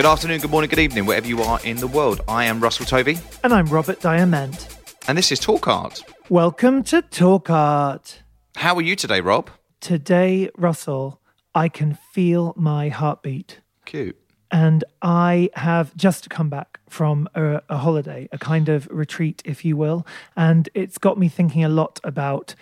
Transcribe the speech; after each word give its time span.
Good 0.00 0.06
afternoon, 0.06 0.40
good 0.40 0.50
morning, 0.50 0.70
good 0.70 0.78
evening, 0.78 1.04
wherever 1.04 1.26
you 1.26 1.42
are 1.42 1.60
in 1.62 1.76
the 1.76 1.86
world. 1.86 2.22
I 2.26 2.46
am 2.46 2.58
Russell 2.58 2.86
Tovey. 2.86 3.18
And 3.44 3.52
I'm 3.52 3.66
Robert 3.66 4.00
Diament. 4.00 4.78
And 5.06 5.18
this 5.18 5.30
is 5.30 5.38
Talk 5.38 5.68
Art. 5.68 6.02
Welcome 6.30 6.82
to 6.84 7.02
Talk 7.02 7.50
Art. 7.50 8.22
How 8.56 8.74
are 8.76 8.80
you 8.80 8.96
today, 8.96 9.20
Rob? 9.20 9.50
Today, 9.78 10.48
Russell, 10.56 11.20
I 11.54 11.68
can 11.68 11.98
feel 12.14 12.54
my 12.56 12.88
heartbeat. 12.88 13.60
Cute. 13.84 14.16
And 14.50 14.84
I 15.02 15.50
have 15.52 15.94
just 15.94 16.30
come 16.30 16.48
back 16.48 16.80
from 16.88 17.28
a, 17.34 17.60
a 17.68 17.76
holiday, 17.76 18.26
a 18.32 18.38
kind 18.38 18.70
of 18.70 18.88
retreat, 18.90 19.42
if 19.44 19.66
you 19.66 19.76
will. 19.76 20.06
And 20.34 20.70
it's 20.72 20.96
got 20.96 21.18
me 21.18 21.28
thinking 21.28 21.62
a 21.62 21.68
lot 21.68 22.00
about 22.02 22.54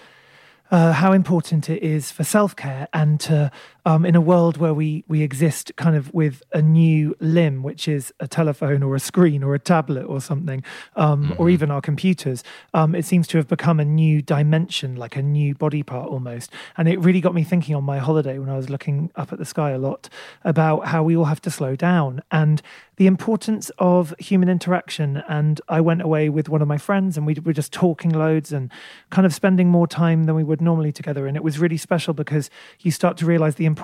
uh, 0.70 0.93
how 0.93 1.12
important 1.12 1.70
it 1.70 1.83
is 1.83 2.11
for 2.11 2.25
self 2.25 2.55
care 2.57 2.89
and 2.93 3.20
to, 3.20 3.51
um, 3.88 4.05
in 4.05 4.15
a 4.15 4.20
world 4.20 4.59
where 4.59 4.74
we 4.74 5.02
we 5.09 5.23
exist 5.23 5.73
kind 5.77 5.96
of 5.96 6.12
with 6.12 6.42
a 6.52 6.60
new 6.60 7.16
limb, 7.20 7.62
which 7.62 7.88
is 7.88 8.12
a 8.20 8.29
telephone 8.29 8.83
or 8.83 8.95
a 8.95 9.01
screen 9.01 9.42
or 9.42 9.55
a 9.55 9.59
tablet 9.59 10.05
or 10.05 10.20
something, 10.20 10.62
um, 10.96 11.24
mm-hmm. 11.24 11.41
or 11.41 11.48
even 11.48 11.70
our 11.70 11.80
computers. 11.80 12.45
Um, 12.74 12.95
it 12.95 13.06
seems 13.06 13.27
to 13.29 13.38
have 13.38 13.48
become 13.48 13.80
a 13.80 13.87
new 13.87 14.20
dimension, 14.20 14.95
like 14.96 15.16
a 15.16 15.23
new 15.23 15.55
body 15.55 15.82
part 15.82 16.10
almost. 16.10 16.52
And 16.77 16.87
it 16.87 17.01
really 17.01 17.23
got 17.23 17.34
me 17.34 17.45
thinking 17.45 17.74
on 17.74 17.82
my 17.82 17.96
holiday 17.96 18.38
when 18.38 18.51
I 18.51 18.59
was 18.59 18.69
looking 18.69 19.10
up 19.16 19.32
at 19.32 19.38
the 19.38 19.46
sky 19.46 19.70
a 19.70 19.79
lot 19.79 20.10
about 20.45 20.88
how 20.88 21.02
we 21.02 21.16
all 21.16 21.24
have 21.24 21.41
to 21.43 21.51
slow 21.51 21.74
down 21.74 22.23
and 22.30 22.60
the 22.96 23.07
importance 23.07 23.70
of 23.79 24.12
human 24.18 24.51
interaction. 24.51 25.23
And 25.29 25.62
I 25.68 25.80
went 25.80 26.02
away 26.02 26.29
with 26.29 26.51
one 26.51 26.60
of 26.60 26.68
my 26.68 26.79
friends 26.79 27.16
and 27.16 27.24
we 27.27 27.37
were 27.43 27.52
just 27.55 27.73
talking 27.73 28.10
loads 28.10 28.52
and 28.52 28.70
kind 29.09 29.24
of 29.24 29.32
spending 29.32 29.68
more 29.68 29.87
time 29.87 30.24
than 30.24 30.34
we 30.34 30.45
would 30.45 30.60
normally 30.60 30.93
together. 30.93 31.27
And 31.27 31.37
it 31.37 31.45
was 31.45 31.59
really 31.59 31.79
special 31.79 32.12
because 32.12 32.51
you 32.80 32.91
start 32.91 33.16
to 33.18 33.24
realize 33.24 33.55
the 33.55 33.65
importance 33.65 33.77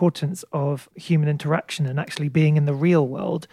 of 0.52 0.88
human 0.94 1.28
interaction 1.28 1.86
and 1.86 1.98
actually 1.98 2.28
being 2.28 2.56
in 2.56 2.64
the 2.64 2.74
real 2.74 3.06
world. 3.06 3.46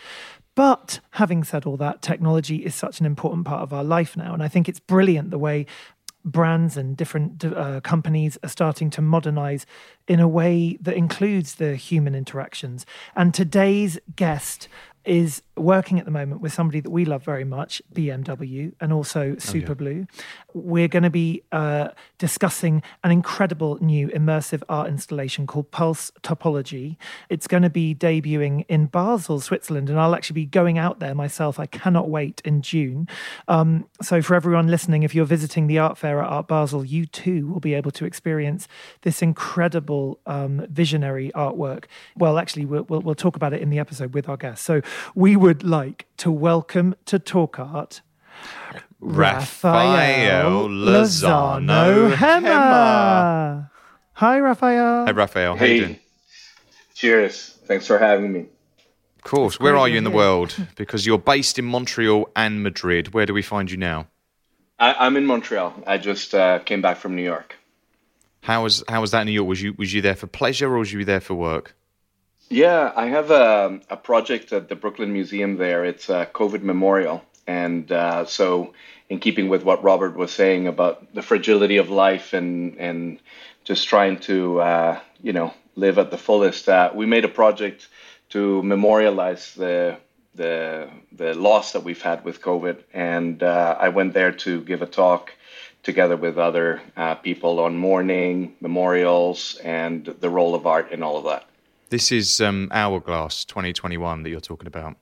But 0.55 0.99
having 1.11 1.43
said 1.43 1.65
all 1.65 1.77
that, 1.77 2.01
technology 2.01 2.57
is 2.57 2.75
such 2.75 2.99
an 2.99 3.05
important 3.05 3.45
part 3.45 3.61
of 3.61 3.71
our 3.71 3.83
life 3.83 4.17
now. 4.17 4.33
And 4.33 4.43
I 4.43 4.47
think 4.47 4.67
it's 4.67 4.79
brilliant 4.79 5.31
the 5.31 5.39
way 5.39 5.65
brands 6.23 6.77
and 6.77 6.95
different 6.95 7.43
uh, 7.43 7.81
companies 7.81 8.37
are 8.43 8.49
starting 8.49 8.89
to 8.91 9.01
modernize 9.01 9.65
in 10.07 10.19
a 10.19 10.27
way 10.27 10.77
that 10.81 10.95
includes 10.95 11.55
the 11.55 11.75
human 11.75 12.15
interactions. 12.15 12.85
And 13.15 13.33
today's 13.33 13.97
guest 14.15 14.67
is 15.05 15.41
working 15.57 15.99
at 15.99 16.05
the 16.05 16.11
moment 16.11 16.41
with 16.41 16.53
somebody 16.53 16.79
that 16.79 16.89
we 16.89 17.05
love 17.05 17.23
very 17.23 17.43
much, 17.43 17.81
BMW, 17.93 18.73
and 18.79 18.93
also 18.93 19.33
Superblue. 19.33 20.07
Oh, 20.09 20.15
yeah. 20.15 20.23
We're 20.53 20.87
going 20.87 21.03
to 21.03 21.09
be 21.09 21.43
uh, 21.51 21.89
discussing 22.17 22.83
an 23.03 23.11
incredible 23.11 23.77
new 23.81 24.07
immersive 24.09 24.63
art 24.69 24.87
installation 24.87 25.47
called 25.47 25.71
Pulse 25.71 26.11
Topology. 26.21 26.97
It's 27.29 27.47
going 27.47 27.63
to 27.63 27.69
be 27.69 27.95
debuting 27.95 28.65
in 28.67 28.87
Basel, 28.87 29.39
Switzerland, 29.39 29.89
and 29.89 29.99
I'll 29.99 30.15
actually 30.15 30.35
be 30.35 30.45
going 30.45 30.77
out 30.77 30.99
there 30.99 31.15
myself. 31.15 31.59
I 31.59 31.65
cannot 31.65 32.09
wait 32.09 32.41
in 32.45 32.61
June. 32.61 33.07
Um, 33.47 33.87
so, 34.01 34.21
for 34.21 34.35
everyone 34.35 34.67
listening, 34.67 35.03
if 35.03 35.15
you're 35.15 35.25
visiting 35.25 35.67
the 35.67 35.79
art 35.79 35.97
fair 35.97 36.21
at 36.21 36.29
Art 36.29 36.47
Basel, 36.47 36.85
you 36.85 37.05
too 37.05 37.47
will 37.47 37.59
be 37.59 37.73
able 37.73 37.91
to 37.91 38.05
experience 38.05 38.67
this 39.01 39.21
incredible 39.21 40.19
um, 40.25 40.65
visionary 40.69 41.31
artwork. 41.35 41.85
Well, 42.15 42.37
actually, 42.37 42.65
we'll, 42.65 42.83
we'll, 42.83 43.01
we'll 43.01 43.15
talk 43.15 43.35
about 43.35 43.53
it 43.53 43.61
in 43.61 43.69
the 43.69 43.79
episode 43.79 44.13
with 44.13 44.27
our 44.27 44.37
guests. 44.37 44.65
So, 44.65 44.81
we 45.15 45.35
would 45.35 45.63
like 45.63 46.07
to 46.17 46.31
welcome 46.31 46.95
to 47.05 47.19
Talk 47.19 47.59
Art 47.59 48.01
Raphael 48.99 50.69
Lozano 50.69 52.13
Hema. 52.13 53.69
Hi, 54.13 54.39
Rafael. 54.39 55.05
Hi, 55.05 55.11
Rafael. 55.11 55.55
How 55.55 55.65
hey. 55.65 55.73
you 55.73 55.85
doing? 55.85 55.99
Cheers. 56.93 57.57
Thanks 57.65 57.87
for 57.87 57.97
having 57.97 58.31
me. 58.31 58.45
Of 59.17 59.23
course. 59.23 59.59
Where 59.59 59.75
are 59.75 59.89
you 59.89 59.97
in 59.97 60.03
the 60.03 60.11
world? 60.11 60.55
Because 60.75 61.05
you're 61.05 61.17
based 61.17 61.57
in 61.57 61.65
Montreal 61.65 62.29
and 62.35 62.61
Madrid. 62.61 63.13
Where 63.13 63.25
do 63.25 63.33
we 63.33 63.41
find 63.41 63.71
you 63.71 63.77
now? 63.77 64.07
I, 64.77 65.07
am 65.07 65.17
in 65.17 65.25
Montreal. 65.25 65.73
I 65.87 65.97
just 65.97 66.33
uh, 66.35 66.59
came 66.59 66.81
back 66.81 66.97
from 66.97 67.15
New 67.15 67.23
York. 67.23 67.55
How 68.41 68.63
was 68.63 68.83
how 68.87 69.01
was 69.01 69.11
that 69.11 69.21
in 69.21 69.27
New 69.27 69.33
York? 69.33 69.47
Was 69.47 69.61
you 69.61 69.73
was 69.77 69.93
you 69.93 70.01
there 70.01 70.15
for 70.15 70.27
pleasure 70.27 70.73
or 70.73 70.79
was 70.79 70.91
you 70.91 71.05
there 71.05 71.21
for 71.21 71.35
work? 71.35 71.75
Yeah, 72.51 72.91
I 72.97 73.05
have 73.05 73.31
a, 73.31 73.79
a 73.89 73.95
project 73.95 74.51
at 74.51 74.67
the 74.67 74.75
Brooklyn 74.75 75.13
Museum 75.13 75.55
there. 75.55 75.85
It's 75.85 76.09
a 76.09 76.25
COVID 76.33 76.63
memorial. 76.63 77.23
And 77.47 77.89
uh, 77.89 78.25
so, 78.25 78.73
in 79.07 79.19
keeping 79.19 79.47
with 79.47 79.63
what 79.63 79.81
Robert 79.85 80.17
was 80.17 80.33
saying 80.33 80.67
about 80.67 81.15
the 81.15 81.21
fragility 81.21 81.77
of 81.77 81.89
life 81.89 82.33
and, 82.33 82.77
and 82.77 83.19
just 83.63 83.87
trying 83.87 84.19
to, 84.27 84.59
uh, 84.59 84.99
you 85.23 85.31
know, 85.31 85.53
live 85.77 85.97
at 85.97 86.11
the 86.11 86.17
fullest, 86.17 86.67
uh, 86.67 86.91
we 86.93 87.05
made 87.05 87.23
a 87.23 87.29
project 87.29 87.87
to 88.31 88.61
memorialize 88.63 89.53
the, 89.53 89.95
the, 90.35 90.89
the 91.13 91.33
loss 91.33 91.71
that 91.71 91.85
we've 91.85 92.01
had 92.01 92.25
with 92.25 92.41
COVID. 92.41 92.83
And 92.93 93.41
uh, 93.41 93.77
I 93.79 93.87
went 93.87 94.13
there 94.13 94.33
to 94.33 94.59
give 94.59 94.81
a 94.81 94.87
talk 94.87 95.31
together 95.83 96.17
with 96.17 96.37
other 96.37 96.81
uh, 96.97 97.15
people 97.15 97.61
on 97.61 97.77
mourning, 97.77 98.55
memorials, 98.59 99.55
and 99.63 100.03
the 100.19 100.29
role 100.29 100.53
of 100.53 100.67
art 100.67 100.91
in 100.91 101.01
all 101.01 101.15
of 101.15 101.23
that. 101.23 101.47
This 101.91 102.11
is 102.13 102.39
um, 102.39 102.69
Hourglass 102.71 103.43
2021 103.43 104.23
that 104.23 104.29
you're 104.29 104.39
talking 104.39 104.67
about. 104.67 104.95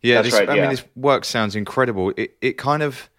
Yeah, 0.00 0.22
this, 0.22 0.32
right, 0.32 0.48
I 0.48 0.54
yeah. 0.54 0.62
mean, 0.62 0.70
this 0.70 0.84
work 0.96 1.26
sounds 1.26 1.54
incredible. 1.54 2.14
It 2.16 2.34
it 2.40 2.52
kind 2.56 2.82
of 2.82 3.10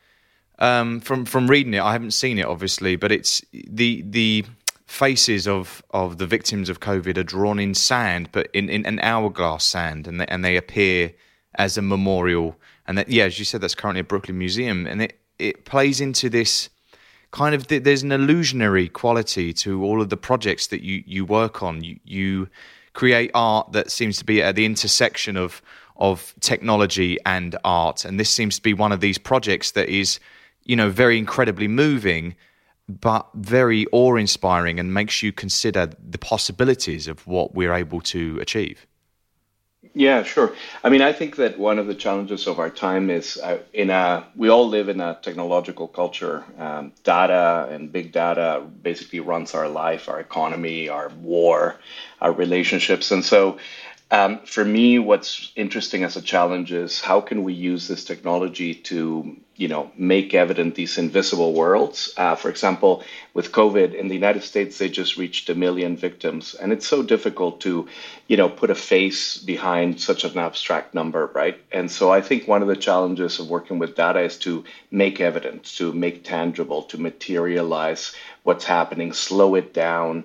um, 0.58 1.00
from 1.00 1.26
from 1.26 1.48
reading 1.48 1.76
it, 1.76 1.82
I 1.82 1.92
haven't 1.92 2.12
seen 2.12 2.40
it 2.40 2.48
obviously, 2.48 2.96
but 2.96 3.12
it's 3.12 3.44
the 3.54 4.04
the 4.08 4.44
faces 4.88 5.48
of 5.48 5.84
of 5.92 6.18
the 6.18 6.26
victims 6.26 6.68
of 6.68 6.80
COVID 6.80 7.16
are 7.18 7.24
drawn 7.24 7.60
in 7.60 7.76
sand, 7.76 8.30
but 8.32 8.50
in, 8.54 8.70
in 8.70 8.88
an 8.88 9.00
hourglass 9.02 9.66
sand, 9.66 10.08
and 10.08 10.20
they, 10.22 10.26
and 10.26 10.44
they 10.44 10.58
appear 10.58 11.14
as 11.56 11.78
a 11.78 11.84
memorial. 11.84 12.56
And 12.88 12.98
that, 12.98 13.08
yeah, 13.08 13.26
as 13.26 13.38
you 13.38 13.46
said, 13.46 13.62
that's 13.62 13.76
currently 13.76 14.02
a 14.02 14.04
Brooklyn 14.04 14.40
Museum, 14.40 14.88
and 14.88 15.04
it 15.04 15.20
it 15.38 15.64
plays 15.64 16.02
into 16.02 16.28
this 16.28 16.70
kind 17.30 17.54
of 17.54 17.68
there's 17.68 18.02
an 18.02 18.12
illusionary 18.12 18.90
quality 18.90 19.54
to 19.54 19.84
all 19.84 20.02
of 20.02 20.10
the 20.10 20.18
projects 20.18 20.68
that 20.68 20.82
you 20.82 21.04
you 21.06 21.24
work 21.24 21.62
on. 21.62 21.84
You 21.84 22.00
you 22.04 22.50
create 23.00 23.32
art 23.34 23.72
that 23.72 23.90
seems 23.90 24.18
to 24.18 24.26
be 24.26 24.44
at 24.44 24.58
the 24.58 24.66
intersection 24.66 25.38
of 25.38 25.62
of 25.96 26.34
technology 26.42 27.18
and 27.26 27.56
art. 27.64 28.04
And 28.04 28.20
this 28.20 28.30
seems 28.30 28.58
to 28.58 28.62
be 28.62 28.74
one 28.74 28.92
of 28.92 29.00
these 29.00 29.18
projects 29.18 29.72
that 29.72 29.88
is, 29.88 30.20
you 30.64 30.76
know, 30.76 30.90
very 30.90 31.18
incredibly 31.18 31.70
moving, 31.70 32.36
but 32.88 33.26
very 33.36 33.86
awe 33.94 34.16
inspiring 34.18 34.80
and 34.82 34.94
makes 34.94 35.24
you 35.24 35.32
consider 35.32 35.92
the 36.16 36.18
possibilities 36.18 37.08
of 37.08 37.26
what 37.26 37.56
we're 37.56 37.74
able 37.74 38.02
to 38.02 38.38
achieve. 38.42 38.86
Yeah, 39.96 40.22
sure. 40.24 40.54
I 40.84 40.90
mean, 40.90 41.02
I 41.02 41.12
think 41.14 41.38
that 41.38 41.58
one 41.58 41.80
of 41.80 41.88
the 41.88 41.96
challenges 41.96 42.46
of 42.46 42.60
our 42.60 42.70
time 42.70 43.10
is 43.10 43.38
uh, 43.38 43.58
in 43.74 43.90
a 43.90 44.26
we 44.36 44.48
all 44.50 44.68
live 44.68 44.88
in 44.88 45.02
a 45.02 45.18
technological 45.22 45.88
culture. 45.88 46.44
Um, 46.60 46.94
data 47.04 47.68
and 47.72 47.92
big 47.92 48.12
data 48.12 48.64
basically 48.84 49.20
runs 49.20 49.56
our 49.56 49.68
life, 49.68 50.08
our 50.08 50.20
economy, 50.20 50.90
our 50.90 51.10
war, 51.22 51.76
our 52.22 52.32
relationships, 52.32 53.12
and 53.12 53.26
so 53.26 53.58
um, 54.12 54.40
for 54.40 54.66
me, 54.66 54.98
what's 54.98 55.52
interesting 55.56 56.04
as 56.04 56.18
a 56.18 56.22
challenge 56.22 56.72
is 56.72 57.00
how 57.00 57.22
can 57.22 57.44
we 57.44 57.54
use 57.54 57.88
this 57.88 58.04
technology 58.04 58.74
to, 58.74 59.38
you 59.60 59.68
know, 59.68 59.92
make 59.98 60.34
evident 60.34 60.76
these 60.76 60.98
invisible 60.98 61.52
worlds. 61.54 62.14
Uh, 62.16 62.34
for 62.34 62.50
example, 62.50 63.04
with 63.34 63.52
COVID 63.52 63.94
in 63.94 64.08
the 64.08 64.14
United 64.14 64.42
States, 64.42 64.78
they 64.78 64.88
just 64.88 65.18
reached 65.18 65.50
a 65.50 65.54
million 65.54 65.98
victims, 65.98 66.56
and 66.56 66.72
it's 66.72 66.88
so 66.88 67.04
difficult 67.04 67.60
to, 67.60 67.86
you 68.28 68.38
know, 68.38 68.48
put 68.48 68.70
a 68.70 68.76
face 68.76 69.38
behind 69.38 70.00
such 70.00 70.24
an 70.24 70.38
abstract 70.38 70.94
number, 70.94 71.30
right? 71.36 71.60
And 71.74 71.92
so 71.92 72.10
I 72.10 72.22
think 72.22 72.48
one 72.48 72.62
of 72.62 72.70
the 72.70 72.76
challenges 72.78 73.38
of 73.38 73.50
working 73.50 73.80
with 73.80 73.98
data 73.98 74.22
is 74.22 74.38
to 74.40 74.64
make 74.92 75.20
evidence, 75.20 75.76
to 75.76 75.92
make 75.92 76.24
tangible, 76.24 76.84
to 76.84 76.98
materialize 76.98 78.16
what's 78.44 78.64
happening, 78.64 79.12
slow 79.12 79.56
it 79.56 79.74
down. 79.74 80.24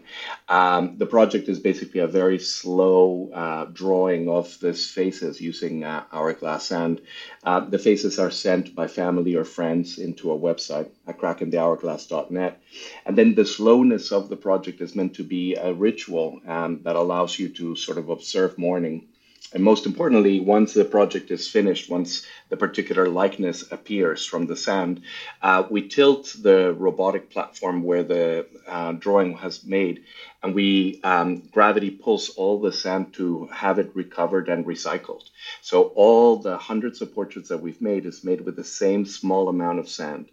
Um, 0.49 0.97
the 0.97 1.07
project 1.07 1.49
is 1.49 1.59
basically 1.59 2.01
a 2.01 2.07
very 2.07 2.39
slow 2.39 3.31
uh, 3.35 3.65
drawing 3.73 4.29
of 4.29 4.59
these 4.61 4.89
faces 4.91 5.41
using 5.41 5.83
uh, 5.83 6.05
Hourglass, 6.13 6.71
and 6.71 7.01
uh, 7.45 7.61
the 7.61 7.79
faces 7.79 8.19
are 8.19 8.31
sent 8.31 8.75
by 8.75 8.87
family 8.87 9.35
or 9.35 9.45
friends 9.45 9.99
into 9.99 10.33
a 10.33 10.39
website 10.39 10.89
at 11.07 11.19
krakenthehourglass.net. 11.19 12.61
And 13.07 13.19
then 13.19 13.35
the 13.35 13.45
slowness 13.45 14.13
of 14.13 14.29
the 14.29 14.37
project 14.37 14.81
is 14.81 14.95
meant 14.95 15.15
to 15.15 15.25
be 15.25 15.55
a 15.55 15.73
ritual 15.73 16.41
um, 16.47 16.81
that 16.85 16.97
allows 16.97 17.39
you 17.39 17.49
to 17.51 17.77
sort 17.77 17.99
of 17.99 18.09
observe 18.09 18.57
mourning 18.59 19.09
and 19.55 19.63
most 19.63 19.87
importantly, 19.87 20.41
once 20.41 20.75
the 20.75 20.85
project 20.85 21.31
is 21.31 21.49
finished, 21.49 21.89
once 21.89 22.27
the 22.49 22.57
particular 22.57 23.09
likeness 23.09 23.71
appears 23.71 24.27
from 24.27 24.47
the 24.47 24.57
sand, 24.57 25.03
uh, 25.43 25.63
we 25.71 25.89
tilt 25.89 26.35
the 26.43 26.75
robotic 26.75 27.31
platform 27.31 27.85
where 27.85 28.03
the 28.03 28.47
uh, 28.67 28.93
drawing 28.93 29.37
has 29.37 29.65
made, 29.65 30.03
and 30.43 30.57
we 30.57 31.01
um, 31.05 31.37
gravity 31.53 31.91
pulls 31.91 32.31
all 32.31 32.61
the 32.61 32.73
sand 32.73 33.15
to 33.15 33.47
have 33.53 33.79
it 33.79 33.95
recovered 33.95 34.49
and 34.49 34.67
recycled. 34.67 35.23
So 35.63 35.85
all 35.95 36.37
the 36.37 36.59
hundreds 36.59 37.01
of 37.01 37.15
portraits 37.15 37.49
that 37.51 37.63
we've 37.63 37.81
made 37.81 38.07
is 38.07 38.25
made 38.25 38.41
with 38.41 38.57
the 38.57 38.65
same 38.65 39.07
small 39.07 39.49
amount 39.49 39.79
of 39.79 39.89
sand. 39.89 40.27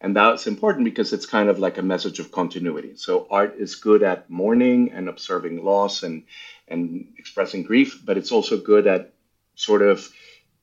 And 0.00 0.14
that's 0.14 0.46
important 0.46 0.84
because 0.84 1.12
it's 1.12 1.24
kind 1.24 1.48
of 1.48 1.58
like 1.58 1.78
a 1.78 1.82
message 1.82 2.18
of 2.18 2.30
continuity. 2.30 2.96
So 2.96 3.26
art 3.30 3.56
is 3.58 3.76
good 3.76 4.02
at 4.02 4.28
mourning 4.28 4.92
and 4.92 5.08
observing 5.08 5.64
loss 5.64 6.02
and 6.02 6.24
and 6.68 7.12
expressing 7.18 7.62
grief, 7.62 8.00
but 8.04 8.16
it's 8.16 8.32
also 8.32 8.58
good 8.58 8.86
at 8.86 9.12
sort 9.54 9.82
of 9.82 10.10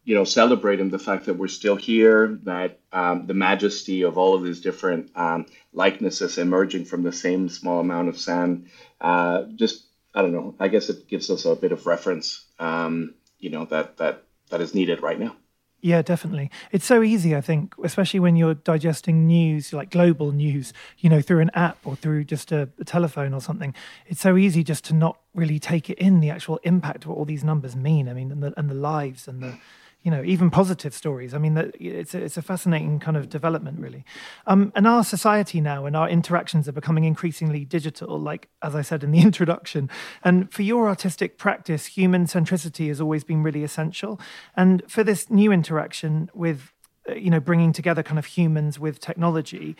you 0.05 0.15
know, 0.15 0.23
celebrating 0.23 0.89
the 0.89 0.99
fact 0.99 1.25
that 1.25 1.35
we're 1.35 1.47
still 1.47 1.75
here, 1.75 2.39
that 2.43 2.79
um, 2.91 3.25
the 3.25 3.33
majesty 3.33 4.01
of 4.01 4.17
all 4.17 4.35
of 4.35 4.43
these 4.43 4.59
different 4.59 5.11
um, 5.15 5.45
likenesses 5.71 6.37
emerging 6.37 6.85
from 6.85 7.03
the 7.03 7.11
same 7.11 7.47
small 7.47 7.79
amount 7.79 8.09
of 8.09 8.17
sand. 8.17 8.69
Uh, 8.99 9.43
just, 9.55 9.85
I 10.13 10.21
don't 10.21 10.33
know. 10.33 10.55
I 10.59 10.67
guess 10.67 10.89
it 10.89 11.07
gives 11.07 11.29
us 11.29 11.45
a 11.45 11.55
bit 11.55 11.71
of 11.71 11.85
reference, 11.87 12.45
um, 12.59 13.15
you 13.39 13.49
know, 13.49 13.65
that 13.65 13.97
that 13.97 14.23
that 14.49 14.61
is 14.61 14.75
needed 14.75 15.01
right 15.01 15.19
now. 15.19 15.35
Yeah, 15.83 16.01
definitely. 16.01 16.49
It's 16.71 16.85
so 16.85 17.03
easy, 17.03 17.35
I 17.35 17.41
think, 17.41 17.75
especially 17.83 18.21
when 18.21 18.37
you're 18.37 18.53
digesting 18.53 19.27
news, 19.27 19.73
like 19.73 19.89
global 19.89 20.31
news, 20.31 20.71
you 20.99 21.09
know, 21.09 21.19
through 21.19 21.41
an 21.41 21.51
app 21.53 21.77
or 21.83 21.97
through 21.97 22.23
just 22.23 22.53
a, 22.53 22.69
a, 22.79 22.85
telephone 22.85 23.33
or 23.33 23.41
something. 23.41 23.75
It's 24.07 24.21
so 24.21 24.37
easy 24.37 24.63
just 24.63 24.85
to 24.85 24.93
not 24.93 25.19
really 25.35 25.59
take 25.59 25.89
it 25.89 25.97
in 25.97 26.21
the 26.21 26.29
actual 26.29 26.57
impact 26.63 27.03
of 27.03 27.09
what 27.09 27.17
all 27.17 27.25
these 27.25 27.43
numbers 27.43 27.75
mean. 27.75 28.07
I 28.07 28.13
mean, 28.13 28.31
and 28.31 28.41
the, 28.41 28.53
and 28.55 28.69
the 28.69 28.75
lives 28.75 29.27
and 29.27 29.43
the 29.43 29.57
you 30.03 30.11
know, 30.11 30.21
even 30.23 30.49
positive 30.49 30.93
stories. 30.93 31.33
I 31.33 31.37
mean, 31.37 31.57
it's 31.79 32.13
a, 32.13 32.21
it's 32.21 32.35
a 32.35 32.41
fascinating 32.41 32.99
kind 32.99 33.15
of 33.15 33.29
development, 33.29 33.79
really. 33.79 34.03
Um, 34.45 34.73
and 34.75 34.85
our 34.85 35.03
society 35.03 35.61
now 35.61 35.85
and 35.85 35.95
our 35.95 36.09
interactions 36.09 36.67
are 36.67 36.73
becoming 36.73 37.05
increasingly 37.05 37.63
digital, 37.63 38.19
like 38.19 38.49
as 38.61 38.75
I 38.75 38.81
said 38.81 39.03
in 39.03 39.11
the 39.11 39.21
introduction. 39.29 39.89
And 40.21 40.51
for 40.51 40.61
your 40.61 40.89
artistic 40.89 41.37
practice, 41.37 41.85
human 41.85 42.25
centricity 42.25 42.89
has 42.89 42.99
always 42.99 43.23
been 43.23 43.43
really 43.43 43.63
essential. 43.63 44.19
And 44.57 44.83
for 44.89 45.05
this 45.05 45.29
new 45.29 45.53
interaction 45.53 46.29
with 46.33 46.73
uh, 47.09 47.13
you 47.15 47.29
know 47.29 47.39
bringing 47.39 47.73
together 47.73 48.03
kind 48.03 48.19
of 48.19 48.25
humans 48.25 48.79
with 48.79 48.99
technology 48.99 49.75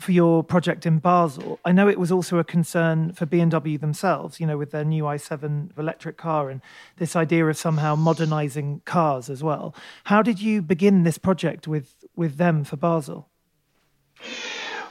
for 0.00 0.12
your 0.12 0.42
project 0.42 0.86
in 0.86 0.98
Basel. 0.98 1.58
I 1.64 1.72
know 1.72 1.88
it 1.88 1.98
was 1.98 2.12
also 2.12 2.38
a 2.38 2.44
concern 2.44 3.12
for 3.12 3.26
BMW 3.26 3.80
themselves, 3.80 4.40
you 4.40 4.46
know, 4.46 4.58
with 4.58 4.70
their 4.70 4.84
new 4.84 5.04
i7 5.04 5.76
electric 5.78 6.16
car 6.16 6.50
and 6.50 6.60
this 6.96 7.16
idea 7.16 7.46
of 7.46 7.56
somehow 7.56 7.96
modernizing 7.96 8.82
cars 8.84 9.30
as 9.30 9.42
well. 9.42 9.74
How 10.04 10.22
did 10.22 10.40
you 10.40 10.62
begin 10.62 11.02
this 11.02 11.18
project 11.18 11.66
with 11.68 11.94
with 12.16 12.36
them 12.36 12.64
for 12.64 12.76
Basel? 12.76 13.28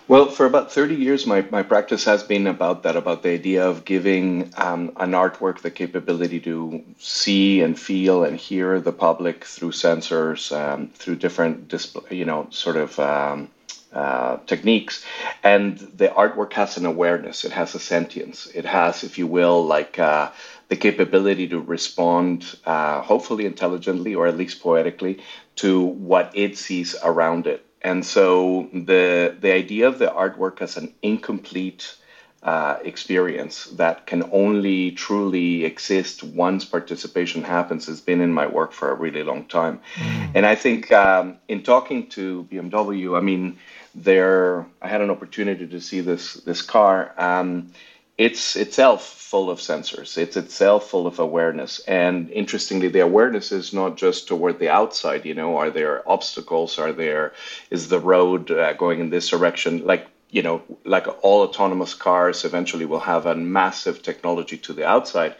Well, 0.07 0.29
for 0.29 0.45
about 0.45 0.71
30 0.71 0.95
years, 0.95 1.27
my, 1.27 1.45
my 1.51 1.63
practice 1.63 2.05
has 2.05 2.23
been 2.23 2.47
about 2.47 2.83
that, 2.83 2.95
about 2.95 3.23
the 3.23 3.31
idea 3.31 3.67
of 3.67 3.83
giving 3.83 4.53
um, 4.55 4.93
an 4.95 5.11
artwork 5.11 5.59
the 5.59 5.71
capability 5.71 6.39
to 6.41 6.81
see 6.97 7.59
and 7.59 7.77
feel 7.77 8.23
and 8.23 8.37
hear 8.37 8.79
the 8.79 8.93
public 8.93 9.43
through 9.43 9.71
sensors, 9.71 10.55
um, 10.55 10.87
through 10.93 11.17
different, 11.17 11.67
display, 11.67 12.15
you 12.15 12.23
know, 12.23 12.47
sort 12.51 12.77
of 12.77 12.97
um, 13.01 13.49
uh, 13.97 14.37
techniques. 14.45 15.03
And 15.43 15.79
the 15.79 16.09
artwork 16.09 16.53
has 16.53 16.77
an 16.77 16.85
awareness, 16.85 17.43
it 17.43 17.51
has 17.51 17.73
a 17.73 17.79
sentience, 17.79 18.47
it 18.53 18.65
has, 18.65 19.03
if 19.03 19.17
you 19.17 19.25
will, 19.25 19.65
like 19.65 19.97
uh, 19.97 20.29
the 20.67 20.75
capability 20.75 21.47
to 21.47 21.59
respond, 21.59 22.57
uh, 22.65 23.01
hopefully 23.01 23.47
intelligently 23.47 24.13
or 24.13 24.27
at 24.27 24.37
least 24.37 24.61
poetically, 24.61 25.23
to 25.55 25.81
what 25.81 26.31
it 26.35 26.59
sees 26.59 26.95
around 27.03 27.47
it. 27.47 27.65
And 27.81 28.05
so 28.05 28.69
the 28.71 29.35
the 29.39 29.51
idea 29.51 29.87
of 29.87 29.97
the 29.97 30.07
artwork 30.07 30.61
as 30.61 30.77
an 30.77 30.93
incomplete 31.01 31.95
uh, 32.43 32.77
experience 32.83 33.65
that 33.77 34.05
can 34.05 34.29
only 34.31 34.91
truly 34.91 35.65
exist 35.65 36.23
once 36.23 36.63
participation 36.63 37.43
happens 37.43 37.87
has 37.87 37.99
been 37.99 38.21
in 38.21 38.31
my 38.31 38.45
work 38.45 38.71
for 38.71 38.91
a 38.91 38.95
really 38.95 39.23
long 39.23 39.45
time. 39.45 39.81
Mm. 39.95 40.31
And 40.35 40.45
I 40.45 40.55
think 40.55 40.91
um, 40.91 41.37
in 41.47 41.63
talking 41.63 42.07
to 42.09 42.47
BMW, 42.51 43.17
I 43.17 43.21
mean, 43.21 43.57
there 43.97 44.65
I 44.81 44.87
had 44.87 45.01
an 45.01 45.09
opportunity 45.09 45.67
to 45.67 45.81
see 45.81 46.01
this 46.01 46.35
this 46.35 46.61
car. 46.61 47.13
Um, 47.17 47.71
it's 48.17 48.55
itself 48.55 49.05
full 49.05 49.49
of 49.49 49.59
sensors. 49.59 50.17
It's 50.17 50.37
itself 50.37 50.89
full 50.89 51.05
of 51.05 51.19
awareness. 51.19 51.79
And 51.87 52.29
interestingly, 52.31 52.87
the 52.87 53.01
awareness 53.01 53.51
is 53.51 53.73
not 53.73 53.97
just 53.97 54.27
toward 54.27 54.59
the 54.59 54.69
outside. 54.69 55.25
You 55.25 55.33
know, 55.33 55.57
are 55.57 55.69
there 55.69 56.07
obstacles? 56.09 56.79
Are 56.79 56.93
there 56.93 57.33
is 57.69 57.89
the 57.89 57.99
road 57.99 58.51
uh, 58.51 58.73
going 58.73 58.99
in 58.99 59.09
this 59.09 59.29
direction? 59.29 59.85
Like 59.85 60.07
you 60.29 60.43
know, 60.43 60.61
like 60.83 61.07
all 61.23 61.41
autonomous 61.43 61.93
cars 61.93 62.43
eventually 62.43 62.85
will 62.85 62.99
have 62.99 63.25
a 63.25 63.35
massive 63.35 64.01
technology 64.01 64.57
to 64.57 64.73
the 64.73 64.85
outside, 64.85 65.35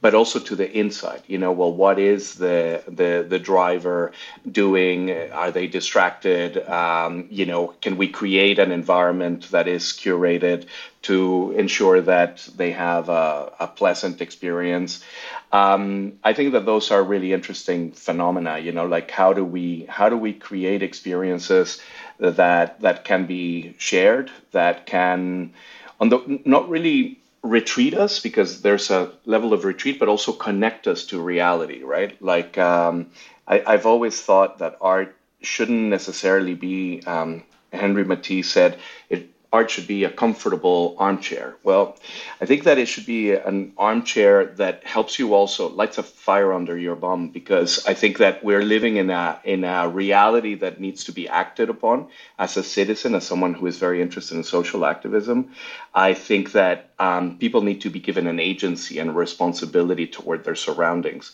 but 0.00 0.14
also 0.14 0.38
to 0.38 0.54
the 0.54 0.70
inside. 0.70 1.22
You 1.26 1.38
know, 1.38 1.52
well, 1.52 1.72
what 1.72 1.98
is 1.98 2.34
the 2.34 2.82
the 2.86 3.26
the 3.28 3.38
driver 3.38 4.12
doing? 4.50 5.10
Are 5.10 5.50
they 5.50 5.66
distracted? 5.66 6.58
Um, 6.68 7.26
you 7.30 7.46
know, 7.46 7.68
can 7.80 7.96
we 7.96 8.08
create 8.08 8.58
an 8.58 8.72
environment 8.72 9.50
that 9.50 9.68
is 9.68 9.84
curated 9.84 10.66
to 11.02 11.52
ensure 11.56 12.00
that 12.02 12.48
they 12.56 12.72
have 12.72 13.08
a, 13.08 13.52
a 13.60 13.66
pleasant 13.66 14.20
experience? 14.20 15.02
Um, 15.52 16.18
I 16.24 16.32
think 16.32 16.52
that 16.52 16.66
those 16.66 16.90
are 16.90 17.02
really 17.02 17.32
interesting 17.32 17.92
phenomena. 17.92 18.58
You 18.58 18.72
know, 18.72 18.86
like 18.86 19.10
how 19.10 19.32
do 19.32 19.44
we 19.44 19.86
how 19.88 20.08
do 20.08 20.16
we 20.16 20.32
create 20.32 20.82
experiences 20.82 21.80
that 22.18 22.80
that 22.80 23.04
can 23.04 23.26
be 23.26 23.74
shared, 23.78 24.30
that 24.52 24.86
can 24.86 25.52
on 26.00 26.08
the 26.10 26.40
not 26.44 26.68
really 26.68 27.18
retreat 27.42 27.94
us 27.94 28.20
because 28.20 28.62
there's 28.62 28.90
a 28.90 29.12
level 29.24 29.52
of 29.52 29.64
retreat, 29.64 29.98
but 29.98 30.08
also 30.08 30.32
connect 30.32 30.86
us 30.86 31.06
to 31.06 31.20
reality, 31.20 31.82
right? 31.82 32.20
Like 32.22 32.58
um, 32.58 33.10
I, 33.46 33.62
have 33.66 33.86
always 33.86 34.20
thought 34.20 34.58
that 34.58 34.76
art 34.80 35.16
shouldn't 35.40 35.88
necessarily 35.90 36.54
be. 36.54 37.02
Um, 37.06 37.44
Henri 37.72 38.04
Matisse 38.04 38.50
said 38.50 38.78
it 39.10 39.30
art 39.52 39.70
should 39.70 39.86
be 39.86 40.04
a 40.04 40.10
comfortable 40.10 40.96
armchair. 40.98 41.56
Well, 41.62 41.96
I 42.40 42.46
think 42.46 42.64
that 42.64 42.78
it 42.78 42.86
should 42.86 43.06
be 43.06 43.32
an 43.32 43.72
armchair 43.78 44.46
that 44.56 44.84
helps 44.84 45.18
you 45.18 45.34
also 45.34 45.68
lights 45.68 45.98
a 45.98 46.02
fire 46.02 46.52
under 46.52 46.76
your 46.76 46.96
bum 46.96 47.28
because 47.28 47.86
I 47.86 47.94
think 47.94 48.18
that 48.18 48.42
we're 48.42 48.62
living 48.62 48.96
in 48.96 49.10
a 49.10 49.40
in 49.44 49.64
a 49.64 49.88
reality 49.88 50.56
that 50.56 50.80
needs 50.80 51.04
to 51.04 51.12
be 51.12 51.28
acted 51.28 51.70
upon 51.70 52.08
as 52.38 52.56
a 52.56 52.62
citizen, 52.62 53.14
as 53.14 53.26
someone 53.26 53.54
who 53.54 53.66
is 53.66 53.78
very 53.78 54.02
interested 54.02 54.36
in 54.36 54.44
social 54.44 54.84
activism. 54.84 55.52
I 55.94 56.14
think 56.14 56.52
that 56.52 56.90
um, 56.98 57.38
people 57.38 57.62
need 57.62 57.82
to 57.82 57.90
be 57.90 58.00
given 58.00 58.26
an 58.26 58.40
agency 58.40 58.98
and 58.98 59.14
responsibility 59.14 60.06
toward 60.06 60.44
their 60.44 60.56
surroundings, 60.56 61.32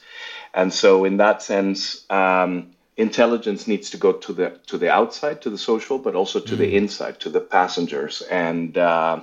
and 0.52 0.72
so 0.72 1.04
in 1.04 1.16
that 1.16 1.42
sense. 1.42 2.04
Um, 2.10 2.71
intelligence 2.96 3.66
needs 3.66 3.90
to 3.90 3.96
go 3.96 4.12
to 4.12 4.32
the 4.32 4.60
to 4.66 4.76
the 4.76 4.90
outside 4.90 5.40
to 5.42 5.50
the 5.50 5.58
social 5.58 5.98
but 5.98 6.14
also 6.14 6.40
to 6.40 6.54
mm. 6.54 6.58
the 6.58 6.76
inside 6.76 7.18
to 7.20 7.30
the 7.30 7.40
passengers 7.40 8.22
and 8.22 8.76
uh, 8.76 9.22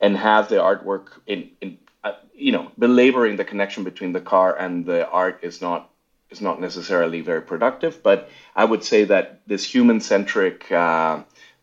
and 0.00 0.16
have 0.16 0.48
the 0.48 0.56
artwork 0.56 1.06
in, 1.26 1.50
in 1.60 1.78
uh, 2.04 2.12
you 2.34 2.52
know 2.52 2.70
belaboring 2.78 3.36
the 3.36 3.44
connection 3.44 3.82
between 3.82 4.12
the 4.12 4.20
car 4.20 4.56
and 4.56 4.86
the 4.86 5.08
art 5.08 5.40
is 5.42 5.60
not 5.60 5.90
is 6.30 6.40
not 6.40 6.60
necessarily 6.60 7.20
very 7.20 7.42
productive 7.42 8.00
but 8.02 8.30
i 8.54 8.64
would 8.64 8.84
say 8.84 9.04
that 9.04 9.40
this 9.46 9.64
human 9.64 10.00
centric 10.00 10.70
uh, 10.70 11.20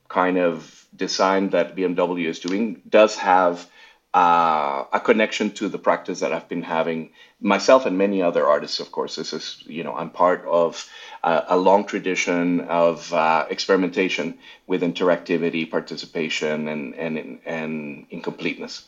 kind 0.09 0.37
of 0.37 0.85
design 0.95 1.49
that 1.51 1.75
bmw 1.77 2.25
is 2.25 2.39
doing 2.39 2.81
does 2.89 3.15
have 3.15 3.69
uh, 4.13 4.85
a 4.91 4.99
connection 4.99 5.51
to 5.51 5.67
the 5.67 5.77
practice 5.77 6.21
that 6.21 6.33
I've 6.33 6.49
been 6.49 6.63
having 6.63 7.11
myself 7.39 7.85
and 7.85 7.97
many 7.97 8.21
other 8.21 8.47
artists. 8.47 8.79
Of 8.79 8.91
course, 8.91 9.15
this 9.15 9.33
is 9.33 9.63
you 9.65 9.83
know 9.83 9.95
I'm 9.95 10.09
part 10.09 10.45
of 10.45 10.89
a, 11.23 11.43
a 11.49 11.57
long 11.57 11.85
tradition 11.85 12.61
of 12.61 13.13
uh, 13.13 13.45
experimentation 13.49 14.37
with 14.65 14.81
interactivity, 14.81 15.69
participation, 15.69 16.67
and 16.67 16.95
and 16.95 17.39
and 17.45 18.05
incompleteness. 18.09 18.85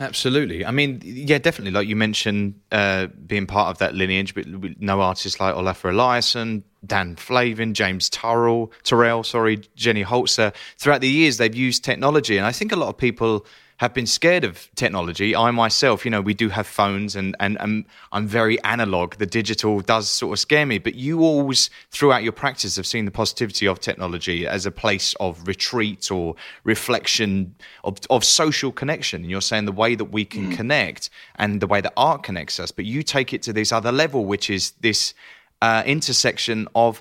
Absolutely. 0.00 0.64
I 0.64 0.70
mean, 0.70 1.02
yeah, 1.04 1.36
definitely. 1.36 1.72
Like 1.72 1.86
you 1.86 1.94
mentioned, 1.94 2.58
uh, 2.72 3.08
being 3.26 3.46
part 3.46 3.68
of 3.68 3.78
that 3.78 3.94
lineage, 3.94 4.34
but 4.34 4.46
no 4.80 5.02
artists 5.02 5.38
like 5.38 5.54
Olafur 5.54 5.92
Eliasson, 5.92 6.62
Dan 6.86 7.16
Flavin, 7.16 7.74
James 7.74 8.08
Turrell, 8.08 8.70
Turrell, 8.82 9.26
sorry, 9.26 9.58
Jenny 9.76 10.02
Holzer. 10.02 10.54
Throughout 10.78 11.02
the 11.02 11.08
years, 11.08 11.36
they've 11.36 11.54
used 11.54 11.84
technology, 11.84 12.38
and 12.38 12.46
I 12.46 12.52
think 12.52 12.72
a 12.72 12.76
lot 12.76 12.88
of 12.88 12.96
people 12.96 13.44
have 13.80 13.94
been 13.94 14.06
scared 14.06 14.44
of 14.44 14.68
technology. 14.74 15.34
I 15.34 15.50
myself, 15.52 16.04
you 16.04 16.10
know, 16.10 16.20
we 16.20 16.34
do 16.34 16.50
have 16.50 16.66
phones 16.66 17.16
and, 17.16 17.34
and, 17.40 17.56
and 17.60 17.86
I'm 18.12 18.26
very 18.26 18.62
analog. 18.62 19.14
The 19.14 19.24
digital 19.24 19.80
does 19.80 20.06
sort 20.06 20.34
of 20.34 20.38
scare 20.38 20.66
me, 20.66 20.78
but 20.78 20.96
you 20.96 21.22
always, 21.22 21.70
throughout 21.90 22.22
your 22.22 22.32
practice, 22.32 22.76
have 22.76 22.86
seen 22.86 23.06
the 23.06 23.10
positivity 23.10 23.66
of 23.66 23.80
technology 23.80 24.46
as 24.46 24.66
a 24.66 24.70
place 24.70 25.14
of 25.18 25.48
retreat 25.48 26.10
or 26.10 26.34
reflection 26.62 27.54
of, 27.82 27.96
of 28.10 28.22
social 28.22 28.70
connection. 28.70 29.22
And 29.22 29.30
you're 29.30 29.40
saying 29.40 29.64
the 29.64 29.72
way 29.72 29.94
that 29.94 30.12
we 30.12 30.26
can 30.26 30.52
mm. 30.52 30.56
connect 30.56 31.08
and 31.36 31.62
the 31.62 31.66
way 31.66 31.80
that 31.80 31.94
art 31.96 32.22
connects 32.22 32.60
us, 32.60 32.70
but 32.70 32.84
you 32.84 33.02
take 33.02 33.32
it 33.32 33.40
to 33.44 33.52
this 33.54 33.72
other 33.72 33.92
level, 33.92 34.26
which 34.26 34.50
is 34.50 34.72
this 34.82 35.14
uh, 35.62 35.82
intersection 35.86 36.68
of 36.74 37.00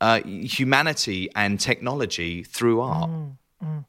uh, 0.00 0.20
humanity 0.22 1.28
and 1.34 1.58
technology 1.58 2.44
through 2.44 2.82
art. 2.82 3.10
Mm. 3.10 3.32
Mm. 3.62 3.84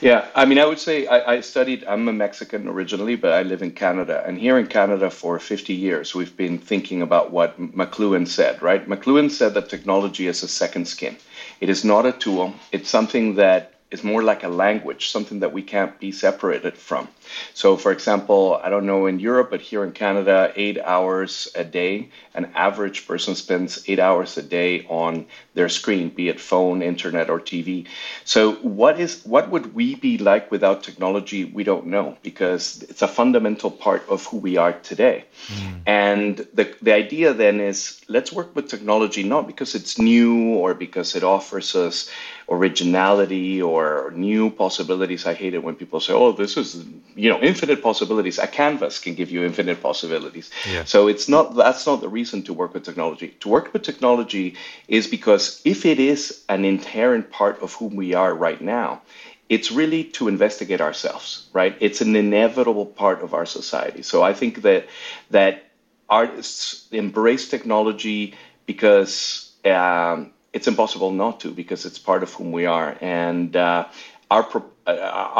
Yeah, 0.00 0.28
I 0.34 0.44
mean, 0.44 0.58
I 0.58 0.66
would 0.66 0.78
say 0.78 1.06
I, 1.06 1.34
I, 1.34 1.40
studied, 1.40 1.84
I'm 1.84 2.08
a 2.08 2.12
Mexican 2.12 2.68
originally, 2.68 3.16
but 3.16 3.32
I 3.32 3.42
live 3.42 3.62
in 3.62 3.72
Canada. 3.72 4.22
And 4.26 4.38
here 4.38 4.58
in 4.58 4.66
Canada 4.66 5.10
for 5.10 5.38
50 5.38 5.72
years, 5.72 6.14
we've 6.14 6.36
been 6.36 6.58
thinking 6.58 7.02
about 7.02 7.32
what 7.32 7.60
McLuhan 7.60 8.28
said, 8.28 8.62
right? 8.62 8.88
McLuhan 8.88 9.30
said 9.30 9.54
that 9.54 9.68
technology 9.68 10.26
is 10.28 10.42
a 10.42 10.48
second 10.48 10.86
skin. 10.86 11.16
It 11.60 11.70
is 11.70 11.84
not 11.84 12.06
a 12.06 12.12
tool, 12.12 12.54
it's 12.72 12.90
something 12.90 13.36
that 13.36 13.75
is 13.90 14.02
more 14.02 14.22
like 14.22 14.42
a 14.42 14.48
language, 14.48 15.10
something 15.10 15.40
that 15.40 15.52
we 15.52 15.62
can't 15.62 15.98
be 16.00 16.10
separated 16.10 16.76
from. 16.76 17.06
So, 17.54 17.76
for 17.76 17.92
example, 17.92 18.60
I 18.62 18.68
don't 18.68 18.86
know 18.86 19.06
in 19.06 19.20
Europe, 19.20 19.50
but 19.50 19.60
here 19.60 19.84
in 19.84 19.92
Canada, 19.92 20.52
eight 20.56 20.78
hours 20.78 21.48
a 21.54 21.62
day, 21.62 22.10
an 22.34 22.50
average 22.54 23.06
person 23.06 23.34
spends 23.36 23.84
eight 23.88 24.00
hours 24.00 24.36
a 24.36 24.42
day 24.42 24.86
on 24.88 25.26
their 25.54 25.68
screen, 25.68 26.08
be 26.10 26.28
it 26.28 26.40
phone, 26.40 26.82
internet, 26.82 27.30
or 27.30 27.40
TV. 27.40 27.86
So, 28.24 28.54
what 28.56 28.98
is 28.98 29.22
what 29.24 29.50
would 29.50 29.74
we 29.74 29.94
be 29.94 30.18
like 30.18 30.50
without 30.50 30.82
technology? 30.82 31.44
We 31.44 31.62
don't 31.62 31.86
know 31.86 32.16
because 32.22 32.82
it's 32.88 33.02
a 33.02 33.08
fundamental 33.08 33.70
part 33.70 34.02
of 34.08 34.26
who 34.26 34.38
we 34.38 34.56
are 34.56 34.72
today. 34.72 35.24
Mm. 35.46 35.80
And 35.86 36.36
the 36.54 36.74
the 36.82 36.92
idea 36.92 37.32
then 37.34 37.60
is 37.60 38.00
let's 38.08 38.32
work 38.32 38.54
with 38.54 38.68
technology 38.68 39.22
not 39.22 39.46
because 39.46 39.74
it's 39.74 39.98
new 39.98 40.54
or 40.54 40.74
because 40.74 41.14
it 41.14 41.22
offers 41.22 41.74
us 41.74 42.10
originality 42.48 43.60
or 43.60 44.12
new 44.14 44.50
possibilities. 44.50 45.26
I 45.26 45.34
hate 45.34 45.54
it 45.54 45.62
when 45.62 45.74
people 45.74 46.00
say, 46.00 46.12
"Oh, 46.12 46.32
this 46.32 46.56
is 46.56 46.84
you 47.14 47.28
know 47.30 47.40
infinite 47.40 47.82
possibilities." 47.82 48.38
A 48.38 48.46
canvas 48.46 48.98
can 48.98 49.14
give 49.14 49.30
you 49.30 49.44
infinite 49.44 49.82
possibilities. 49.82 50.50
Yeah. 50.70 50.84
So 50.84 51.08
it's 51.08 51.28
not 51.28 51.54
that's 51.56 51.86
not 51.86 52.00
the 52.00 52.08
reason 52.08 52.42
to 52.44 52.52
work 52.52 52.74
with 52.74 52.84
technology. 52.84 53.28
To 53.40 53.48
work 53.48 53.72
with 53.72 53.82
technology 53.82 54.54
is 54.88 55.06
because 55.06 55.60
if 55.64 55.84
it 55.84 55.98
is 55.98 56.42
an 56.48 56.64
inherent 56.64 57.30
part 57.30 57.62
of 57.62 57.74
who 57.74 57.86
we 57.86 58.14
are 58.14 58.34
right 58.34 58.60
now, 58.60 59.02
it's 59.48 59.70
really 59.70 60.04
to 60.04 60.28
investigate 60.28 60.80
ourselves, 60.80 61.48
right? 61.52 61.76
It's 61.80 62.00
an 62.00 62.16
inevitable 62.16 62.86
part 62.86 63.22
of 63.22 63.34
our 63.34 63.46
society. 63.46 64.02
So 64.02 64.22
I 64.22 64.32
think 64.32 64.62
that 64.62 64.86
that 65.30 65.64
artists 66.08 66.86
embrace 66.92 67.48
technology 67.48 68.34
because 68.66 69.52
um, 69.64 70.32
it's 70.56 70.66
impossible 70.66 71.12
not 71.12 71.40
to 71.40 71.50
because 71.50 71.84
it's 71.84 71.98
part 71.98 72.22
of 72.22 72.32
whom 72.32 72.50
we 72.50 72.64
are. 72.64 72.96
And 73.02 73.54
uh, 73.54 73.88
our 74.30 74.44
uh, 74.86 74.92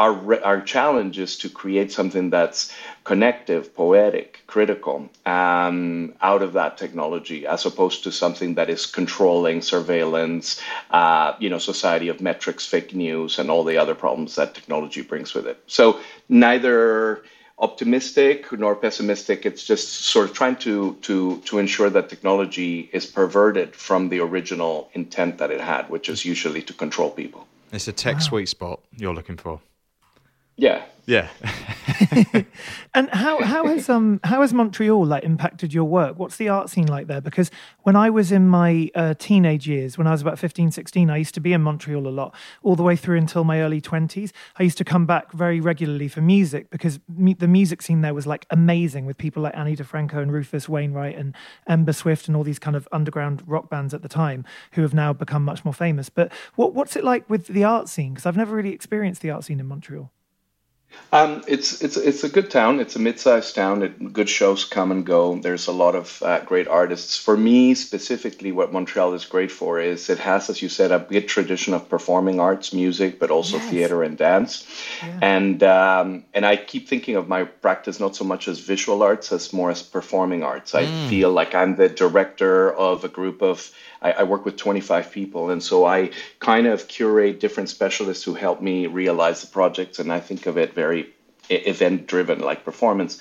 our 0.04 0.44
our 0.44 0.60
challenge 0.60 1.18
is 1.18 1.38
to 1.38 1.48
create 1.48 1.90
something 1.90 2.30
that's 2.30 2.60
connective, 3.04 3.74
poetic, 3.74 4.42
critical, 4.46 5.08
um, 5.24 6.14
out 6.20 6.42
of 6.42 6.52
that 6.52 6.76
technology, 6.76 7.46
as 7.46 7.64
opposed 7.64 8.04
to 8.04 8.12
something 8.12 8.56
that 8.56 8.68
is 8.68 8.84
controlling, 8.86 9.62
surveillance, 9.62 10.60
uh, 10.90 11.32
you 11.38 11.48
know, 11.48 11.58
society 11.58 12.08
of 12.08 12.20
metrics, 12.20 12.66
fake 12.66 12.94
news, 12.94 13.38
and 13.38 13.50
all 13.50 13.64
the 13.64 13.78
other 13.78 13.94
problems 13.94 14.34
that 14.34 14.54
technology 14.54 15.02
brings 15.02 15.32
with 15.34 15.46
it. 15.46 15.58
So 15.66 15.98
neither 16.28 17.22
optimistic 17.58 18.52
nor 18.52 18.74
pessimistic. 18.76 19.46
It's 19.46 19.64
just 19.64 19.88
sort 20.06 20.28
of 20.28 20.36
trying 20.36 20.56
to 20.56 20.94
to 21.02 21.40
to 21.46 21.58
ensure 21.58 21.90
that 21.90 22.08
technology 22.08 22.88
is 22.92 23.06
perverted 23.06 23.74
from 23.74 24.08
the 24.08 24.20
original 24.20 24.90
intent 24.92 25.38
that 25.38 25.50
it 25.50 25.60
had, 25.60 25.88
which 25.88 26.08
is 26.08 26.24
usually 26.24 26.62
to 26.62 26.72
control 26.72 27.10
people. 27.10 27.46
It's 27.72 27.88
a 27.88 27.92
tech 27.92 28.16
wow. 28.16 28.20
sweet 28.20 28.48
spot 28.48 28.80
you're 28.96 29.14
looking 29.14 29.36
for. 29.36 29.60
Yeah, 30.56 30.84
yeah. 31.06 31.28
and 32.94 33.08
how 33.10 33.40
how 33.42 33.66
has 33.66 33.88
um 33.88 34.20
how 34.24 34.40
has 34.40 34.52
Montreal 34.52 35.04
like 35.06 35.22
impacted 35.22 35.72
your 35.72 35.84
work? 35.84 36.18
What's 36.18 36.36
the 36.36 36.48
art 36.48 36.68
scene 36.68 36.86
like 36.86 37.06
there? 37.06 37.20
Because 37.20 37.50
when 37.82 37.94
I 37.94 38.10
was 38.10 38.32
in 38.32 38.48
my 38.48 38.90
uh, 38.94 39.14
teenage 39.18 39.68
years, 39.68 39.96
when 39.96 40.06
I 40.06 40.10
was 40.10 40.20
about 40.20 40.38
15, 40.38 40.72
16, 40.72 41.10
I 41.10 41.16
used 41.18 41.34
to 41.34 41.40
be 41.40 41.52
in 41.52 41.62
Montreal 41.62 42.08
a 42.08 42.10
lot, 42.10 42.34
all 42.62 42.74
the 42.74 42.82
way 42.82 42.96
through 42.96 43.18
until 43.18 43.44
my 43.44 43.60
early 43.60 43.80
20s. 43.80 44.32
I 44.58 44.64
used 44.64 44.78
to 44.78 44.84
come 44.84 45.06
back 45.06 45.30
very 45.32 45.60
regularly 45.60 46.08
for 46.08 46.22
music 46.22 46.70
because 46.70 46.98
me, 47.08 47.34
the 47.34 47.48
music 47.48 47.82
scene 47.82 48.00
there 48.00 48.14
was 48.14 48.26
like 48.26 48.46
amazing 48.50 49.06
with 49.06 49.16
people 49.16 49.42
like 49.42 49.56
Ani 49.56 49.76
DiFranco 49.76 50.16
and 50.16 50.32
Rufus 50.32 50.68
Wainwright 50.68 51.16
and 51.16 51.36
Ember 51.68 51.92
Swift 51.92 52.26
and 52.26 52.36
all 52.36 52.42
these 52.42 52.58
kind 52.58 52.76
of 52.76 52.88
underground 52.90 53.42
rock 53.46 53.70
bands 53.70 53.94
at 53.94 54.02
the 54.02 54.08
time 54.08 54.44
who 54.72 54.82
have 54.82 54.94
now 54.94 55.12
become 55.12 55.44
much 55.44 55.64
more 55.64 55.74
famous. 55.74 56.08
But 56.08 56.32
what 56.56 56.74
what's 56.74 56.96
it 56.96 57.04
like 57.04 57.28
with 57.30 57.46
the 57.46 57.62
art 57.62 57.88
scene? 57.88 58.14
Because 58.14 58.26
I've 58.26 58.36
never 58.36 58.56
really 58.56 58.72
experienced 58.72 59.22
the 59.22 59.30
art 59.30 59.44
scene 59.44 59.60
in 59.60 59.66
Montreal. 59.66 60.10
Um, 61.12 61.44
it's 61.46 61.82
it's 61.82 61.96
it's 61.96 62.24
a 62.24 62.28
good 62.28 62.50
town. 62.50 62.80
It's 62.80 62.96
a 62.96 62.98
mid-sized 62.98 63.54
town. 63.54 63.82
It, 63.82 64.12
good 64.12 64.28
shows 64.28 64.64
come 64.64 64.90
and 64.90 65.06
go. 65.06 65.38
There's 65.38 65.68
a 65.68 65.72
lot 65.72 65.94
of 65.94 66.20
uh, 66.22 66.40
great 66.40 66.66
artists. 66.66 67.16
For 67.16 67.36
me 67.36 67.74
specifically, 67.74 68.50
what 68.50 68.72
Montreal 68.72 69.14
is 69.14 69.24
great 69.24 69.52
for 69.52 69.80
is 69.80 70.10
it 70.10 70.18
has, 70.18 70.50
as 70.50 70.60
you 70.60 70.68
said, 70.68 70.90
a 70.90 70.98
big 70.98 71.28
tradition 71.28 71.74
of 71.74 71.88
performing 71.88 72.40
arts, 72.40 72.72
music, 72.72 73.18
but 73.20 73.30
also 73.30 73.56
yes. 73.56 73.70
theater 73.70 74.02
and 74.02 74.18
dance. 74.18 74.66
Yeah. 75.02 75.18
And 75.22 75.62
um, 75.62 76.24
and 76.34 76.44
I 76.44 76.56
keep 76.56 76.88
thinking 76.88 77.16
of 77.16 77.28
my 77.28 77.44
practice 77.44 78.00
not 78.00 78.16
so 78.16 78.24
much 78.24 78.48
as 78.48 78.58
visual 78.58 79.02
arts 79.02 79.32
as 79.32 79.52
more 79.52 79.70
as 79.70 79.82
performing 79.82 80.42
arts. 80.42 80.74
I 80.74 80.84
mm. 80.84 81.08
feel 81.08 81.30
like 81.30 81.54
I'm 81.54 81.76
the 81.76 81.88
director 81.88 82.72
of 82.74 83.04
a 83.04 83.08
group 83.08 83.42
of 83.42 83.72
I, 84.02 84.12
I, 84.12 84.22
work 84.24 84.44
with 84.44 84.56
25 84.56 85.10
people, 85.10 85.50
and 85.50 85.62
so 85.62 85.84
I 85.84 86.10
kind 86.38 86.66
of 86.66 86.86
curate 86.86 87.40
different 87.40 87.68
specialists 87.68 88.24
who 88.24 88.34
help 88.34 88.60
me 88.60 88.86
realize 88.86 89.40
the 89.40 89.46
projects, 89.48 89.98
and 89.98 90.12
I 90.12 90.20
think 90.20 90.46
of 90.46 90.58
it 90.58 90.75
very 90.76 91.12
event 91.50 92.06
driven 92.06 92.38
like 92.40 92.64
performance. 92.64 93.20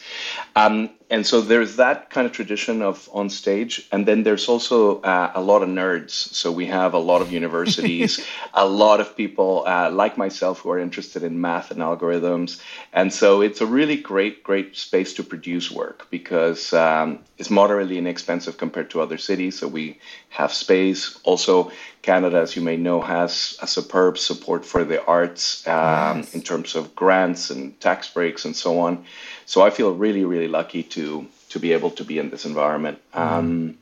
Um, 0.55 0.89
and 1.09 1.25
so 1.25 1.41
there's 1.41 1.75
that 1.75 2.09
kind 2.09 2.25
of 2.25 2.33
tradition 2.33 2.81
of 2.81 3.07
on 3.13 3.29
stage 3.29 3.88
and 3.91 4.07
then 4.07 4.24
there's 4.24 4.47
also 4.47 5.01
uh, 5.01 5.31
a 5.35 5.41
lot 5.41 5.62
of 5.62 5.69
nerds. 5.69 6.12
So 6.12 6.51
we 6.51 6.65
have 6.65 6.93
a 6.93 7.00
lot 7.00 7.21
of 7.21 7.31
universities 7.31 8.25
a 8.53 8.67
lot 8.67 9.00
of 9.00 9.15
people 9.15 9.63
uh, 9.67 9.91
like 9.91 10.17
myself 10.17 10.59
who 10.59 10.71
are 10.71 10.79
interested 10.79 11.24
in 11.24 11.39
math 11.39 11.71
and 11.71 11.79
algorithms. 11.79 12.62
And 12.93 13.13
so 13.13 13.41
it's 13.41 13.62
a 13.62 13.65
really 13.65 13.97
great 13.97 14.43
great 14.43 14.75
space 14.75 15.13
to 15.15 15.24
produce 15.24 15.69
work 15.69 16.07
because 16.09 16.74
um, 16.74 17.19
it's 17.38 17.50
moderately 17.50 17.97
inexpensive 17.97 18.57
compared 18.57 18.89
to 18.91 19.01
other 19.01 19.17
cities. 19.17 19.59
So 19.59 19.67
we 19.67 20.00
have 20.29 20.51
space. 20.53 21.19
Also 21.24 21.71
canada 22.05 22.38
as 22.38 22.55
you 22.55 22.62
may 22.62 22.77
know 22.77 23.01
has 23.01 23.57
a 23.63 23.67
superb 23.67 24.15
support 24.15 24.63
for 24.63 24.83
the 24.83 25.03
arts 25.05 25.67
um, 25.67 26.17
yes. 26.17 26.35
in 26.35 26.41
terms 26.41 26.75
of 26.75 26.95
grants 26.95 27.50
and 27.50 27.79
tax 27.81 28.07
breaks 28.07 28.45
and 28.45 28.55
so 28.55 28.79
on. 28.79 29.03
So 29.47 29.62
I 29.62 29.69
feel 29.69 29.91
really, 29.93 30.24
really 30.24 30.47
lucky 30.47 30.83
to 30.94 30.94
to 30.95 31.27
to 31.49 31.59
be 31.59 31.73
able 31.73 31.91
to 31.91 32.03
be 32.03 32.17
in 32.19 32.29
this 32.29 32.45
environment. 32.45 32.99
Um, 33.13 33.77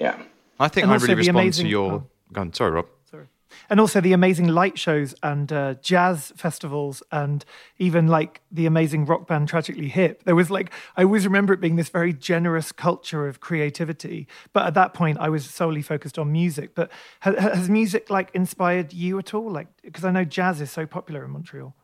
yeah. 0.00 0.22
I 0.58 0.68
think 0.68 0.84
and 0.84 0.92
I 0.92 0.96
really 0.96 1.14
respond 1.14 1.38
amazing, 1.38 1.64
to 1.66 1.70
your. 1.70 1.92
Oh. 1.92 2.06
Go 2.32 2.40
on, 2.40 2.52
sorry, 2.52 2.70
Rob. 2.70 2.86
Sorry. 3.10 3.26
And 3.70 3.80
also 3.80 4.00
the 4.00 4.12
amazing 4.12 4.48
light 4.48 4.78
shows 4.78 5.14
and 5.22 5.52
uh, 5.52 5.74
jazz 5.74 6.32
festivals, 6.36 7.02
and 7.10 7.44
even 7.78 8.06
like 8.06 8.40
the 8.50 8.66
amazing 8.66 9.04
rock 9.04 9.26
band 9.26 9.48
Tragically 9.48 9.88
Hip. 9.88 10.24
There 10.24 10.34
was 10.34 10.50
like 10.50 10.70
I 10.96 11.02
always 11.02 11.24
remember 11.24 11.52
it 11.52 11.60
being 11.60 11.76
this 11.76 11.88
very 11.88 12.12
generous 12.12 12.72
culture 12.72 13.26
of 13.28 13.40
creativity. 13.40 14.26
But 14.52 14.66
at 14.66 14.74
that 14.74 14.94
point, 14.94 15.18
I 15.18 15.28
was 15.28 15.44
solely 15.44 15.82
focused 15.82 16.18
on 16.18 16.32
music. 16.32 16.74
But 16.74 16.90
has, 17.20 17.36
has 17.38 17.68
music 17.68 18.10
like 18.10 18.30
inspired 18.32 18.92
you 18.92 19.18
at 19.18 19.34
all? 19.34 19.50
Like 19.50 19.68
because 19.82 20.04
I 20.04 20.10
know 20.10 20.24
jazz 20.24 20.60
is 20.60 20.70
so 20.70 20.86
popular 20.86 21.24
in 21.24 21.30
Montreal. 21.32 21.74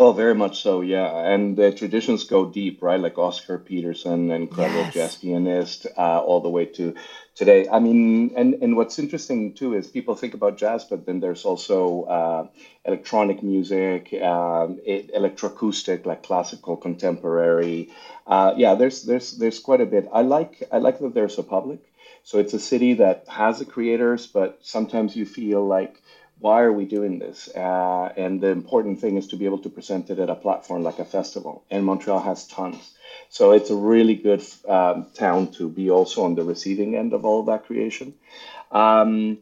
Oh, 0.00 0.12
very 0.12 0.34
much 0.34 0.62
so, 0.62 0.80
yeah. 0.80 1.08
And 1.26 1.56
the 1.56 1.72
traditions 1.72 2.22
go 2.22 2.46
deep, 2.48 2.82
right? 2.82 3.00
Like 3.00 3.18
Oscar 3.18 3.58
Peterson, 3.58 4.30
incredible 4.30 4.82
yes. 4.82 4.94
jazz 4.94 5.16
pianist, 5.16 5.88
uh, 5.96 6.20
all 6.20 6.40
the 6.40 6.48
way 6.48 6.66
to 6.66 6.94
today. 7.34 7.68
I 7.68 7.80
mean, 7.80 8.32
and, 8.36 8.54
and 8.62 8.76
what's 8.76 9.00
interesting 9.00 9.54
too 9.54 9.74
is 9.74 9.88
people 9.88 10.14
think 10.14 10.34
about 10.34 10.56
jazz, 10.56 10.84
but 10.84 11.04
then 11.04 11.18
there's 11.18 11.44
also 11.44 12.04
uh, 12.04 12.46
electronic 12.84 13.42
music, 13.42 14.14
um, 14.22 14.78
electroacoustic, 14.86 16.06
like 16.06 16.22
classical, 16.22 16.76
contemporary. 16.76 17.90
Uh, 18.24 18.54
yeah, 18.56 18.76
there's 18.76 19.02
there's 19.02 19.32
there's 19.32 19.58
quite 19.58 19.80
a 19.80 19.86
bit. 19.86 20.08
I 20.12 20.22
like 20.22 20.62
I 20.70 20.78
like 20.78 21.00
that 21.00 21.14
there's 21.14 21.38
a 21.38 21.42
public. 21.42 21.80
So 22.22 22.38
it's 22.38 22.54
a 22.54 22.60
city 22.60 22.94
that 22.94 23.24
has 23.26 23.58
the 23.58 23.64
creators, 23.64 24.28
but 24.28 24.58
sometimes 24.62 25.16
you 25.16 25.26
feel 25.26 25.66
like 25.66 26.00
why 26.40 26.62
are 26.62 26.72
we 26.72 26.84
doing 26.84 27.18
this? 27.18 27.48
Uh, 27.54 28.12
and 28.16 28.40
the 28.40 28.48
important 28.48 29.00
thing 29.00 29.16
is 29.16 29.28
to 29.28 29.36
be 29.36 29.44
able 29.44 29.58
to 29.58 29.68
present 29.68 30.10
it 30.10 30.18
at 30.18 30.30
a 30.30 30.34
platform 30.34 30.82
like 30.82 30.98
a 30.98 31.04
festival. 31.04 31.64
And 31.70 31.84
Montreal 31.84 32.20
has 32.20 32.46
tons. 32.46 32.94
So 33.28 33.52
it's 33.52 33.70
a 33.70 33.76
really 33.76 34.14
good 34.14 34.44
um, 34.68 35.06
town 35.14 35.52
to 35.52 35.68
be 35.68 35.90
also 35.90 36.24
on 36.24 36.34
the 36.34 36.44
receiving 36.44 36.94
end 36.94 37.12
of 37.12 37.24
all 37.24 37.40
of 37.40 37.46
that 37.46 37.66
creation. 37.66 38.14
Um, 38.70 39.38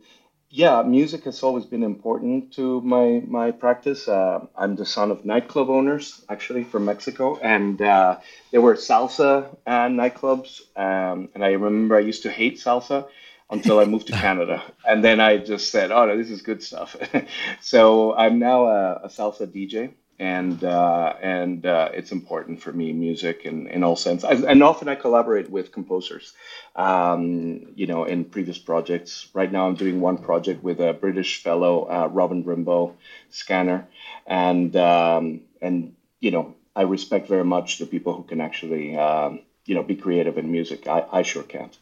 yeah, 0.48 0.82
music 0.82 1.24
has 1.24 1.42
always 1.42 1.64
been 1.64 1.82
important 1.82 2.52
to 2.54 2.80
my 2.80 3.20
my 3.26 3.50
practice. 3.50 4.06
Uh, 4.08 4.46
I'm 4.56 4.76
the 4.76 4.86
son 4.86 5.10
of 5.10 5.24
nightclub 5.24 5.68
owners, 5.68 6.24
actually 6.28 6.62
from 6.62 6.84
Mexico, 6.84 7.36
and 7.42 7.82
uh, 7.82 8.18
there 8.52 8.60
were 8.60 8.74
salsa 8.74 9.54
uh, 9.66 9.88
nightclubs. 9.88 10.60
Um, 10.76 11.28
and 11.34 11.44
I 11.44 11.52
remember 11.52 11.96
I 11.96 12.00
used 12.00 12.22
to 12.22 12.30
hate 12.30 12.58
salsa 12.58 13.08
until 13.50 13.78
I 13.78 13.84
moved 13.84 14.08
to 14.08 14.12
Canada. 14.26 14.62
And 14.86 15.04
then 15.04 15.20
I 15.20 15.38
just 15.38 15.70
said, 15.70 15.90
oh, 15.90 16.06
no, 16.06 16.16
this 16.16 16.30
is 16.30 16.42
good 16.42 16.62
stuff. 16.62 16.96
so 17.60 18.14
I'm 18.14 18.38
now 18.38 18.66
a, 18.66 18.92
a 19.04 19.08
salsa 19.08 19.46
DJ. 19.46 19.92
And 20.18 20.64
uh, 20.64 21.12
and 21.20 21.66
uh, 21.66 21.90
it's 21.92 22.10
important 22.10 22.62
for 22.62 22.72
me, 22.72 22.94
music 22.94 23.42
in, 23.44 23.66
in 23.66 23.84
all 23.84 23.96
sense. 23.96 24.24
I, 24.24 24.32
and 24.32 24.62
often 24.62 24.88
I 24.88 24.94
collaborate 24.94 25.50
with 25.50 25.72
composers, 25.72 26.32
um, 26.74 27.74
you 27.74 27.86
know, 27.86 28.04
in 28.04 28.24
previous 28.24 28.56
projects. 28.56 29.28
Right 29.34 29.52
now, 29.52 29.66
I'm 29.66 29.74
doing 29.74 30.00
one 30.00 30.16
project 30.16 30.62
with 30.62 30.80
a 30.80 30.94
British 30.94 31.42
fellow, 31.42 31.82
uh, 31.84 32.08
Robin 32.10 32.44
Rimbaud, 32.44 32.94
Scanner, 33.28 33.88
and 34.26 34.74
um, 34.76 35.42
and 35.60 35.94
you 36.20 36.30
know, 36.30 36.54
I 36.74 36.82
respect 36.82 37.28
very 37.28 37.44
much 37.44 37.76
the 37.76 37.84
people 37.84 38.14
who 38.14 38.22
can 38.22 38.40
actually, 38.40 38.96
um, 38.96 39.40
you 39.66 39.74
know, 39.74 39.82
be 39.82 39.96
creative 39.96 40.38
in 40.38 40.50
music. 40.50 40.88
I, 40.88 41.04
I 41.12 41.22
sure 41.22 41.42
can't. 41.42 41.76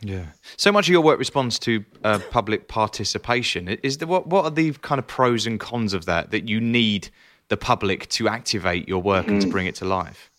Yeah. 0.00 0.26
So 0.56 0.70
much 0.72 0.88
of 0.88 0.92
your 0.92 1.00
work 1.00 1.18
responds 1.18 1.58
to 1.60 1.84
uh, 2.04 2.18
public 2.30 2.68
participation. 2.68 3.68
Is 3.68 3.98
there 3.98 4.08
what 4.08 4.26
what 4.26 4.44
are 4.44 4.50
the 4.50 4.72
kind 4.72 4.98
of 4.98 5.06
pros 5.06 5.46
and 5.46 5.58
cons 5.58 5.94
of 5.94 6.04
that 6.04 6.30
that 6.30 6.48
you 6.48 6.60
need 6.60 7.08
the 7.48 7.56
public 7.56 8.08
to 8.10 8.28
activate 8.28 8.88
your 8.88 9.02
work 9.02 9.26
mm. 9.26 9.30
and 9.30 9.40
to 9.42 9.48
mm. 9.48 9.52
bring 9.52 9.66
it 9.66 9.74
to 9.76 9.84
life? 9.84 10.30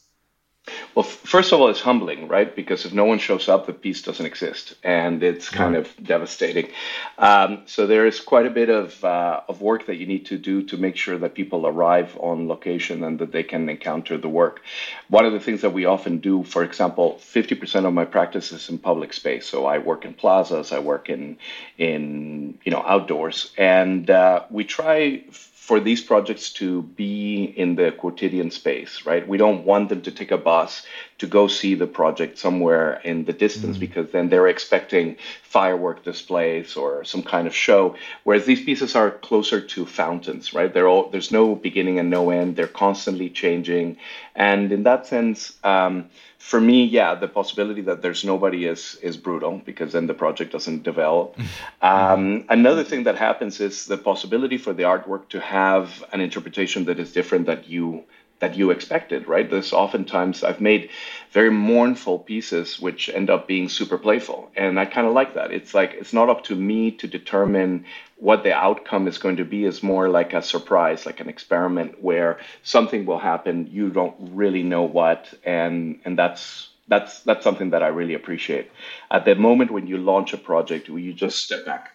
Well, 0.96 1.04
first 1.04 1.54
of 1.54 1.62
all, 1.62 1.70
it's 1.70 1.80
humbling, 1.80 2.28
right? 2.28 2.54
Because 2.56 2.86
if 2.86 2.94
no 2.94 3.06
one 3.06 3.20
shows 3.20 3.48
up, 3.48 3.68
the 3.68 3.74
piece 3.74 4.02
doesn't 4.02 4.26
exist, 4.26 4.76
and 4.84 5.24
it's 5.24 5.50
kind 5.50 5.76
of 5.76 5.94
devastating. 6.04 6.70
Um, 7.18 7.64
so 7.66 7.88
there 7.88 8.06
is 8.06 8.20
quite 8.20 8.46
a 8.46 8.50
bit 8.50 8.70
of 8.70 9.04
uh, 9.04 9.42
of 9.48 9.62
work 9.62 9.86
that 9.86 9.96
you 9.96 10.06
need 10.06 10.26
to 10.28 10.38
do 10.38 10.64
to 10.64 10.78
make 10.78 10.98
sure 10.98 11.18
that 11.20 11.36
people 11.36 11.68
arrive 11.68 12.18
on 12.20 12.48
location 12.48 13.04
and 13.04 13.20
that 13.20 13.32
they 13.32 13.44
can 13.44 13.70
encounter 13.70 14.18
the 14.18 14.30
work. 14.30 14.62
One 15.10 15.26
of 15.26 15.34
the 15.34 15.40
things 15.40 15.62
that 15.62 15.72
we 15.72 15.86
often 15.86 16.18
do, 16.18 16.44
for 16.44 16.64
example, 16.64 17.20
50% 17.22 17.86
of 17.86 17.94
my 17.94 18.06
practice 18.06 18.52
is 18.52 18.70
in 18.70 18.78
public 18.78 19.14
space. 19.14 19.46
So 19.46 19.66
I 19.66 19.78
work 19.78 20.04
in 20.04 20.14
plazas, 20.14 20.72
I 20.72 20.80
work 20.80 21.10
in 21.10 21.38
in 21.78 22.58
you 22.64 22.72
know 22.72 22.84
outdoors, 22.86 23.52
and 23.58 24.10
uh, 24.10 24.44
we 24.50 24.64
try 24.64 25.24
for 25.68 25.82
these 25.82 26.02
projects 26.02 26.50
to 26.50 26.82
be 26.82 27.44
in 27.44 27.76
the 27.76 27.92
quotidian 27.92 28.50
space, 28.50 29.06
right? 29.06 29.28
We 29.28 29.38
don't 29.38 29.66
want 29.66 29.90
them 29.90 30.02
to 30.04 30.12
take 30.12 30.32
a 30.32 30.38
bus 30.38 30.84
to 31.20 31.28
go 31.28 31.48
see 31.48 31.74
the 31.74 31.88
project 31.88 32.38
somewhere 32.38 33.02
in 33.04 33.26
the 33.26 33.34
distance 33.34 33.78
mm 33.78 33.88
because 33.88 34.12
then 34.12 34.30
they're 34.30 34.48
expecting 34.48 35.16
firework 35.44 36.04
displays 36.04 36.76
or 36.76 37.04
some 37.04 37.22
kind 37.22 37.48
of 37.48 37.56
show. 37.56 37.96
Whereas 38.24 38.46
these 38.46 38.64
pieces 38.64 38.96
are 38.96 39.12
closer 39.12 39.62
to 39.62 39.86
fountains, 39.86 40.54
right? 40.54 40.74
They're 40.74 40.88
all, 40.88 41.10
there's 41.10 41.32
no 41.32 41.56
beginning 41.56 42.00
and 42.00 42.10
no 42.10 42.32
end. 42.32 42.56
They're 42.56 42.68
constantly 42.68 43.30
changing, 43.30 43.98
and 44.36 44.72
in 44.72 44.84
that 44.84 45.06
sense. 45.08 45.54
Um, 45.64 46.10
for 46.38 46.62
me, 46.62 46.86
yeah, 46.86 47.16
the 47.16 47.28
possibility 47.28 47.82
that 47.82 48.02
there's 48.02 48.24
nobody 48.24 48.66
is 48.66 48.98
is 49.02 49.18
brutal 49.18 49.62
because 49.66 49.92
then 49.92 50.08
the 50.08 50.14
project 50.14 50.52
doesn't 50.52 50.84
develop. 50.84 51.38
um, 51.82 52.46
another 52.50 52.84
thing 52.84 53.04
that 53.04 53.18
happens 53.18 53.60
is 53.60 53.86
the 53.86 53.98
possibility 53.98 54.58
for 54.58 54.74
the 54.74 54.84
artwork 54.84 55.30
to 55.30 55.40
have 55.40 56.04
an 56.14 56.22
interpretation 56.22 56.86
that 56.86 57.00
is 57.00 57.12
different 57.12 57.48
that 57.48 57.68
you 57.68 58.04
that 58.39 58.56
you 58.56 58.70
expected, 58.70 59.27
right? 59.27 59.50
There's 59.50 59.74
oftentimes 59.74 60.44
I've 60.44 60.62
made 60.62 60.89
very 61.32 61.50
mournful 61.50 62.20
pieces 62.20 62.79
which 62.79 63.10
end 63.10 63.29
up 63.29 63.48
being 63.48 63.67
super 63.67 63.98
playful. 63.98 64.51
And 64.56 64.79
I 64.79 64.86
kind 64.86 65.08
of 65.08 65.13
like 65.13 65.34
that. 65.34 65.51
It's 65.51 65.74
like 65.74 65.94
it's 65.94 66.13
not 66.13 66.29
up 66.29 66.44
to 66.46 66.56
me 66.56 66.91
to 66.91 67.08
determine 67.08 67.86
what 68.17 68.44
the 68.44 68.53
outcome 68.53 69.08
is 69.08 69.17
going 69.17 69.38
to 69.38 69.46
be. 69.46 69.65
It's 69.65 69.82
more 69.82 70.10
like 70.10 70.34
a 70.34 70.41
surprise, 70.41 71.06
like 71.06 71.20
an 71.20 71.29
experiment 71.29 72.01
where 72.01 72.39
something 72.63 73.06
will 73.06 73.20
happen, 73.20 73.67
you 73.72 73.89
don't 73.89 74.15
really 74.20 74.63
know 74.63 74.84
what, 74.84 75.34
and 75.44 76.00
and 76.06 76.17
that's 76.17 76.70
that's 76.88 77.22
that's 77.22 77.44
something 77.44 77.72
that 77.72 77.84
I 77.84 77.88
really 77.88 78.13
appreciate. 78.13 78.72
At 79.12 79.25
the 79.25 79.36
moment 79.36 79.72
when 79.72 79.88
you 79.88 79.98
launch 79.98 80.34
a 80.34 80.38
project, 80.38 80.89
you 80.89 81.13
just 81.13 81.44
step 81.44 81.65
back. 81.65 81.91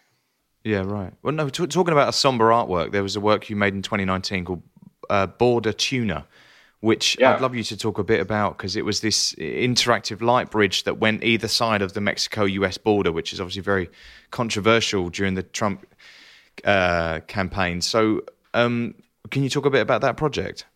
Yeah, 0.64 0.82
right. 0.84 1.12
Well, 1.22 1.32
no, 1.32 1.48
t- 1.48 1.66
talking 1.66 1.92
about 1.92 2.08
a 2.08 2.12
somber 2.12 2.50
artwork, 2.50 2.92
there 2.92 3.02
was 3.02 3.16
a 3.16 3.20
work 3.20 3.50
you 3.50 3.56
made 3.56 3.74
in 3.74 3.82
2019 3.82 4.44
called 4.44 4.62
uh, 5.10 5.26
Border 5.26 5.72
Tuner, 5.72 6.24
which 6.80 7.16
yeah. 7.18 7.34
I'd 7.34 7.40
love 7.40 7.54
you 7.54 7.62
to 7.64 7.76
talk 7.76 7.98
a 7.98 8.04
bit 8.04 8.20
about 8.20 8.56
because 8.56 8.76
it 8.76 8.84
was 8.84 9.00
this 9.00 9.34
interactive 9.34 10.20
light 10.20 10.50
bridge 10.50 10.84
that 10.84 10.98
went 10.98 11.22
either 11.22 11.48
side 11.48 11.82
of 11.82 11.92
the 11.92 12.00
Mexico 12.00 12.44
US 12.44 12.78
border, 12.78 13.12
which 13.12 13.32
is 13.32 13.40
obviously 13.40 13.62
very 13.62 13.88
controversial 14.30 15.08
during 15.10 15.34
the 15.34 15.42
Trump 15.42 15.86
uh, 16.64 17.20
campaign. 17.26 17.80
So, 17.80 18.22
um, 18.54 18.94
can 19.30 19.42
you 19.42 19.48
talk 19.48 19.64
a 19.64 19.70
bit 19.70 19.80
about 19.80 20.00
that 20.02 20.16
project? 20.16 20.66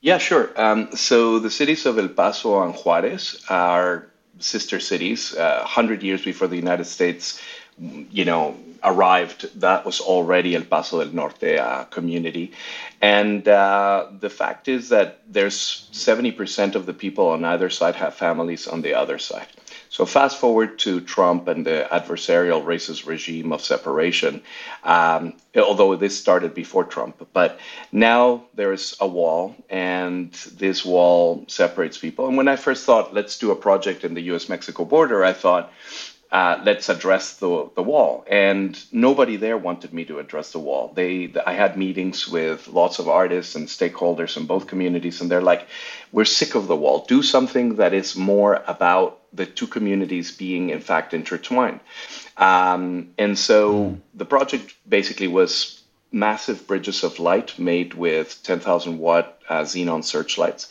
Yeah, 0.00 0.18
sure. 0.18 0.50
Um, 0.60 0.94
so, 0.94 1.38
the 1.38 1.50
cities 1.50 1.86
of 1.86 1.98
El 1.98 2.08
Paso 2.08 2.62
and 2.62 2.74
Juarez 2.74 3.44
are 3.48 4.08
sister 4.38 4.80
cities. 4.80 5.34
Uh, 5.34 5.60
100 5.60 6.02
years 6.02 6.22
before 6.24 6.48
the 6.48 6.56
United 6.56 6.84
States, 6.84 7.40
you 7.78 8.24
know, 8.24 8.56
arrived, 8.82 9.60
that 9.60 9.84
was 9.84 10.00
already 10.00 10.54
El 10.54 10.64
Paso 10.64 11.02
del 11.02 11.12
Norte 11.12 11.58
uh, 11.58 11.84
community. 11.84 12.52
And 13.00 13.46
uh, 13.46 14.08
the 14.20 14.30
fact 14.30 14.68
is 14.68 14.88
that 14.90 15.22
there's 15.28 15.88
70% 15.92 16.74
of 16.74 16.86
the 16.86 16.94
people 16.94 17.28
on 17.28 17.44
either 17.44 17.70
side 17.70 17.96
have 17.96 18.14
families 18.14 18.66
on 18.66 18.82
the 18.82 18.94
other 18.94 19.18
side. 19.18 19.48
So 19.88 20.04
fast 20.04 20.38
forward 20.38 20.78
to 20.80 21.00
Trump 21.00 21.48
and 21.48 21.64
the 21.64 21.88
adversarial 21.90 22.64
racist 22.64 23.06
regime 23.06 23.52
of 23.52 23.62
separation, 23.62 24.42
um, 24.84 25.34
although 25.56 25.94
this 25.96 26.18
started 26.18 26.54
before 26.54 26.84
Trump. 26.84 27.26
But 27.32 27.58
now 27.92 28.44
there's 28.54 28.96
a 29.00 29.06
wall, 29.06 29.54
and 29.70 30.32
this 30.58 30.84
wall 30.84 31.44
separates 31.48 31.98
people. 31.98 32.26
And 32.26 32.36
when 32.36 32.48
I 32.48 32.56
first 32.56 32.84
thought, 32.84 33.14
let's 33.14 33.38
do 33.38 33.52
a 33.52 33.56
project 33.56 34.04
in 34.04 34.14
the 34.14 34.22
U.S.-Mexico 34.22 34.88
border, 34.88 35.24
I 35.24 35.32
thought, 35.32 35.72
uh, 36.32 36.60
let's 36.64 36.88
address 36.88 37.36
the, 37.36 37.70
the 37.76 37.82
wall. 37.82 38.24
And 38.28 38.78
nobody 38.92 39.36
there 39.36 39.56
wanted 39.56 39.92
me 39.92 40.04
to 40.06 40.18
address 40.18 40.52
the 40.52 40.58
wall. 40.58 40.92
They, 40.94 41.32
I 41.46 41.52
had 41.52 41.76
meetings 41.76 42.28
with 42.28 42.68
lots 42.68 42.98
of 42.98 43.08
artists 43.08 43.54
and 43.54 43.68
stakeholders 43.68 44.36
in 44.36 44.46
both 44.46 44.66
communities, 44.66 45.20
and 45.20 45.30
they're 45.30 45.40
like, 45.40 45.66
we're 46.12 46.24
sick 46.24 46.54
of 46.54 46.66
the 46.66 46.76
wall. 46.76 47.04
Do 47.06 47.22
something 47.22 47.76
that 47.76 47.94
is 47.94 48.16
more 48.16 48.62
about 48.66 49.20
the 49.32 49.46
two 49.46 49.66
communities 49.66 50.32
being, 50.32 50.70
in 50.70 50.80
fact, 50.80 51.14
intertwined. 51.14 51.80
Um, 52.36 53.10
and 53.18 53.38
so 53.38 53.74
mm. 53.74 54.00
the 54.14 54.24
project 54.24 54.74
basically 54.88 55.28
was 55.28 55.82
massive 56.12 56.66
bridges 56.66 57.04
of 57.04 57.18
light 57.18 57.58
made 57.58 57.94
with 57.94 58.42
10,000 58.42 58.98
watt 58.98 59.35
uh, 59.48 59.62
xenon 59.62 60.04
searchlights. 60.04 60.68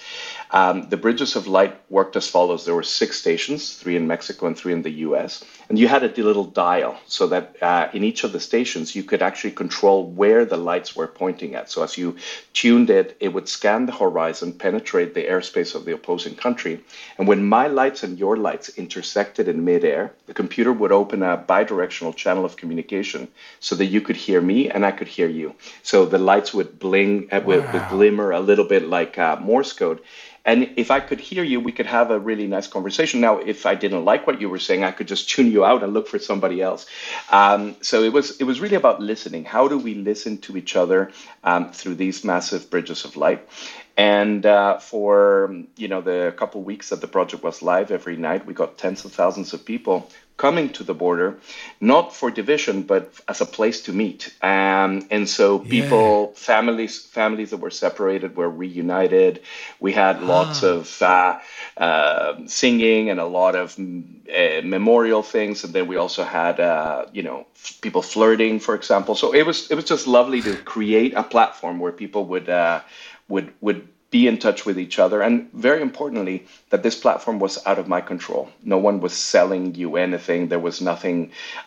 Um, 0.51 0.87
the 0.89 0.97
bridges 0.97 1.35
of 1.35 1.47
light 1.47 1.75
worked 1.89 2.15
as 2.15 2.27
follows. 2.27 2.65
There 2.65 2.75
were 2.75 2.83
six 2.83 3.17
stations, 3.17 3.75
three 3.75 3.95
in 3.95 4.07
Mexico 4.07 4.47
and 4.47 4.57
three 4.57 4.73
in 4.73 4.83
the 4.83 4.91
US. 5.07 5.43
And 5.67 5.79
you 5.79 5.87
had 5.87 6.03
a 6.03 6.23
little 6.23 6.45
dial 6.45 6.97
so 7.07 7.27
that 7.27 7.55
uh, 7.61 7.89
in 7.93 8.03
each 8.03 8.23
of 8.23 8.31
the 8.31 8.39
stations, 8.39 8.95
you 8.95 9.03
could 9.03 9.21
actually 9.21 9.51
control 9.51 10.05
where 10.05 10.45
the 10.45 10.57
lights 10.57 10.95
were 10.95 11.07
pointing 11.07 11.55
at. 11.55 11.71
So 11.71 11.83
as 11.83 11.97
you 11.97 12.15
tuned 12.53 12.89
it, 12.89 13.17
it 13.19 13.29
would 13.29 13.49
scan 13.49 13.85
the 13.85 13.91
horizon, 13.91 14.53
penetrate 14.53 15.13
the 15.13 15.23
airspace 15.23 15.73
of 15.73 15.85
the 15.85 15.93
opposing 15.93 16.35
country. 16.35 16.79
And 17.17 17.27
when 17.27 17.43
my 17.43 17.67
lights 17.67 18.03
and 18.03 18.19
your 18.19 18.37
lights 18.37 18.69
intersected 18.77 19.47
in 19.47 19.65
midair, 19.65 20.13
the 20.27 20.33
computer 20.33 20.71
would 20.71 20.91
open 20.91 21.23
a 21.23 21.37
bidirectional 21.37 22.15
channel 22.15 22.45
of 22.45 22.57
communication 22.57 23.27
so 23.59 23.75
that 23.75 23.85
you 23.85 24.01
could 24.01 24.15
hear 24.15 24.41
me 24.41 24.69
and 24.69 24.85
I 24.85 24.91
could 24.91 25.07
hear 25.07 25.27
you. 25.27 25.55
So 25.81 26.05
the 26.05 26.19
lights 26.19 26.53
would 26.53 26.77
bling, 26.77 27.27
uh, 27.31 27.39
wow. 27.39 27.47
would, 27.47 27.73
would 27.73 27.89
glimmer 27.89 28.31
a 28.31 28.39
little 28.39 28.64
bit 28.65 28.87
like 28.87 29.17
uh, 29.17 29.37
Morse 29.37 29.73
code. 29.73 30.01
And 30.47 30.73
if 30.77 30.91
I 30.91 30.99
could 30.99 31.19
hear 31.19 31.43
you, 31.43 31.59
we 31.59 31.71
could 31.71 31.87
have 31.87 32.11
a 32.11 32.19
really 32.19 32.45
nice 32.45 32.67
conversation. 32.67 33.19
Now, 33.19 33.39
if 33.39 33.65
I 33.65 33.73
didn't 33.73 34.05
like 34.05 34.27
what 34.27 34.39
you 34.39 34.47
were 34.47 34.59
saying, 34.59 34.83
I 34.83 34.91
could 34.91 35.07
just 35.07 35.27
tune 35.27 35.51
you 35.51 35.65
out 35.65 35.81
and 35.81 35.91
look 35.91 36.07
for 36.07 36.19
somebody 36.19 36.61
else. 36.61 36.85
Um, 37.31 37.75
so 37.81 38.03
it 38.03 38.13
was 38.13 38.37
it 38.39 38.43
was 38.43 38.59
really 38.59 38.75
about 38.75 39.01
listening. 39.01 39.43
How 39.43 39.67
do 39.67 39.79
we 39.79 39.95
listen 39.95 40.37
to 40.41 40.55
each 40.55 40.75
other 40.75 41.11
um, 41.43 41.71
through 41.71 41.95
these 41.95 42.23
massive 42.23 42.69
bridges 42.69 43.05
of 43.05 43.17
light? 43.17 43.49
And 43.97 44.45
uh, 44.45 44.77
for 44.77 45.55
you 45.77 45.87
know 45.87 46.01
the 46.01 46.31
couple 46.37 46.61
weeks 46.61 46.89
that 46.89 47.01
the 47.01 47.07
project 47.07 47.41
was 47.41 47.63
live, 47.63 47.89
every 47.89 48.15
night 48.15 48.45
we 48.45 48.53
got 48.53 48.77
tens 48.77 49.03
of 49.03 49.13
thousands 49.13 49.53
of 49.53 49.65
people 49.65 50.11
coming 50.37 50.69
to 50.69 50.83
the 50.83 50.93
border, 50.93 51.37
not 51.79 52.13
for 52.13 52.29
division, 52.29 52.83
but 52.83 53.13
as 53.27 53.39
a 53.39 53.45
place 53.45 53.81
to 53.83 53.93
meet. 53.93 54.35
Um, 54.41 55.07
and 55.09 55.29
so 55.29 55.59
people, 55.59 56.33
yeah. 56.33 56.39
families, 56.39 57.05
families 57.05 57.51
that 57.51 57.57
were 57.57 57.71
separated 57.71 58.35
were 58.35 58.49
reunited. 58.49 59.41
We 59.79 59.93
had 59.93 60.21
lots 60.21 60.63
ah. 60.63 60.73
of 60.73 61.01
uh, 61.01 61.39
uh, 61.77 62.47
singing 62.47 63.09
and 63.09 63.19
a 63.19 63.25
lot 63.25 63.55
of 63.55 63.79
uh, 63.79 64.61
memorial 64.63 65.23
things, 65.23 65.63
and 65.63 65.73
then 65.73 65.87
we 65.87 65.95
also 65.95 66.23
had, 66.23 66.59
uh, 66.59 67.05
you 67.13 67.23
know, 67.23 67.47
people 67.81 68.01
flirting, 68.01 68.59
for 68.59 68.75
example. 68.75 69.15
So 69.15 69.33
it 69.33 69.45
was 69.45 69.71
it 69.71 69.75
was 69.75 69.85
just 69.85 70.05
lovely 70.05 70.41
to 70.41 70.55
create 70.57 71.13
a 71.13 71.23
platform 71.23 71.79
where 71.79 71.93
people 71.93 72.25
would 72.25 72.49
uh, 72.49 72.81
would 73.29 73.53
would 73.61 73.87
be 74.15 74.27
in 74.27 74.37
touch 74.37 74.65
with 74.65 74.77
each 74.79 74.97
other. 74.97 75.21
And 75.21 75.51
very 75.51 75.81
importantly, 75.81 76.47
that 76.69 76.83
this 76.83 76.97
platform 76.97 77.37
was 77.37 77.53
out 77.65 77.79
of 77.79 77.89
my 77.89 77.99
control. 77.99 78.43
No 78.63 78.77
one 78.77 79.01
was 79.01 79.11
selling 79.11 79.75
you 79.75 79.97
anything. 79.97 80.47
There 80.47 80.65
was 80.69 80.79
nothing 80.79 81.17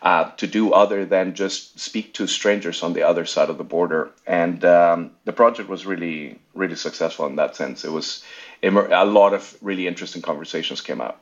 uh, 0.00 0.24
to 0.40 0.46
do 0.46 0.72
other 0.72 1.04
than 1.04 1.34
just 1.34 1.78
speak 1.78 2.14
to 2.14 2.26
strangers 2.26 2.82
on 2.82 2.94
the 2.94 3.02
other 3.02 3.26
side 3.26 3.50
of 3.50 3.58
the 3.58 3.68
border. 3.76 4.02
And 4.26 4.64
um, 4.64 5.10
the 5.26 5.34
project 5.34 5.68
was 5.68 5.84
really, 5.84 6.38
really 6.54 6.76
successful 6.76 7.26
in 7.26 7.36
that 7.36 7.54
sense. 7.54 7.84
It 7.84 7.92
was 7.92 8.24
a 8.62 9.04
lot 9.04 9.34
of 9.34 9.42
really 9.60 9.86
interesting 9.86 10.22
conversations 10.22 10.80
came 10.80 11.02
out. 11.02 11.18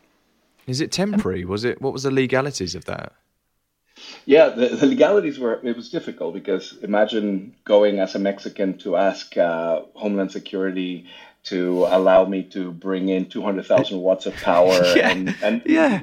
Is 0.69 0.81
it 0.81 0.93
temporary? 0.93 1.45
Was 1.45 1.65
it? 1.65 1.83
What 1.83 1.93
was 1.93 2.05
the 2.05 2.13
legalities 2.13 2.77
of 2.77 2.85
that? 2.85 3.13
Yeah, 4.25 4.49
the, 4.49 4.69
the, 4.69 4.87
legalities 4.87 5.39
were, 5.39 5.61
it 5.63 5.77
was 5.77 5.91
difficult 5.91 6.35
because 6.35 6.77
imagine 6.83 7.55
going 7.65 8.01
as 8.01 8.15
a 8.15 8.19
Mexican 8.19 8.79
to 8.79 8.97
ask 8.97 9.37
uh, 9.37 9.83
Homeland 9.95 10.33
Security 10.33 11.07
to 11.45 11.87
allow 11.89 12.25
me 12.25 12.43
to 12.43 12.73
bring 12.73 13.09
in 13.09 13.29
200,000 13.29 13.99
watts 14.01 14.27
of 14.27 14.35
power 14.35 14.83
yeah. 14.97 15.11
and, 15.11 15.37
and 15.43 15.63
yeah. 15.65 16.01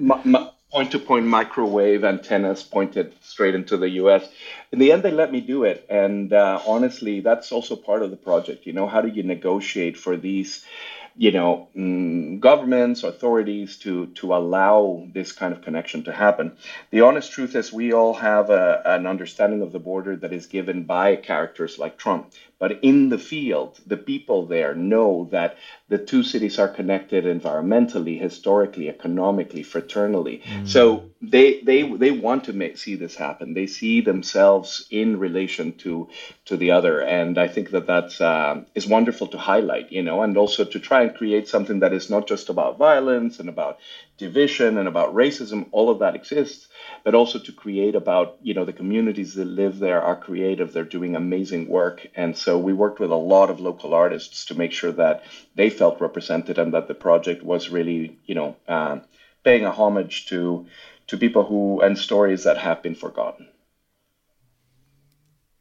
point 0.71 0.91
to 0.91 0.99
point 0.99 1.25
microwave 1.25 2.03
antennas 2.03 2.63
pointed 2.63 3.13
straight 3.21 3.53
into 3.53 3.77
the 3.77 3.89
US. 4.01 4.27
In 4.71 4.79
the 4.79 4.91
end, 4.91 5.03
they 5.03 5.11
let 5.11 5.31
me 5.31 5.39
do 5.39 5.65
it. 5.65 5.85
And 5.89 6.33
uh, 6.33 6.61
honestly, 6.65 7.19
that's 7.19 7.51
also 7.51 7.75
part 7.75 8.01
of 8.01 8.09
the 8.09 8.17
project. 8.17 8.65
You 8.65 8.73
know, 8.73 8.87
how 8.87 9.01
do 9.01 9.09
you 9.09 9.23
negotiate 9.23 9.97
for 9.97 10.17
these? 10.17 10.65
You 11.15 11.31
know, 11.31 11.69
mm, 11.75 12.39
governments, 12.39 13.03
authorities 13.03 13.77
to 13.79 14.07
to 14.07 14.33
allow 14.35 15.07
this 15.13 15.31
kind 15.31 15.53
of 15.53 15.61
connection 15.61 16.03
to 16.05 16.11
happen. 16.13 16.57
The 16.91 17.01
honest 17.01 17.31
truth 17.31 17.55
is, 17.55 17.71
we 17.71 17.93
all 17.93 18.13
have 18.15 18.49
a, 18.49 18.81
an 18.85 19.05
understanding 19.05 19.61
of 19.61 19.71
the 19.71 19.79
border 19.79 20.15
that 20.17 20.33
is 20.33 20.47
given 20.47 20.83
by 20.83 21.15
characters 21.17 21.77
like 21.77 21.97
Trump. 21.97 22.31
But 22.63 22.79
in 22.81 23.09
the 23.09 23.17
field, 23.17 23.81
the 23.85 23.97
people 23.97 24.45
there 24.45 24.73
know 24.73 25.27
that 25.31 25.57
the 25.89 25.97
two 25.97 26.23
cities 26.23 26.57
are 26.57 26.69
connected 26.69 27.25
environmentally, 27.25 28.17
historically, 28.17 28.87
economically, 28.87 29.65
fraternally. 29.65 30.41
Mm. 30.43 30.65
So 30.65 31.09
they 31.21 31.59
they 31.59 31.81
they 31.83 32.11
want 32.11 32.45
to 32.45 32.53
make, 32.53 32.77
see 32.77 32.95
this 32.95 33.17
happen. 33.17 33.53
They 33.53 33.67
see 33.67 33.99
themselves 33.99 34.87
in 34.89 35.19
relation 35.19 35.73
to 35.79 36.07
to 36.45 36.55
the 36.55 36.71
other, 36.71 37.01
and 37.01 37.37
I 37.37 37.49
think 37.49 37.71
that 37.71 37.85
that's 37.85 38.21
uh, 38.21 38.61
is 38.75 38.87
wonderful 38.87 39.27
to 39.27 39.37
highlight, 39.37 39.91
you 39.91 40.01
know, 40.01 40.21
and 40.21 40.37
also 40.37 40.63
to 40.63 40.79
try 40.79 41.01
and 41.01 41.13
create 41.13 41.49
something 41.49 41.79
that 41.81 41.91
is 41.91 42.09
not 42.09 42.27
just 42.27 42.47
about 42.47 42.77
violence 42.77 43.39
and 43.41 43.49
about 43.49 43.79
division 44.17 44.77
and 44.77 44.87
about 44.87 45.13
racism. 45.13 45.67
All 45.71 45.89
of 45.89 45.99
that 45.99 46.15
exists 46.15 46.67
but 47.03 47.15
also 47.15 47.37
to 47.39 47.51
create 47.51 47.95
about 47.95 48.37
you 48.41 48.53
know 48.53 48.65
the 48.65 48.73
communities 48.73 49.33
that 49.35 49.45
live 49.45 49.79
there 49.79 50.01
are 50.01 50.15
creative 50.15 50.71
they're 50.71 50.83
doing 50.83 51.15
amazing 51.15 51.67
work 51.67 52.07
and 52.15 52.37
so 52.37 52.57
we 52.57 52.73
worked 52.73 52.99
with 52.99 53.11
a 53.11 53.15
lot 53.15 53.49
of 53.49 53.59
local 53.59 53.93
artists 53.93 54.45
to 54.45 54.55
make 54.55 54.71
sure 54.71 54.91
that 54.91 55.23
they 55.55 55.69
felt 55.69 56.01
represented 56.01 56.57
and 56.57 56.73
that 56.73 56.87
the 56.87 56.93
project 56.93 57.43
was 57.43 57.69
really 57.69 58.17
you 58.25 58.35
know 58.35 58.55
uh, 58.67 58.99
paying 59.43 59.65
a 59.65 59.71
homage 59.71 60.25
to 60.27 60.65
to 61.07 61.17
people 61.17 61.45
who 61.45 61.81
and 61.81 61.97
stories 61.97 62.43
that 62.43 62.57
have 62.57 62.81
been 62.81 62.95
forgotten 62.95 63.47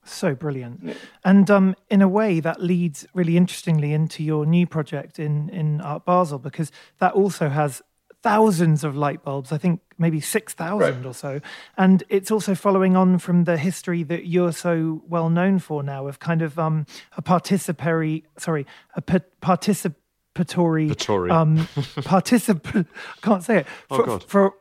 so 0.05 0.35
brilliant 0.35 0.81
yeah. 0.83 0.95
and 1.25 1.49
um, 1.51 1.77
in 1.89 2.03
a 2.03 2.09
way 2.09 2.41
that 2.41 2.61
leads 2.61 3.07
really 3.15 3.37
interestingly 3.37 3.93
into 3.93 4.23
your 4.25 4.45
new 4.45 4.67
project 4.67 5.19
in 5.19 5.49
in 5.51 5.81
art 5.81 6.05
basel 6.05 6.39
because 6.39 6.73
that 6.99 7.13
also 7.13 7.49
has 7.49 7.83
thousands 8.23 8.85
of 8.85 8.97
light 8.97 9.25
bulbs, 9.25 9.53
I 9.53 9.59
think 9.59 9.81
maybe 9.99 10.21
6,000 10.21 10.79
right. 10.79 11.07
or 11.07 11.13
so. 11.13 11.41
And 11.77 12.05
it's 12.09 12.31
also 12.31 12.55
following 12.55 12.97
on 12.97 13.19
from 13.19 13.45
the 13.45 13.57
history 13.57 14.03
that 14.05 14.27
you're 14.27 14.53
so 14.53 15.03
well 15.09 15.29
known 15.29 15.59
for 15.59 15.83
now 15.83 16.07
of 16.07 16.19
kind 16.21 16.43
of 16.43 16.59
um, 16.59 16.87
a 17.17 17.23
participatory, 17.23 18.23
sorry, 18.39 18.67
a 18.95 19.03
pa- 19.03 19.19
participatory, 19.43 21.31
um, 21.31 21.57
particip- 22.03 22.87
I 22.87 23.21
can't 23.27 23.43
say 23.43 23.59
it. 23.59 23.67
Oh, 23.91 23.97
for, 23.97 24.03
oh, 24.03 24.07
God. 24.07 24.25
For, 24.25 24.55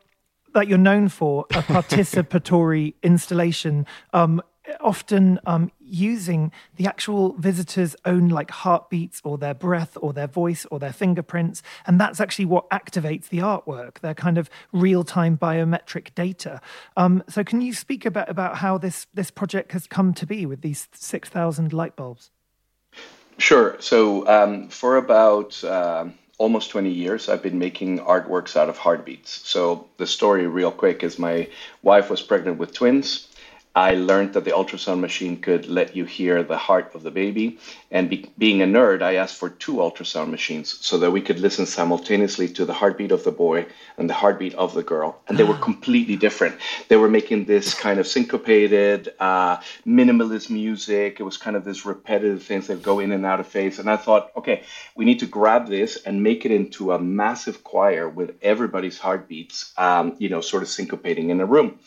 that 0.54 0.68
you're 0.68 0.78
known 0.78 1.08
for 1.08 1.46
a 1.50 1.62
participatory 1.62 2.94
installation 3.02 3.86
um, 4.12 4.42
often 4.80 5.40
um, 5.46 5.70
using 5.80 6.52
the 6.76 6.86
actual 6.86 7.32
visitor's 7.34 7.96
own 8.04 8.28
like 8.28 8.50
heartbeats 8.50 9.20
or 9.24 9.36
their 9.36 9.54
breath 9.54 9.96
or 10.00 10.12
their 10.12 10.26
voice 10.26 10.66
or 10.70 10.78
their 10.78 10.92
fingerprints 10.92 11.62
and 11.86 12.00
that's 12.00 12.20
actually 12.20 12.44
what 12.44 12.68
activates 12.70 13.28
the 13.28 13.38
artwork 13.38 13.98
their 14.00 14.14
kind 14.14 14.38
of 14.38 14.48
real-time 14.72 15.36
biometric 15.36 16.14
data. 16.14 16.60
Um, 16.96 17.22
so 17.28 17.42
can 17.44 17.60
you 17.60 17.72
speak 17.72 18.06
about 18.06 18.28
about 18.28 18.56
how 18.56 18.78
this 18.78 19.06
this 19.14 19.30
project 19.30 19.72
has 19.72 19.86
come 19.86 20.14
to 20.14 20.26
be 20.26 20.46
with 20.46 20.62
these 20.62 20.88
6000 20.92 21.72
light 21.72 21.96
bulbs? 21.96 22.30
Sure. 23.38 23.76
So 23.80 24.26
um, 24.28 24.68
for 24.68 24.96
about 24.96 25.62
uh, 25.64 26.06
almost 26.38 26.70
20 26.70 26.90
years 26.90 27.28
i've 27.28 27.42
been 27.42 27.58
making 27.58 27.98
artworks 28.00 28.56
out 28.56 28.68
of 28.68 28.78
heartbeats. 28.78 29.48
So 29.48 29.88
the 29.96 30.06
story 30.06 30.46
real 30.46 30.72
quick 30.72 31.02
is 31.02 31.18
my 31.18 31.48
wife 31.82 32.10
was 32.10 32.22
pregnant 32.22 32.58
with 32.58 32.72
twins 32.72 33.28
I 33.74 33.94
learned 33.94 34.34
that 34.34 34.44
the 34.44 34.50
ultrasound 34.50 35.00
machine 35.00 35.40
could 35.40 35.66
let 35.66 35.96
you 35.96 36.04
hear 36.04 36.42
the 36.42 36.58
heart 36.58 36.94
of 36.94 37.02
the 37.02 37.10
baby. 37.10 37.58
And 37.90 38.10
be, 38.10 38.30
being 38.36 38.60
a 38.60 38.66
nerd, 38.66 39.00
I 39.00 39.14
asked 39.14 39.36
for 39.36 39.48
two 39.48 39.74
ultrasound 39.76 40.30
machines 40.30 40.76
so 40.84 40.98
that 40.98 41.10
we 41.10 41.22
could 41.22 41.40
listen 41.40 41.64
simultaneously 41.64 42.48
to 42.48 42.66
the 42.66 42.74
heartbeat 42.74 43.12
of 43.12 43.24
the 43.24 43.32
boy 43.32 43.66
and 43.96 44.10
the 44.10 44.14
heartbeat 44.14 44.54
of 44.54 44.74
the 44.74 44.82
girl. 44.82 45.20
And 45.26 45.38
they 45.38 45.44
were 45.44 45.56
completely 45.56 46.16
different. 46.16 46.56
They 46.88 46.96
were 46.96 47.08
making 47.08 47.46
this 47.46 47.72
kind 47.72 47.98
of 47.98 48.06
syncopated, 48.06 49.14
uh, 49.18 49.56
minimalist 49.86 50.50
music. 50.50 51.18
It 51.18 51.22
was 51.22 51.38
kind 51.38 51.56
of 51.56 51.64
this 51.64 51.86
repetitive 51.86 52.42
things 52.42 52.66
that 52.66 52.82
go 52.82 52.98
in 52.98 53.10
and 53.10 53.24
out 53.24 53.40
of 53.40 53.46
phase. 53.46 53.78
And 53.78 53.88
I 53.88 53.96
thought, 53.96 54.32
okay, 54.36 54.64
we 54.96 55.06
need 55.06 55.20
to 55.20 55.26
grab 55.26 55.68
this 55.68 55.96
and 56.04 56.22
make 56.22 56.44
it 56.44 56.50
into 56.50 56.92
a 56.92 56.98
massive 56.98 57.64
choir 57.64 58.06
with 58.06 58.36
everybody's 58.42 58.98
heartbeats, 58.98 59.72
um, 59.78 60.14
you 60.18 60.28
know, 60.28 60.42
sort 60.42 60.62
of 60.62 60.68
syncopating 60.68 61.30
in 61.30 61.40
a 61.40 61.46
room. 61.46 61.78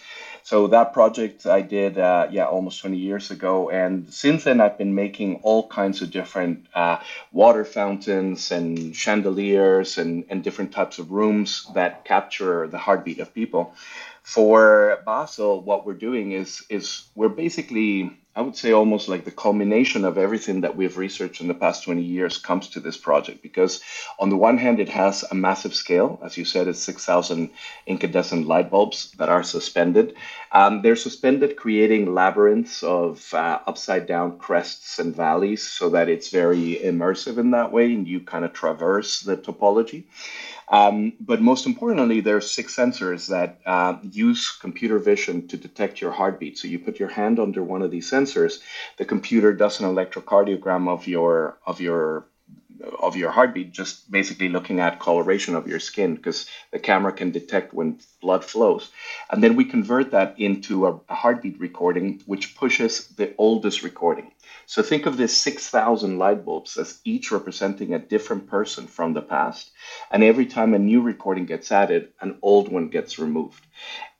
So 0.45 0.67
that 0.67 0.93
project 0.93 1.47
I 1.47 1.61
did, 1.61 1.97
uh, 1.97 2.27
yeah, 2.29 2.45
almost 2.45 2.79
20 2.81 2.97
years 2.97 3.31
ago, 3.31 3.71
and 3.71 4.13
since 4.13 4.43
then 4.43 4.61
I've 4.61 4.77
been 4.77 4.93
making 4.93 5.37
all 5.41 5.67
kinds 5.67 6.03
of 6.03 6.11
different 6.11 6.67
uh, 6.75 6.99
water 7.31 7.65
fountains 7.65 8.51
and 8.51 8.95
chandeliers 8.95 9.97
and, 9.97 10.23
and 10.29 10.43
different 10.43 10.71
types 10.71 10.99
of 10.99 11.09
rooms 11.09 11.65
that 11.73 12.05
capture 12.05 12.67
the 12.67 12.77
heartbeat 12.77 13.17
of 13.21 13.33
people. 13.33 13.73
For 14.21 15.01
Basel, 15.03 15.63
what 15.63 15.83
we're 15.83 15.93
doing 15.93 16.33
is 16.33 16.63
is 16.69 17.05
we're 17.15 17.29
basically 17.29 18.15
I 18.37 18.41
would 18.41 18.57
say 18.57 18.73
almost 18.73 19.07
like 19.07 19.23
the 19.23 19.31
culmination 19.31 20.03
of 20.03 20.17
everything 20.17 20.59
that 20.61 20.75
we've 20.75 20.97
researched 20.97 21.39
in 21.39 21.47
the 21.47 21.53
past 21.53 21.85
20 21.85 22.01
years 22.01 22.37
comes 22.37 22.67
to 22.69 22.81
this 22.81 22.97
project 22.97 23.41
because 23.41 23.81
on 24.19 24.29
the 24.29 24.35
one 24.35 24.57
hand 24.57 24.81
it 24.81 24.89
has 24.89 25.23
a 25.23 25.33
massive 25.33 25.73
scale. 25.73 26.19
As 26.21 26.35
you 26.35 26.43
said 26.43 26.67
it's 26.67 26.79
6000 26.79 27.49
incandescent 27.87 28.45
light 28.45 28.69
bulbs 28.69 29.11
that 29.13 29.29
are 29.29 29.41
suspended. 29.41 30.15
Um, 30.51 30.81
they're 30.81 30.97
suspended 30.97 31.55
creating 31.55 32.13
labyrinths 32.13 32.83
of 32.83 33.33
uh, 33.33 33.59
upside 33.67 34.05
down 34.05 34.37
crests 34.37 34.99
and 34.99 35.15
valleys 35.15 35.63
so 35.63 35.89
that 35.91 36.09
it's 36.09 36.29
very 36.29 36.81
immersive 36.83 37.37
in 37.37 37.51
that 37.51 37.71
way 37.71 37.93
and 37.93 38.05
you 38.05 38.19
kind 38.19 38.43
of 38.43 38.51
traverse 38.51 39.21
the 39.21 39.37
topology 39.37 40.03
um, 40.69 41.13
but 41.19 41.41
most 41.41 41.65
importantly, 41.65 42.21
there 42.21 42.37
are 42.37 42.41
six 42.41 42.75
sensors 42.75 43.27
that 43.27 43.59
uh, 43.65 43.97
use 44.01 44.51
computer 44.51 44.99
vision 44.99 45.47
to 45.47 45.57
detect 45.57 46.01
your 46.01 46.11
heartbeat. 46.11 46.57
So 46.57 46.67
you 46.67 46.79
put 46.79 46.99
your 46.99 47.09
hand 47.09 47.39
under 47.39 47.63
one 47.63 47.81
of 47.81 47.91
these 47.91 48.09
sensors, 48.09 48.59
the 48.97 49.05
computer 49.05 49.53
does 49.53 49.79
an 49.79 49.85
electrocardiogram 49.85 50.89
of 50.89 51.07
your 51.07 51.59
of 51.65 51.79
your 51.81 52.27
of 52.99 53.15
your 53.15 53.31
heartbeat, 53.31 53.71
just 53.71 54.09
basically 54.11 54.49
looking 54.49 54.79
at 54.79 54.99
coloration 54.99 55.55
of 55.55 55.67
your 55.67 55.79
skin, 55.79 56.15
because 56.15 56.47
the 56.71 56.79
camera 56.79 57.11
can 57.11 57.31
detect 57.31 57.73
when 57.73 57.99
blood 58.21 58.43
flows. 58.43 58.91
And 59.29 59.43
then 59.43 59.55
we 59.55 59.65
convert 59.65 60.11
that 60.11 60.39
into 60.39 60.87
a, 60.87 60.99
a 61.09 61.15
heartbeat 61.15 61.59
recording, 61.59 62.21
which 62.25 62.55
pushes 62.55 63.07
the 63.09 63.33
oldest 63.37 63.83
recording. 63.83 64.31
So 64.67 64.81
think 64.81 65.05
of 65.05 65.17
this 65.17 65.35
6,000 65.37 66.17
light 66.17 66.43
bulbs 66.43 66.77
as 66.77 66.99
each 67.03 67.31
representing 67.31 67.93
a 67.93 67.99
different 67.99 68.47
person 68.47 68.87
from 68.87 69.13
the 69.13 69.21
past. 69.21 69.71
And 70.11 70.23
every 70.23 70.45
time 70.45 70.73
a 70.73 70.79
new 70.79 71.01
recording 71.01 71.45
gets 71.45 71.71
added, 71.71 72.09
an 72.21 72.39
old 72.41 72.71
one 72.71 72.89
gets 72.89 73.19
removed. 73.19 73.65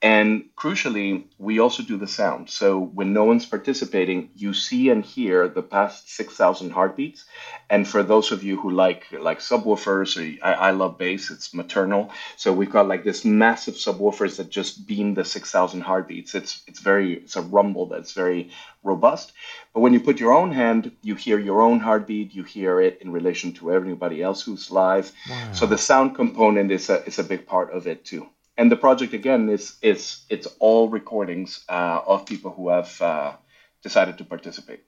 And 0.05 0.49
crucially, 0.55 1.23
we 1.39 1.57
also 1.57 1.81
do 1.81 1.97
the 1.97 2.07
sound. 2.07 2.51
So 2.51 2.79
when 2.79 3.11
no 3.11 3.23
one's 3.23 3.47
participating, 3.47 4.29
you 4.35 4.53
see 4.53 4.91
and 4.91 5.03
hear 5.03 5.47
the 5.47 5.63
past 5.63 6.11
6,000 6.11 6.69
heartbeats. 6.69 7.25
And 7.71 7.87
for 7.87 8.03
those 8.03 8.31
of 8.31 8.43
you 8.43 8.61
who 8.61 8.69
like 8.69 9.07
like 9.11 9.39
subwoofers, 9.39 10.11
or 10.15 10.45
I, 10.45 10.53
I 10.67 10.71
love 10.71 10.99
bass, 10.99 11.31
it's 11.31 11.55
maternal. 11.55 12.11
So 12.37 12.53
we've 12.53 12.69
got 12.69 12.87
like 12.87 13.03
this 13.03 13.25
massive 13.25 13.73
subwoofers 13.73 14.37
that 14.37 14.51
just 14.51 14.85
beam 14.85 15.15
the 15.15 15.25
6,000 15.25 15.81
heartbeats. 15.81 16.35
It's 16.35 16.61
it's 16.67 16.81
very 16.81 17.15
it's 17.15 17.35
a 17.35 17.41
rumble 17.41 17.87
that's 17.87 18.13
very 18.13 18.51
robust. 18.83 19.33
But 19.73 19.79
when 19.79 19.93
you 19.93 19.99
put 19.99 20.19
your 20.19 20.33
own 20.33 20.51
hand, 20.51 20.91
you 21.01 21.15
hear 21.15 21.39
your 21.39 21.63
own 21.63 21.79
heartbeat. 21.79 22.35
You 22.35 22.43
hear 22.43 22.79
it 22.79 23.01
in 23.01 23.11
relation 23.11 23.53
to 23.53 23.71
everybody 23.71 24.21
else 24.21 24.43
who's 24.43 24.69
live. 24.69 25.11
Wow. 25.27 25.53
So 25.53 25.65
the 25.65 25.79
sound 25.79 26.13
component 26.13 26.71
is 26.71 26.91
a 26.91 27.03
is 27.05 27.17
a 27.17 27.23
big 27.23 27.47
part 27.47 27.71
of 27.73 27.87
it 27.87 28.05
too 28.05 28.29
and 28.57 28.71
the 28.71 28.75
project 28.75 29.13
again 29.13 29.49
is 29.49 29.75
is 29.81 30.25
it's 30.29 30.47
all 30.59 30.89
recordings 30.89 31.63
uh, 31.69 32.01
of 32.05 32.25
people 32.25 32.51
who 32.51 32.69
have 32.69 33.01
uh, 33.01 33.33
decided 33.81 34.17
to 34.17 34.23
participate. 34.23 34.81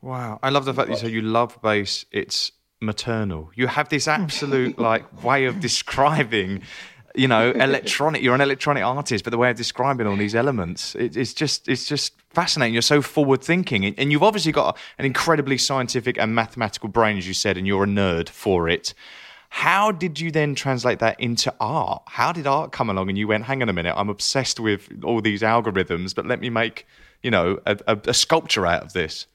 Wow, 0.00 0.38
I 0.42 0.50
love 0.50 0.64
the 0.64 0.74
fact 0.74 0.88
that 0.88 0.94
you 0.94 1.00
say 1.00 1.08
you 1.08 1.22
love 1.22 1.60
bass. 1.62 2.04
It's 2.10 2.52
maternal. 2.80 3.50
You 3.54 3.68
have 3.68 3.88
this 3.88 4.08
absolute 4.08 4.78
like 4.88 5.22
way 5.22 5.44
of 5.44 5.60
describing. 5.60 6.62
You 7.14 7.28
know, 7.28 7.50
electronic. 7.50 8.22
You're 8.22 8.34
an 8.34 8.40
electronic 8.40 8.82
artist, 8.82 9.22
but 9.22 9.32
the 9.32 9.38
way 9.38 9.50
of 9.50 9.56
describing 9.58 10.06
all 10.06 10.16
these 10.16 10.34
elements, 10.34 10.94
it, 10.94 11.14
it's 11.14 11.34
just, 11.34 11.68
it's 11.68 11.84
just 11.84 12.14
fascinating. 12.30 12.72
You're 12.72 12.80
so 12.80 13.02
forward 13.02 13.42
thinking, 13.42 13.84
and 13.84 14.10
you've 14.10 14.22
obviously 14.22 14.50
got 14.50 14.78
an 14.96 15.04
incredibly 15.04 15.58
scientific 15.58 16.16
and 16.18 16.34
mathematical 16.34 16.88
brain, 16.88 17.18
as 17.18 17.28
you 17.28 17.34
said, 17.34 17.58
and 17.58 17.66
you're 17.66 17.84
a 17.84 17.86
nerd 17.86 18.30
for 18.30 18.66
it. 18.66 18.94
How 19.54 19.92
did 19.92 20.18
you 20.18 20.30
then 20.30 20.54
translate 20.54 20.98
that 21.00 21.20
into 21.20 21.54
art? 21.60 22.02
How 22.06 22.32
did 22.32 22.46
art 22.46 22.72
come 22.72 22.88
along 22.88 23.10
and 23.10 23.18
you 23.18 23.28
went, 23.28 23.44
hang 23.44 23.60
on 23.60 23.68
a 23.68 23.72
minute, 23.74 23.94
I'm 23.94 24.08
obsessed 24.08 24.58
with 24.58 24.88
all 25.04 25.20
these 25.20 25.42
algorithms, 25.42 26.14
but 26.14 26.24
let 26.24 26.40
me 26.40 26.48
make, 26.48 26.86
you 27.22 27.30
know, 27.30 27.60
a, 27.66 27.78
a, 27.86 27.98
a 28.06 28.14
sculpture 28.14 28.66
out 28.66 28.82
of 28.82 28.94
this? 28.94 29.26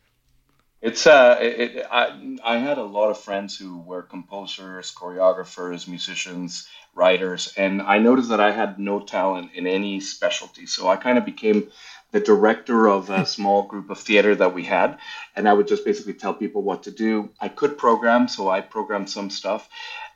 It's 0.81 1.05
uh, 1.05 1.37
it, 1.39 1.59
it, 1.59 1.85
I 1.91 2.37
I 2.43 2.57
had 2.57 2.77
a 2.79 2.83
lot 2.83 3.09
of 3.09 3.19
friends 3.19 3.57
who 3.57 3.79
were 3.79 4.01
composers, 4.01 4.93
choreographers, 4.93 5.87
musicians, 5.87 6.67
writers, 6.95 7.53
and 7.55 7.81
I 7.81 7.99
noticed 7.99 8.29
that 8.29 8.39
I 8.39 8.51
had 8.51 8.79
no 8.79 8.99
talent 8.99 9.51
in 9.53 9.67
any 9.67 9.99
specialty. 9.99 10.65
So 10.65 10.87
I 10.87 10.95
kind 10.95 11.17
of 11.17 11.25
became 11.25 11.71
the 12.11 12.19
director 12.19 12.87
of 12.87 13.09
a 13.09 13.25
small 13.35 13.63
group 13.63 13.89
of 13.89 13.99
theater 13.99 14.35
that 14.35 14.53
we 14.53 14.63
had, 14.63 14.97
and 15.35 15.47
I 15.47 15.53
would 15.53 15.67
just 15.67 15.85
basically 15.85 16.13
tell 16.13 16.33
people 16.33 16.63
what 16.63 16.83
to 16.83 16.91
do. 16.91 17.29
I 17.39 17.49
could 17.49 17.77
program, 17.77 18.27
so 18.27 18.49
I 18.49 18.61
programmed 18.61 19.09
some 19.09 19.29
stuff. 19.29 19.69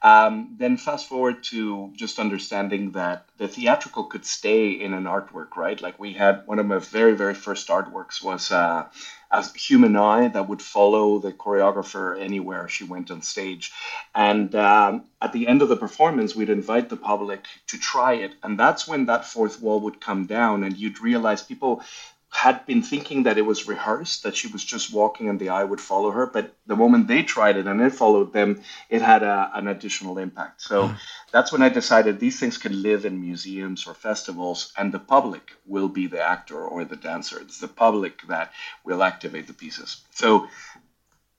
Um, 0.03 0.55
then 0.57 0.77
fast 0.77 1.07
forward 1.07 1.43
to 1.45 1.91
just 1.95 2.17
understanding 2.17 2.91
that 2.91 3.25
the 3.37 3.47
theatrical 3.47 4.05
could 4.05 4.25
stay 4.25 4.71
in 4.71 4.93
an 4.93 5.03
artwork, 5.03 5.55
right? 5.55 5.79
Like 5.79 5.99
we 5.99 6.13
had 6.13 6.47
one 6.47 6.57
of 6.57 6.65
my 6.65 6.79
very, 6.79 7.15
very 7.15 7.35
first 7.35 7.67
artworks 7.67 8.23
was 8.23 8.51
uh, 8.51 8.87
a 9.29 9.57
human 9.57 9.95
eye 9.95 10.27
that 10.27 10.49
would 10.49 10.61
follow 10.61 11.19
the 11.19 11.31
choreographer 11.31 12.19
anywhere 12.19 12.67
she 12.67 12.83
went 12.83 13.11
on 13.11 13.21
stage. 13.21 13.71
And 14.13 14.53
um, 14.55 15.05
at 15.21 15.33
the 15.33 15.47
end 15.47 15.61
of 15.61 15.69
the 15.69 15.77
performance, 15.77 16.35
we'd 16.35 16.49
invite 16.49 16.89
the 16.89 16.97
public 16.97 17.45
to 17.67 17.77
try 17.77 18.13
it. 18.15 18.33
And 18.43 18.59
that's 18.59 18.87
when 18.87 19.05
that 19.05 19.25
fourth 19.25 19.61
wall 19.61 19.79
would 19.81 20.01
come 20.01 20.25
down, 20.25 20.63
and 20.63 20.75
you'd 20.75 20.99
realize 20.99 21.43
people 21.43 21.83
had 22.31 22.65
been 22.65 22.81
thinking 22.81 23.23
that 23.23 23.37
it 23.37 23.41
was 23.41 23.67
rehearsed, 23.67 24.23
that 24.23 24.35
she 24.35 24.47
was 24.47 24.63
just 24.63 24.93
walking 24.93 25.27
and 25.27 25.37
the 25.37 25.49
eye 25.49 25.65
would 25.65 25.81
follow 25.81 26.11
her. 26.11 26.25
But 26.25 26.55
the 26.65 26.77
moment 26.77 27.07
they 27.07 27.23
tried 27.23 27.57
it 27.57 27.67
and 27.67 27.81
it 27.81 27.93
followed 27.93 28.31
them, 28.31 28.61
it 28.89 29.01
had 29.01 29.21
a, 29.21 29.51
an 29.53 29.67
additional 29.67 30.17
impact. 30.17 30.61
So 30.61 30.87
mm. 30.87 30.97
that's 31.31 31.51
when 31.51 31.61
I 31.61 31.67
decided 31.67 32.19
these 32.19 32.39
things 32.39 32.57
can 32.57 32.81
live 32.81 33.03
in 33.05 33.19
museums 33.19 33.85
or 33.85 33.93
festivals, 33.93 34.71
and 34.77 34.93
the 34.93 34.99
public 34.99 35.51
will 35.65 35.89
be 35.89 36.07
the 36.07 36.21
actor 36.21 36.63
or 36.63 36.85
the 36.85 36.95
dancer. 36.95 37.37
It's 37.39 37.59
the 37.59 37.67
public 37.67 38.25
that 38.29 38.53
will 38.85 39.03
activate 39.03 39.47
the 39.47 39.53
pieces. 39.53 40.01
So 40.11 40.47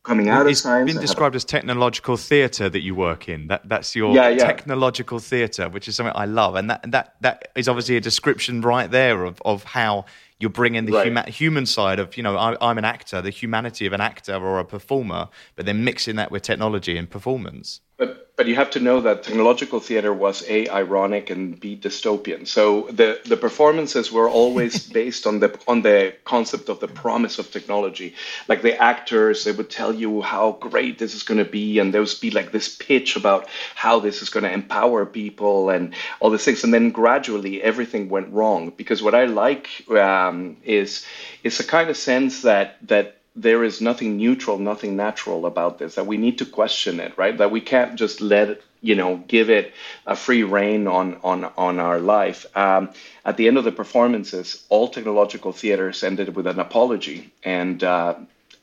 coming 0.02 0.28
out 0.28 0.46
it's 0.46 0.60
of 0.60 0.64
science. 0.64 0.90
It's 0.90 0.98
been 0.98 1.00
described 1.00 1.36
as 1.36 1.44
technological 1.44 2.16
theatre 2.16 2.68
that 2.68 2.80
you 2.80 2.94
work 2.94 3.28
in. 3.28 3.46
That 3.46 3.68
that's 3.68 3.94
your 3.94 4.14
yeah, 4.14 4.28
yeah. 4.28 4.44
technological 4.44 5.18
theatre, 5.18 5.68
which 5.68 5.88
is 5.88 5.96
something 5.96 6.14
I 6.14 6.26
love, 6.26 6.54
and 6.54 6.70
that 6.70 6.90
that 6.90 7.14
that 7.20 7.48
is 7.56 7.68
obviously 7.68 7.96
a 7.96 8.00
description 8.00 8.60
right 8.60 8.90
there 8.90 9.24
of 9.24 9.40
of 9.44 9.64
how 9.64 10.04
you're 10.42 10.50
bringing 10.50 10.86
the 10.86 10.92
right. 10.92 11.06
huma- 11.06 11.28
human 11.28 11.64
side 11.64 12.00
of 12.00 12.16
you 12.16 12.22
know 12.22 12.36
I, 12.36 12.70
am 12.70 12.76
an 12.76 12.84
actor, 12.84 13.22
the 13.22 13.30
humanity 13.30 13.86
of 13.86 13.92
an 13.92 14.00
actor 14.00 14.34
or 14.34 14.58
a 14.58 14.64
performer, 14.64 15.28
but 15.54 15.66
then 15.66 15.84
mixing 15.84 16.16
that 16.16 16.32
with 16.32 16.42
technology 16.42 16.96
and 16.96 17.08
performance. 17.08 17.80
But 17.96 18.21
but 18.36 18.46
you 18.46 18.54
have 18.54 18.70
to 18.70 18.80
know 18.80 19.00
that 19.00 19.22
technological 19.22 19.78
theater 19.78 20.12
was 20.12 20.42
a 20.48 20.66
ironic 20.68 21.28
and 21.30 21.60
b 21.60 21.76
dystopian. 21.76 22.46
So 22.46 22.88
the 22.90 23.20
the 23.26 23.36
performances 23.36 24.10
were 24.10 24.28
always 24.28 24.88
based 25.00 25.26
on 25.26 25.40
the 25.40 25.58
on 25.68 25.82
the 25.82 26.14
concept 26.24 26.68
of 26.68 26.80
the 26.80 26.88
promise 26.88 27.38
of 27.38 27.50
technology. 27.50 28.14
Like 28.48 28.62
the 28.62 28.80
actors, 28.80 29.44
they 29.44 29.52
would 29.52 29.70
tell 29.70 29.92
you 29.94 30.22
how 30.22 30.52
great 30.60 30.98
this 30.98 31.14
is 31.14 31.22
going 31.22 31.38
to 31.38 31.50
be, 31.50 31.78
and 31.78 31.92
there 31.92 32.00
would 32.00 32.20
be 32.20 32.30
like 32.30 32.52
this 32.52 32.74
pitch 32.74 33.16
about 33.16 33.48
how 33.74 34.00
this 34.00 34.22
is 34.22 34.30
going 34.30 34.44
to 34.44 34.52
empower 34.52 35.04
people 35.04 35.70
and 35.70 35.94
all 36.20 36.30
these 36.30 36.44
things. 36.44 36.64
And 36.64 36.72
then 36.72 36.90
gradually 36.90 37.62
everything 37.62 38.08
went 38.08 38.32
wrong 38.32 38.72
because 38.76 39.02
what 39.02 39.14
I 39.14 39.26
like 39.26 39.68
um, 39.90 40.56
is 40.64 41.04
is 41.44 41.60
a 41.60 41.64
kind 41.64 41.90
of 41.90 41.96
sense 41.96 42.42
that 42.42 42.78
that 42.88 43.21
there 43.34 43.64
is 43.64 43.80
nothing 43.80 44.16
neutral, 44.16 44.58
nothing 44.58 44.96
natural 44.96 45.46
about 45.46 45.78
this, 45.78 45.94
that 45.94 46.06
we 46.06 46.16
need 46.16 46.38
to 46.38 46.44
question 46.44 47.00
it, 47.00 47.16
right? 47.16 47.36
That 47.38 47.50
we 47.50 47.60
can't 47.60 47.94
just 47.94 48.20
let 48.20 48.50
it, 48.50 48.62
you 48.82 48.94
know, 48.94 49.16
give 49.16 49.48
it 49.48 49.72
a 50.06 50.14
free 50.16 50.42
reign 50.42 50.86
on, 50.86 51.18
on, 51.24 51.44
on 51.56 51.78
our 51.78 51.98
life. 51.98 52.44
Um, 52.56 52.90
at 53.24 53.36
the 53.36 53.48
end 53.48 53.56
of 53.56 53.64
the 53.64 53.72
performances, 53.72 54.64
all 54.68 54.88
technological 54.88 55.52
theaters 55.52 56.02
ended 56.02 56.36
with 56.36 56.46
an 56.46 56.58
apology 56.58 57.32
and 57.42 57.82
uh, 57.82 58.16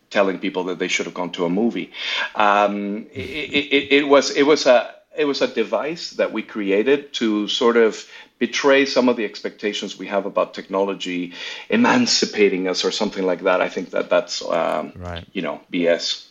telling 0.09 0.39
people 0.39 0.65
that 0.65 0.77
they 0.77 0.87
should 0.87 1.05
have 1.05 1.15
gone 1.15 1.31
to 1.31 1.45
a 1.45 1.49
movie. 1.49 1.91
Um, 2.35 3.07
it, 3.13 3.73
it, 3.73 3.93
it, 3.93 4.07
was, 4.07 4.31
it 4.31 4.43
was 4.43 4.67
a, 4.67 4.93
it 5.17 5.25
was 5.25 5.41
a 5.41 5.47
device 5.47 6.11
that 6.11 6.31
we 6.31 6.43
created 6.43 7.13
to 7.13 7.47
sort 7.47 7.77
of 7.77 8.05
betray 8.37 8.85
some 8.85 9.09
of 9.09 9.17
the 9.17 9.25
expectations 9.25 9.97
we 9.97 10.07
have 10.07 10.25
about 10.25 10.53
technology 10.53 11.33
emancipating 11.69 12.67
us 12.67 12.85
or 12.85 12.91
something 12.91 13.25
like 13.25 13.43
that. 13.43 13.61
I 13.61 13.69
think 13.69 13.91
that 13.91 14.09
that's 14.09 14.41
um, 14.41 14.93
right. 14.95 15.25
you 15.33 15.41
know 15.41 15.61
BS. 15.71 16.25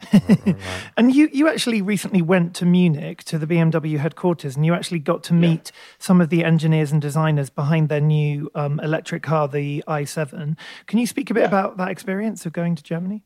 right, 0.14 0.46
right, 0.46 0.56
and 0.96 1.14
you, 1.14 1.28
you 1.30 1.46
actually 1.46 1.82
recently 1.82 2.22
went 2.22 2.54
to 2.54 2.64
Munich 2.64 3.22
to 3.24 3.38
the 3.38 3.46
BMW 3.46 3.98
headquarters, 3.98 4.56
and 4.56 4.64
you 4.64 4.72
actually 4.72 4.98
got 4.98 5.22
to 5.24 5.34
meet 5.34 5.72
yeah. 5.74 5.80
some 5.98 6.22
of 6.22 6.30
the 6.30 6.42
engineers 6.42 6.90
and 6.90 7.02
designers 7.02 7.50
behind 7.50 7.90
their 7.90 8.00
new 8.00 8.50
um, 8.54 8.80
electric 8.80 9.22
car, 9.22 9.46
the 9.46 9.84
i7. 9.86 10.56
Can 10.86 10.98
you 10.98 11.06
speak 11.06 11.28
a 11.28 11.34
bit 11.34 11.42
yeah. 11.42 11.48
about 11.48 11.76
that 11.76 11.90
experience 11.90 12.46
of 12.46 12.54
going 12.54 12.76
to 12.76 12.82
Germany? 12.82 13.22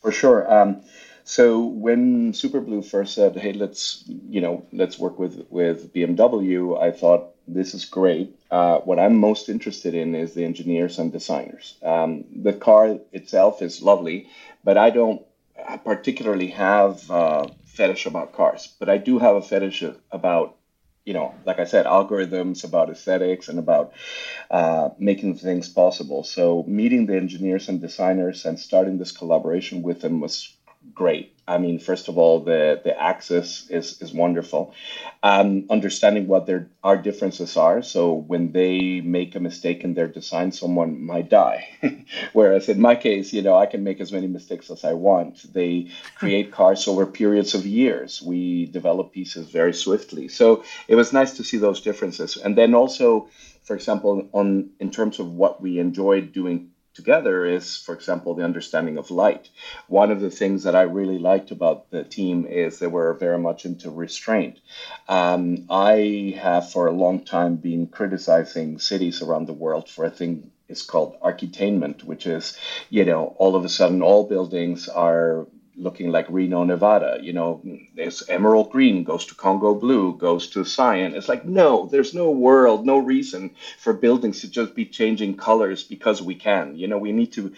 For 0.00 0.10
sure. 0.10 0.50
Um, 0.50 0.80
so 1.24 1.60
when 1.60 2.32
Superblue 2.32 2.84
first 2.84 3.14
said, 3.14 3.36
"Hey, 3.36 3.52
let's 3.52 4.04
you 4.28 4.40
know 4.40 4.64
let's 4.72 4.98
work 4.98 5.18
with 5.18 5.46
with 5.50 5.92
BMW," 5.92 6.80
I 6.80 6.90
thought 6.90 7.32
this 7.46 7.74
is 7.74 7.84
great. 7.84 8.34
Uh, 8.50 8.78
what 8.78 8.98
I'm 8.98 9.16
most 9.16 9.48
interested 9.48 9.94
in 9.94 10.14
is 10.14 10.34
the 10.34 10.44
engineers 10.44 10.98
and 10.98 11.12
designers. 11.12 11.74
Um, 11.82 12.24
the 12.42 12.52
car 12.52 12.98
itself 13.12 13.62
is 13.62 13.82
lovely, 13.82 14.28
but 14.64 14.76
I 14.76 14.90
don't 14.90 15.22
particularly 15.84 16.48
have 16.48 17.08
a 17.10 17.48
fetish 17.64 18.06
about 18.06 18.32
cars. 18.32 18.68
But 18.78 18.88
I 18.88 18.98
do 18.98 19.18
have 19.18 19.36
a 19.36 19.42
fetish 19.42 19.84
about 20.10 20.56
you 21.06 21.14
know, 21.14 21.34
like 21.46 21.58
I 21.58 21.64
said, 21.64 21.86
algorithms 21.86 22.62
about 22.62 22.90
aesthetics 22.90 23.48
and 23.48 23.58
about 23.58 23.92
uh, 24.50 24.90
making 24.98 25.36
things 25.36 25.68
possible. 25.68 26.22
So 26.22 26.62
meeting 26.66 27.06
the 27.06 27.16
engineers 27.16 27.68
and 27.68 27.80
designers 27.80 28.44
and 28.44 28.60
starting 28.60 28.98
this 28.98 29.10
collaboration 29.10 29.82
with 29.82 30.02
them 30.02 30.20
was 30.20 30.54
great. 30.94 31.34
I 31.50 31.58
mean, 31.58 31.80
first 31.80 32.08
of 32.08 32.16
all, 32.16 32.40
the 32.40 32.80
the 32.84 32.94
access 33.00 33.68
is 33.70 34.00
is 34.00 34.12
wonderful. 34.12 34.72
Um, 35.22 35.66
understanding 35.68 36.28
what 36.28 36.46
their 36.46 36.68
our 36.84 36.96
differences 36.96 37.56
are. 37.56 37.82
So 37.82 38.14
when 38.14 38.52
they 38.52 39.00
make 39.00 39.34
a 39.34 39.40
mistake 39.40 39.82
in 39.82 39.94
their 39.94 40.06
design, 40.06 40.52
someone 40.52 41.04
might 41.04 41.28
die. 41.28 41.66
Whereas 42.32 42.68
in 42.68 42.80
my 42.80 42.94
case, 42.94 43.32
you 43.32 43.42
know, 43.42 43.56
I 43.56 43.66
can 43.66 43.82
make 43.82 44.00
as 44.00 44.12
many 44.12 44.28
mistakes 44.28 44.70
as 44.70 44.84
I 44.84 44.92
want. 44.92 45.52
They 45.52 45.88
create 46.14 46.52
cars 46.52 46.86
over 46.86 47.04
periods 47.04 47.54
of 47.54 47.66
years. 47.66 48.22
We 48.22 48.66
develop 48.66 49.12
pieces 49.12 49.48
very 49.48 49.74
swiftly. 49.74 50.28
So 50.28 50.62
it 50.86 50.94
was 50.94 51.12
nice 51.12 51.36
to 51.38 51.44
see 51.44 51.58
those 51.58 51.80
differences. 51.80 52.36
And 52.36 52.56
then 52.56 52.74
also, 52.74 53.28
for 53.64 53.74
example, 53.74 54.28
on 54.32 54.70
in 54.78 54.90
terms 54.90 55.18
of 55.18 55.26
what 55.32 55.60
we 55.60 55.80
enjoyed 55.80 56.32
doing 56.32 56.70
together 57.00 57.46
is, 57.46 57.76
for 57.76 57.94
example, 57.94 58.34
the 58.34 58.44
understanding 58.44 58.98
of 58.98 59.10
light. 59.10 59.48
One 59.88 60.10
of 60.10 60.20
the 60.20 60.30
things 60.40 60.64
that 60.64 60.76
I 60.76 60.82
really 60.82 61.18
liked 61.18 61.50
about 61.50 61.90
the 61.90 62.04
team 62.04 62.46
is 62.46 62.78
they 62.78 62.86
were 62.98 63.14
very 63.14 63.38
much 63.38 63.64
into 63.64 63.90
restraint. 63.90 64.58
Um, 65.08 65.42
I 65.70 66.38
have 66.46 66.70
for 66.70 66.86
a 66.86 66.98
long 67.04 67.24
time 67.24 67.56
been 67.56 67.86
criticizing 67.86 68.78
cities 68.78 69.22
around 69.22 69.46
the 69.46 69.60
world 69.64 69.88
for 69.88 70.04
a 70.04 70.10
thing 70.10 70.50
is 70.68 70.82
called 70.82 71.18
architainment, 71.20 72.04
which 72.04 72.26
is, 72.26 72.56
you 72.90 73.04
know, 73.04 73.34
all 73.38 73.56
of 73.56 73.64
a 73.64 73.68
sudden 73.68 74.02
all 74.02 74.28
buildings 74.28 74.88
are 74.88 75.46
looking 75.80 76.10
like 76.10 76.26
Reno, 76.28 76.64
Nevada. 76.64 77.18
You 77.20 77.32
know, 77.32 77.62
there's 77.96 78.28
emerald 78.28 78.70
green 78.70 79.02
goes 79.02 79.24
to 79.26 79.34
Congo 79.34 79.74
blue, 79.74 80.16
goes 80.16 80.48
to 80.50 80.64
cyan. 80.64 81.14
It's 81.14 81.28
like, 81.28 81.44
no, 81.44 81.86
there's 81.86 82.14
no 82.14 82.30
world, 82.30 82.86
no 82.86 82.98
reason 82.98 83.50
for 83.78 83.92
buildings 83.92 84.40
to 84.40 84.50
just 84.50 84.74
be 84.74 84.84
changing 84.84 85.36
colors 85.36 85.82
because 85.82 86.20
we 86.22 86.34
can. 86.34 86.76
You 86.76 86.86
know, 86.88 86.98
we 86.98 87.12
need 87.12 87.32
to 87.32 87.52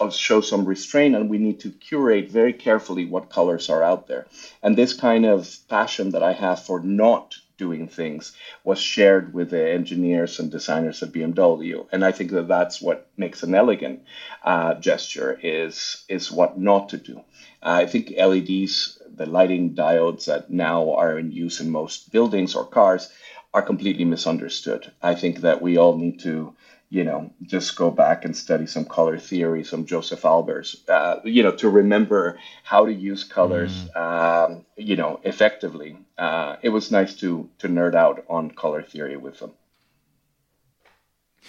uh, 0.00 0.10
show 0.10 0.40
some 0.40 0.64
restraint 0.64 1.14
and 1.14 1.28
we 1.30 1.38
need 1.38 1.60
to 1.60 1.70
curate 1.70 2.30
very 2.30 2.52
carefully 2.52 3.06
what 3.06 3.30
colors 3.30 3.68
are 3.68 3.82
out 3.82 4.06
there. 4.06 4.26
And 4.62 4.76
this 4.76 4.92
kind 4.92 5.24
of 5.26 5.56
passion 5.68 6.10
that 6.10 6.22
I 6.22 6.32
have 6.32 6.64
for 6.64 6.80
not 6.80 7.34
doing 7.56 7.88
things 7.88 8.32
was 8.64 8.80
shared 8.80 9.32
with 9.32 9.50
the 9.50 9.70
engineers 9.70 10.38
and 10.38 10.50
designers 10.50 11.02
at 11.02 11.12
BMW. 11.12 11.86
And 11.92 12.04
I 12.04 12.12
think 12.12 12.30
that 12.32 12.48
that's 12.48 12.80
what 12.80 13.06
makes 13.16 13.42
an 13.42 13.54
elegant 13.54 14.02
uh, 14.42 14.74
gesture 14.74 15.38
is 15.42 16.04
is 16.08 16.32
what 16.32 16.58
not 16.58 16.88
to 16.90 16.96
do. 16.96 17.18
Uh, 17.62 17.82
I 17.82 17.86
think 17.86 18.14
LEDs, 18.16 18.98
the 19.14 19.26
lighting 19.26 19.74
diodes 19.74 20.26
that 20.26 20.50
now 20.50 20.94
are 20.94 21.18
in 21.18 21.32
use 21.32 21.60
in 21.60 21.70
most 21.70 22.12
buildings 22.12 22.54
or 22.54 22.66
cars, 22.66 23.10
are 23.54 23.62
completely 23.62 24.04
misunderstood. 24.04 24.92
I 25.00 25.14
think 25.14 25.40
that 25.40 25.62
we 25.62 25.76
all 25.76 25.96
need 25.96 26.20
to 26.20 26.54
you 26.94 27.02
know, 27.02 27.28
just 27.42 27.74
go 27.74 27.90
back 27.90 28.24
and 28.24 28.36
study 28.36 28.66
some 28.66 28.84
color 28.84 29.18
theory, 29.18 29.64
some 29.64 29.84
Josef 29.84 30.22
Albers, 30.22 30.88
uh, 30.88 31.18
you 31.24 31.42
know, 31.42 31.50
to 31.56 31.68
remember 31.68 32.38
how 32.62 32.86
to 32.86 32.92
use 32.92 33.24
colors, 33.24 33.86
mm. 33.86 33.96
um, 33.96 34.64
you 34.76 34.94
know, 34.94 35.18
effectively. 35.24 35.98
Uh, 36.16 36.54
it 36.62 36.68
was 36.68 36.92
nice 36.92 37.16
to 37.16 37.50
to 37.58 37.68
nerd 37.68 37.96
out 37.96 38.24
on 38.28 38.52
color 38.52 38.80
theory 38.80 39.16
with 39.16 39.40
them. 39.40 39.50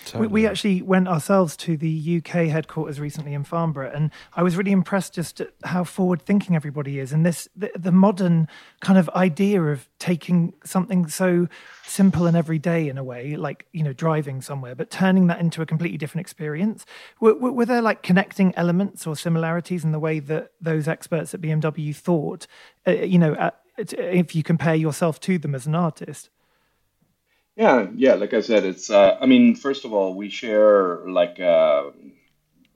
Totally. 0.05 0.27
We, 0.27 0.34
we, 0.41 0.47
actually 0.47 0.81
went 0.81 1.08
ourselves 1.08 1.55
to 1.58 1.77
the 1.77 2.17
UK 2.17 2.47
headquarters 2.47 2.99
recently 2.99 3.34
in 3.34 3.43
Farnborough, 3.43 3.91
and 3.93 4.12
I 4.36 4.43
was 4.43 4.58
really 4.58 4.71
impressed 4.71 5.13
just 5.13 5.41
at 5.41 5.51
how 5.63 5.84
forward 5.84 6.21
thinking 6.21 6.55
everybody 6.55 6.99
is, 6.99 7.12
and 7.12 7.25
this 7.25 7.47
the, 7.55 7.71
the, 7.75 7.91
modern 7.91 8.47
kind 8.81 8.99
of 8.99 9.10
idea 9.10 9.63
of 9.63 9.88
taking 9.97 10.53
something 10.63 11.08
so 11.08 11.47
simple 11.86 12.27
and 12.27 12.36
everyday 12.36 12.88
in 12.89 12.97
a 12.97 13.03
way, 13.03 13.36
like 13.36 13.67
you 13.71 13.84
know 13.84 13.93
driving 13.93 14.41
somewhere, 14.41 14.75
but 14.75 14.91
turning 14.91 15.27
that 15.27 15.39
into 15.39 15.62
a 15.62 15.65
completely 15.65 15.97
different 15.97 16.21
experience. 16.21 16.86
Were, 17.19 17.36
were, 17.36 17.51
were 17.51 17.65
there 17.65 17.81
like 17.81 18.03
connecting 18.03 18.53
elements 18.55 19.08
or 19.08 19.15
similarities 19.15 19.84
in 19.84 19.91
the 19.91 19.99
way 19.99 20.19
that 20.19 20.51
those 20.62 20.88
experts 20.88 21.34
at 21.34 21.41
BMW 21.41 21.95
thought? 21.95 22.47
Uh, 22.88 22.91
you 22.91 23.17
know, 23.17 23.34
uh, 23.34 23.51
if 23.77 24.36
you 24.36 24.43
compare 24.43 24.75
yourself 24.75 25.19
to 25.21 25.38
them 25.38 25.55
as 25.55 25.65
an 25.65 25.75
artist. 25.75 26.29
Yeah, 27.56 27.88
yeah. 27.96 28.15
Like 28.15 28.34
I 28.34 28.41
said, 28.41 28.65
it's. 28.65 28.89
Uh, 28.89 29.18
I 29.22 29.26
mean, 29.26 29.56
first 29.56 29.86
of 29.86 29.94
all, 29.94 30.13
we 30.15 30.30
share 30.30 31.08
like 31.08 31.39
uh, 31.39 31.91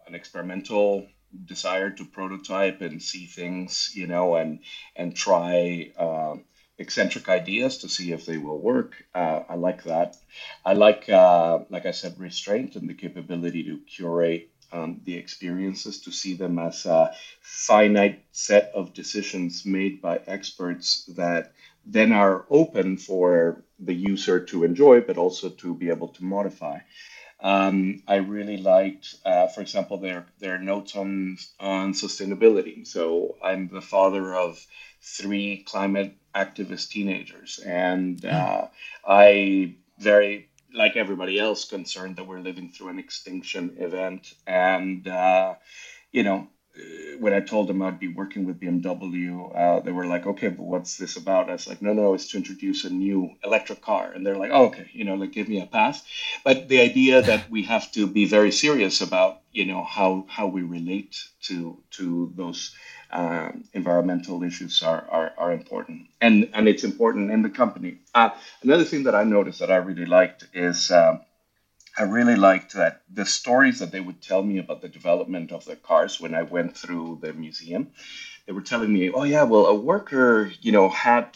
an 0.07 0.15
experimental 0.15 1.07
desire 1.45 1.91
to 1.91 2.05
prototype 2.05 2.81
and 2.81 3.01
see 3.01 3.25
things, 3.25 3.91
you 3.93 4.07
know, 4.07 4.35
and 4.35 4.59
and 4.95 5.15
try 5.15 5.91
uh, 5.97 6.35
eccentric 6.77 7.29
ideas 7.29 7.79
to 7.79 7.89
see 7.89 8.11
if 8.13 8.25
they 8.25 8.37
will 8.37 8.59
work. 8.59 8.95
Uh, 9.13 9.41
I 9.49 9.55
like 9.55 9.83
that. 9.83 10.15
I 10.65 10.73
like, 10.73 11.09
uh, 11.09 11.59
like 11.69 11.85
I 11.85 11.91
said, 11.91 12.19
restraint 12.19 12.75
and 12.75 12.89
the 12.89 12.93
capability 12.93 13.63
to 13.63 13.79
curate 13.79 14.49
um, 14.71 15.01
the 15.03 15.15
experiences, 15.15 16.01
to 16.01 16.11
see 16.11 16.35
them 16.35 16.59
as 16.59 16.85
a 16.85 17.11
finite 17.41 18.23
set 18.31 18.71
of 18.75 18.93
decisions 18.93 19.65
made 19.65 20.01
by 20.01 20.21
experts 20.27 21.05
that 21.17 21.51
then 21.91 22.11
are 22.11 22.45
open 22.49 22.97
for 22.97 23.63
the 23.79 23.93
user 23.93 24.39
to 24.45 24.63
enjoy, 24.63 25.01
but 25.01 25.17
also 25.17 25.49
to 25.49 25.73
be 25.73 25.89
able 25.89 26.09
to 26.09 26.23
modify. 26.23 26.79
Um, 27.41 28.03
I 28.07 28.17
really 28.17 28.57
liked, 28.57 29.15
uh, 29.25 29.47
for 29.47 29.61
example, 29.61 29.97
their 29.97 30.25
their 30.39 30.59
notes 30.59 30.95
on 30.95 31.37
on 31.59 31.93
sustainability. 31.93 32.85
So 32.85 33.37
I'm 33.41 33.69
the 33.69 33.81
father 33.81 34.35
of 34.35 34.65
three 35.01 35.63
climate 35.65 36.15
activist 36.35 36.89
teenagers, 36.89 37.59
and 37.59 38.23
uh, 38.25 38.67
I 39.07 39.75
very 39.97 40.49
like 40.73 40.97
everybody 40.97 41.39
else 41.39 41.65
concerned 41.65 42.17
that 42.17 42.27
we're 42.27 42.41
living 42.41 42.71
through 42.71 42.89
an 42.89 42.99
extinction 42.99 43.77
event, 43.79 44.33
and 44.45 45.07
uh, 45.07 45.55
you 46.11 46.23
know 46.23 46.49
when 47.19 47.33
I 47.33 47.41
told 47.41 47.67
them 47.67 47.81
I'd 47.81 47.99
be 47.99 48.07
working 48.07 48.45
with 48.45 48.59
BMW, 48.59 49.51
uh, 49.53 49.79
they 49.81 49.91
were 49.91 50.05
like, 50.05 50.25
"Okay, 50.25 50.49
but 50.49 50.63
what's 50.63 50.97
this 50.97 51.17
about?" 51.17 51.49
I 51.49 51.53
was 51.53 51.67
like, 51.67 51.81
"No, 51.81 51.93
no, 51.93 52.13
it's 52.13 52.29
to 52.31 52.37
introduce 52.37 52.85
a 52.85 52.89
new 52.89 53.31
electric 53.43 53.81
car." 53.81 54.11
And 54.11 54.25
they're 54.25 54.37
like, 54.37 54.51
oh, 54.53 54.65
"Okay, 54.65 54.87
you 54.93 55.03
know, 55.03 55.15
like 55.15 55.31
give 55.33 55.49
me 55.49 55.59
a 55.61 55.65
pass." 55.65 56.01
But 56.43 56.67
the 56.69 56.79
idea 56.79 57.21
that 57.29 57.49
we 57.49 57.63
have 57.63 57.91
to 57.93 58.07
be 58.07 58.25
very 58.25 58.51
serious 58.51 59.01
about, 59.01 59.39
you 59.51 59.65
know, 59.65 59.83
how 59.83 60.25
how 60.29 60.47
we 60.47 60.61
relate 60.63 61.15
to 61.43 61.81
to 61.91 62.31
those 62.35 62.71
uh, 63.11 63.49
environmental 63.73 64.43
issues 64.43 64.81
are, 64.83 65.05
are 65.09 65.31
are 65.37 65.51
important, 65.51 66.07
and 66.21 66.49
and 66.53 66.67
it's 66.67 66.83
important 66.83 67.31
in 67.31 67.41
the 67.41 67.49
company. 67.49 67.97
Uh, 68.13 68.29
another 68.63 68.85
thing 68.85 69.03
that 69.03 69.15
I 69.15 69.23
noticed 69.23 69.59
that 69.59 69.71
I 69.71 69.77
really 69.77 70.05
liked 70.05 70.45
is. 70.53 70.91
Um, 70.91 71.21
I 71.99 72.03
really 72.03 72.37
liked 72.37 72.73
that 72.75 73.01
the 73.11 73.25
stories 73.25 73.79
that 73.79 73.91
they 73.91 73.99
would 73.99 74.21
tell 74.21 74.41
me 74.41 74.57
about 74.57 74.81
the 74.81 74.87
development 74.87 75.51
of 75.51 75.65
the 75.65 75.75
cars 75.75 76.19
when 76.19 76.33
I 76.33 76.43
went 76.43 76.77
through 76.77 77.19
the 77.21 77.33
museum. 77.33 77.91
They 78.45 78.53
were 78.53 78.61
telling 78.61 78.93
me, 78.93 79.09
oh 79.11 79.23
yeah, 79.23 79.43
well 79.43 79.65
a 79.65 79.75
worker, 79.75 80.49
you 80.61 80.71
know, 80.71 80.87
had 80.87 81.35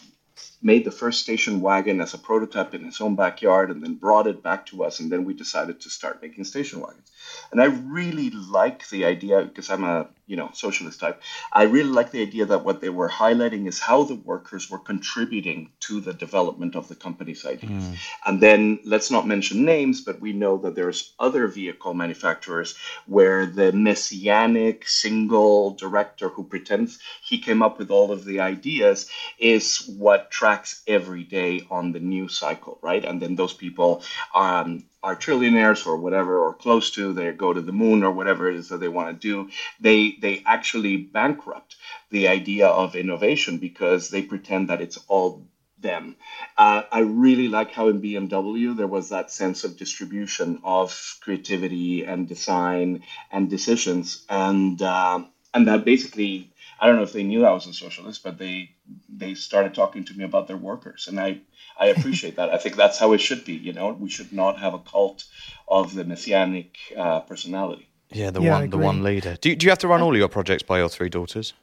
made 0.62 0.84
the 0.84 0.90
first 0.90 1.20
station 1.20 1.60
wagon 1.60 2.00
as 2.00 2.14
a 2.14 2.18
prototype 2.18 2.74
in 2.74 2.84
his 2.84 3.00
own 3.00 3.14
backyard 3.14 3.70
and 3.70 3.82
then 3.82 3.94
brought 3.94 4.26
it 4.26 4.42
back 4.42 4.64
to 4.66 4.82
us 4.82 4.98
and 4.98 5.12
then 5.12 5.24
we 5.24 5.34
decided 5.34 5.80
to 5.80 5.90
start 5.90 6.22
making 6.22 6.42
station 6.42 6.80
wagons 6.80 7.10
and 7.52 7.60
i 7.60 7.66
really 7.66 8.30
like 8.30 8.88
the 8.88 9.04
idea 9.04 9.42
because 9.42 9.70
i'm 9.70 9.84
a 9.84 10.08
you 10.26 10.36
know 10.36 10.50
socialist 10.52 11.00
type. 11.00 11.20
I 11.52 11.64
really 11.64 11.90
like 11.90 12.10
the 12.10 12.22
idea 12.22 12.46
that 12.46 12.64
what 12.64 12.80
they 12.80 12.88
were 12.88 13.08
highlighting 13.08 13.66
is 13.66 13.78
how 13.78 14.04
the 14.04 14.14
workers 14.14 14.70
were 14.70 14.78
contributing 14.78 15.70
to 15.80 16.00
the 16.00 16.12
development 16.12 16.76
of 16.76 16.88
the 16.88 16.94
company's 16.94 17.44
ideas. 17.44 17.84
Mm. 17.84 17.96
and 18.26 18.40
then 18.40 18.78
let's 18.84 19.10
not 19.10 19.26
mention 19.26 19.64
names 19.64 20.00
but 20.00 20.20
we 20.20 20.32
know 20.32 20.58
that 20.58 20.74
there's 20.74 21.14
other 21.18 21.46
vehicle 21.46 21.94
manufacturers 21.94 22.74
where 23.06 23.46
the 23.46 23.72
messianic 23.72 24.88
single 24.88 25.70
director 25.72 26.28
who 26.28 26.44
pretends 26.44 26.98
he 27.22 27.38
came 27.38 27.62
up 27.62 27.78
with 27.78 27.90
all 27.90 28.10
of 28.12 28.24
the 28.24 28.40
ideas 28.40 29.08
is 29.38 29.90
what 29.98 30.30
tracks 30.30 30.82
every 30.86 31.24
day 31.24 31.66
on 31.70 31.92
the 31.92 32.00
news 32.00 32.38
cycle 32.38 32.78
right? 32.82 33.04
And 33.04 33.20
then 33.20 33.34
those 33.34 33.54
people 33.54 34.02
um, 34.34 34.84
are 35.04 35.16
trillionaires 35.16 35.86
or 35.86 35.96
whatever 35.96 36.38
or 36.44 36.54
close 36.54 36.90
to 36.92 37.12
they 37.12 37.30
go 37.32 37.52
to 37.52 37.60
the 37.60 37.72
moon 37.82 38.02
or 38.02 38.10
whatever 38.12 38.48
it 38.50 38.56
is 38.56 38.68
that 38.68 38.80
they 38.80 38.88
want 38.88 39.08
to 39.10 39.28
do 39.28 39.50
they 39.80 40.16
they 40.20 40.42
actually 40.46 40.96
bankrupt 40.96 41.76
the 42.10 42.28
idea 42.28 42.66
of 42.68 42.96
innovation 42.96 43.58
because 43.58 44.08
they 44.10 44.22
pretend 44.22 44.68
that 44.68 44.80
it's 44.80 44.98
all 45.08 45.46
them. 45.78 46.16
Uh, 46.56 46.82
i 46.92 47.00
really 47.00 47.48
like 47.48 47.72
how 47.72 47.88
in 47.88 48.00
bmw 48.00 48.76
there 48.76 48.86
was 48.86 49.08
that 49.10 49.30
sense 49.30 49.64
of 49.64 49.76
distribution 49.76 50.60
of 50.64 50.88
creativity 51.20 52.04
and 52.04 52.26
design 52.28 53.02
and 53.30 53.50
decisions 53.50 54.24
and 54.30 54.80
uh, 54.82 55.22
and 55.52 55.68
that 55.68 55.84
basically 55.84 56.50
I 56.80 56.86
don't 56.86 56.96
know 56.96 57.02
if 57.02 57.12
they 57.12 57.22
knew 57.22 57.44
I 57.44 57.52
was 57.52 57.66
a 57.66 57.72
socialist, 57.72 58.22
but 58.22 58.38
they 58.38 58.70
they 59.08 59.34
started 59.34 59.74
talking 59.74 60.04
to 60.04 60.14
me 60.14 60.24
about 60.24 60.48
their 60.48 60.56
workers, 60.56 61.06
and 61.08 61.18
I 61.20 61.40
I 61.78 61.86
appreciate 61.86 62.36
that. 62.36 62.50
I 62.50 62.58
think 62.58 62.76
that's 62.76 62.98
how 62.98 63.12
it 63.12 63.20
should 63.20 63.44
be. 63.44 63.54
You 63.54 63.72
know, 63.72 63.92
we 63.92 64.08
should 64.08 64.32
not 64.32 64.58
have 64.58 64.74
a 64.74 64.78
cult 64.78 65.24
of 65.68 65.94
the 65.94 66.04
messianic 66.04 66.76
uh, 66.96 67.20
personality. 67.20 67.88
Yeah, 68.10 68.30
the 68.30 68.42
yeah, 68.42 68.58
one 68.58 68.70
the 68.70 68.78
one 68.78 69.02
leader. 69.02 69.36
Do 69.40 69.50
you, 69.50 69.56
do 69.56 69.66
you 69.66 69.70
have 69.70 69.78
to 69.80 69.88
run 69.88 70.02
all 70.02 70.16
your 70.16 70.28
projects 70.28 70.62
by 70.62 70.78
your 70.78 70.88
three 70.88 71.08
daughters? 71.08 71.54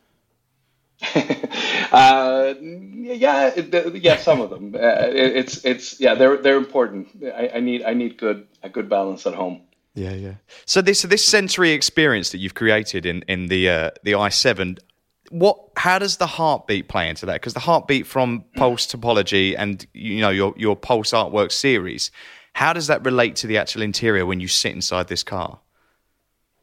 uh, 1.15 2.53
yeah, 2.61 3.55
yeah, 3.55 4.17
some 4.17 4.41
of 4.41 4.49
them. 4.49 4.75
Uh, 4.75 5.07
it, 5.07 5.35
it's 5.35 5.65
it's 5.65 5.99
yeah, 5.99 6.13
they're 6.13 6.37
they're 6.37 6.57
important. 6.57 7.07
I, 7.23 7.51
I 7.55 7.59
need 7.59 7.83
I 7.83 7.93
need 7.93 8.17
good 8.17 8.47
a 8.63 8.69
good 8.69 8.89
balance 8.89 9.25
at 9.25 9.33
home. 9.33 9.61
Yeah, 9.93 10.13
yeah. 10.13 10.35
So 10.65 10.81
this 10.81 10.99
so 10.99 11.07
this 11.07 11.25
sensory 11.25 11.71
experience 11.71 12.31
that 12.31 12.37
you've 12.37 12.53
created 12.53 13.05
in 13.05 13.23
in 13.27 13.47
the 13.47 13.69
uh, 13.69 13.91
the 14.03 14.11
i7 14.11 14.77
what 15.31 15.57
how 15.77 15.97
does 15.97 16.17
the 16.17 16.27
heartbeat 16.27 16.87
play 16.87 17.09
into 17.09 17.25
that? 17.25 17.33
Because 17.33 17.53
the 17.53 17.59
heartbeat 17.59 18.05
from 18.05 18.45
pulse 18.55 18.85
topology 18.85 19.55
and 19.57 19.85
you 19.93 20.21
know 20.21 20.29
your 20.29 20.53
your 20.57 20.75
pulse 20.75 21.11
artwork 21.11 21.51
series 21.51 22.11
how 22.53 22.73
does 22.73 22.87
that 22.87 23.03
relate 23.05 23.35
to 23.37 23.47
the 23.47 23.57
actual 23.57 23.81
interior 23.81 24.25
when 24.25 24.39
you 24.39 24.47
sit 24.47 24.73
inside 24.73 25.07
this 25.07 25.23
car 25.23 25.59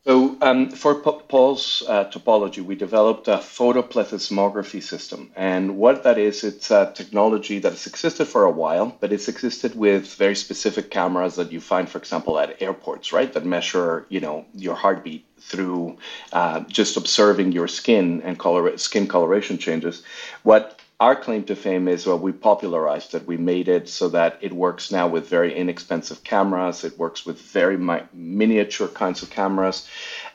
so 0.04 0.36
um, 0.40 0.70
for 0.70 0.94
P- 0.96 1.20
pulse 1.28 1.82
uh, 1.86 2.04
topology 2.06 2.64
we 2.64 2.74
developed 2.74 3.28
a 3.28 3.36
photoplethysmography 3.38 4.82
system 4.82 5.30
and 5.36 5.76
what 5.76 6.02
that 6.04 6.18
is 6.18 6.44
it's 6.44 6.70
a 6.70 6.92
technology 6.94 7.58
that 7.58 7.72
has 7.72 7.86
existed 7.86 8.26
for 8.26 8.44
a 8.44 8.50
while 8.50 8.96
but 9.00 9.12
it's 9.12 9.28
existed 9.28 9.74
with 9.74 10.14
very 10.14 10.36
specific 10.36 10.90
cameras 10.90 11.36
that 11.36 11.52
you 11.52 11.60
find 11.60 11.88
for 11.88 11.98
example 11.98 12.38
at 12.38 12.60
airports 12.62 13.12
right 13.12 13.32
that 13.32 13.44
measure 13.44 14.06
you 14.08 14.20
know 14.20 14.44
your 14.54 14.74
heartbeat 14.74 15.24
through 15.40 15.96
uh, 16.32 16.60
just 16.60 16.96
observing 16.96 17.52
your 17.52 17.68
skin 17.68 18.22
and 18.22 18.38
color, 18.38 18.76
skin 18.76 19.06
coloration 19.06 19.58
changes. 19.58 20.02
What 20.42 20.77
our 21.00 21.14
claim 21.14 21.44
to 21.44 21.54
fame 21.54 21.86
is 21.86 22.06
well, 22.06 22.18
we 22.18 22.32
popularized 22.32 23.14
it. 23.14 23.26
We 23.26 23.36
made 23.36 23.68
it 23.68 23.88
so 23.88 24.08
that 24.08 24.38
it 24.40 24.52
works 24.52 24.90
now 24.90 25.06
with 25.06 25.28
very 25.28 25.54
inexpensive 25.54 26.24
cameras. 26.24 26.82
It 26.82 26.98
works 26.98 27.24
with 27.24 27.40
very 27.40 27.76
mi- 27.76 28.02
miniature 28.12 28.88
kinds 28.88 29.22
of 29.22 29.30
cameras. 29.30 29.88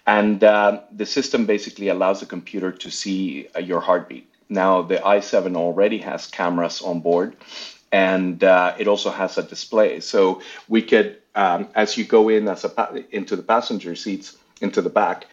And 0.08 0.42
uh, 0.44 0.82
the 0.92 1.06
system 1.06 1.46
basically 1.46 1.90
allows 1.90 2.22
the 2.22 2.26
computer 2.26 2.72
to 2.72 2.90
see 2.90 3.48
uh, 3.56 3.60
your 3.60 3.82
heartbeat. 3.82 4.30
Now, 4.48 4.84
the 4.84 4.98
i7 4.98 5.56
already 5.58 5.98
has 6.00 6.28
cameras 6.28 6.82
on 6.82 7.02
board 7.02 7.36
and 7.92 8.44
uh, 8.44 8.74
it 8.80 8.88
also 8.88 9.12
has 9.12 9.38
a 9.38 9.44
display. 9.44 10.00
So 10.00 10.42
we 10.68 10.82
could, 10.82 11.18
um, 11.36 11.68
as 11.76 11.98
you 11.98 12.06
go 12.06 12.30
in 12.30 12.48
as 12.48 12.64
a 12.64 12.70
pa- 12.70 12.96
into 13.12 13.36
the 13.36 13.44
passenger 13.44 13.96
seats, 13.96 14.38
into 14.62 14.82
the 14.82 14.90
back. 14.90 15.28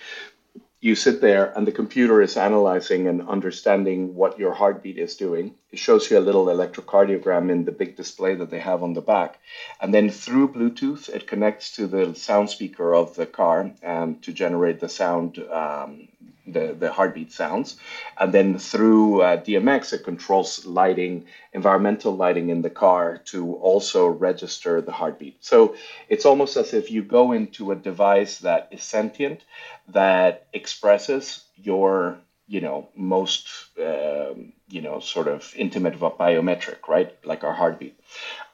You 0.83 0.95
sit 0.95 1.21
there, 1.21 1.53
and 1.57 1.67
the 1.67 1.73
computer 1.73 2.23
is 2.23 2.39
analyzing 2.39 3.07
and 3.07 3.29
understanding 3.29 4.15
what 4.15 4.39
your 4.39 4.55
heartbeat 4.55 4.97
is 4.97 5.15
doing. 5.15 5.55
It 5.71 5.79
shows 5.79 6.11
you 6.11 6.19
a 6.19 6.21
little 6.21 6.47
electrocardiogram 6.47 7.51
in 7.51 7.67
the 7.67 7.73
big 7.73 7.97
display 7.97 8.35
that 8.37 8.51
they 8.51 8.61
have 8.61 8.83
on 8.83 8.95
the 8.95 9.03
back. 9.03 9.41
And 9.83 9.93
then 9.93 10.09
through 10.09 10.55
Bluetooth, 10.55 11.11
it 11.11 11.27
connects 11.27 11.77
to 11.77 11.87
the 11.87 12.15
sound 12.15 12.49
speaker 12.49 12.95
of 12.95 13.15
the 13.15 13.27
car 13.27 13.73
um, 13.85 14.21
to 14.21 14.33
generate 14.33 14.81
the 14.81 14.89
sound 14.89 15.39
um, 15.53 16.09
the, 16.53 16.75
the 16.79 16.93
heartbeat 16.93 17.33
sounds. 17.33 17.77
And 18.19 18.33
then 18.33 18.59
through 18.59 19.23
uh, 19.23 19.37
DMX, 19.43 19.93
it 19.93 20.05
controls 20.05 20.67
lighting, 20.67 21.27
environmental 21.53 22.17
lighting 22.17 22.51
in 22.51 22.63
the 22.63 22.71
car 22.71 23.19
to 23.27 23.55
also 23.55 24.07
register 24.07 24.81
the 24.81 24.93
heartbeat. 24.93 25.37
So 25.41 25.77
it's 26.09 26.27
almost 26.27 26.57
as 26.57 26.75
if 26.75 26.91
you 26.91 27.03
go 27.03 27.33
into 27.33 27.73
a 27.73 27.77
device 27.77 28.39
that 28.39 28.69
is 28.71 28.83
sentient, 28.83 29.45
that 29.89 30.47
expresses 30.53 31.45
your 31.57 32.19
you 32.47 32.61
know 32.61 32.89
most 32.97 33.49
um, 33.79 34.53
you 34.71 34.81
know 34.83 35.01
sort 35.01 35.29
of 35.29 35.53
intimate 35.57 35.99
biometric 35.99 36.89
right? 36.89 37.13
Like 37.25 37.45
our 37.45 37.53
heartbeat. 37.53 37.99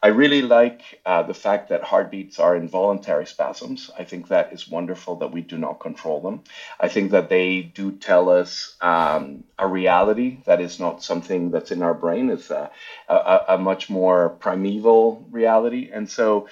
I 0.02 0.08
really 0.08 0.42
like 0.42 1.00
uh, 1.04 1.22
the 1.22 1.34
fact 1.34 1.68
that 1.70 1.82
heartbeats 1.82 2.38
are 2.38 2.56
involuntary 2.56 3.26
spasms. 3.26 3.90
I 3.98 4.04
think 4.04 4.28
that 4.28 4.52
is 4.52 4.68
wonderful 4.68 5.16
that 5.16 5.32
we 5.32 5.40
do 5.40 5.58
not 5.58 5.80
control 5.80 6.20
them. 6.20 6.42
I 6.78 6.88
think 6.88 7.10
that 7.12 7.28
they 7.28 7.62
do 7.62 7.92
tell 7.92 8.28
us 8.28 8.76
um, 8.80 9.44
a 9.58 9.66
reality 9.66 10.42
that 10.46 10.60
is 10.60 10.78
not 10.78 11.02
something 11.02 11.50
that's 11.50 11.70
in 11.70 11.82
our 11.82 11.94
brain. 11.94 12.30
It's 12.30 12.50
a, 12.50 12.70
a, 13.08 13.44
a 13.50 13.58
much 13.58 13.88
more 13.90 14.30
primeval 14.30 15.26
reality. 15.30 15.90
And 15.92 16.08
so 16.08 16.48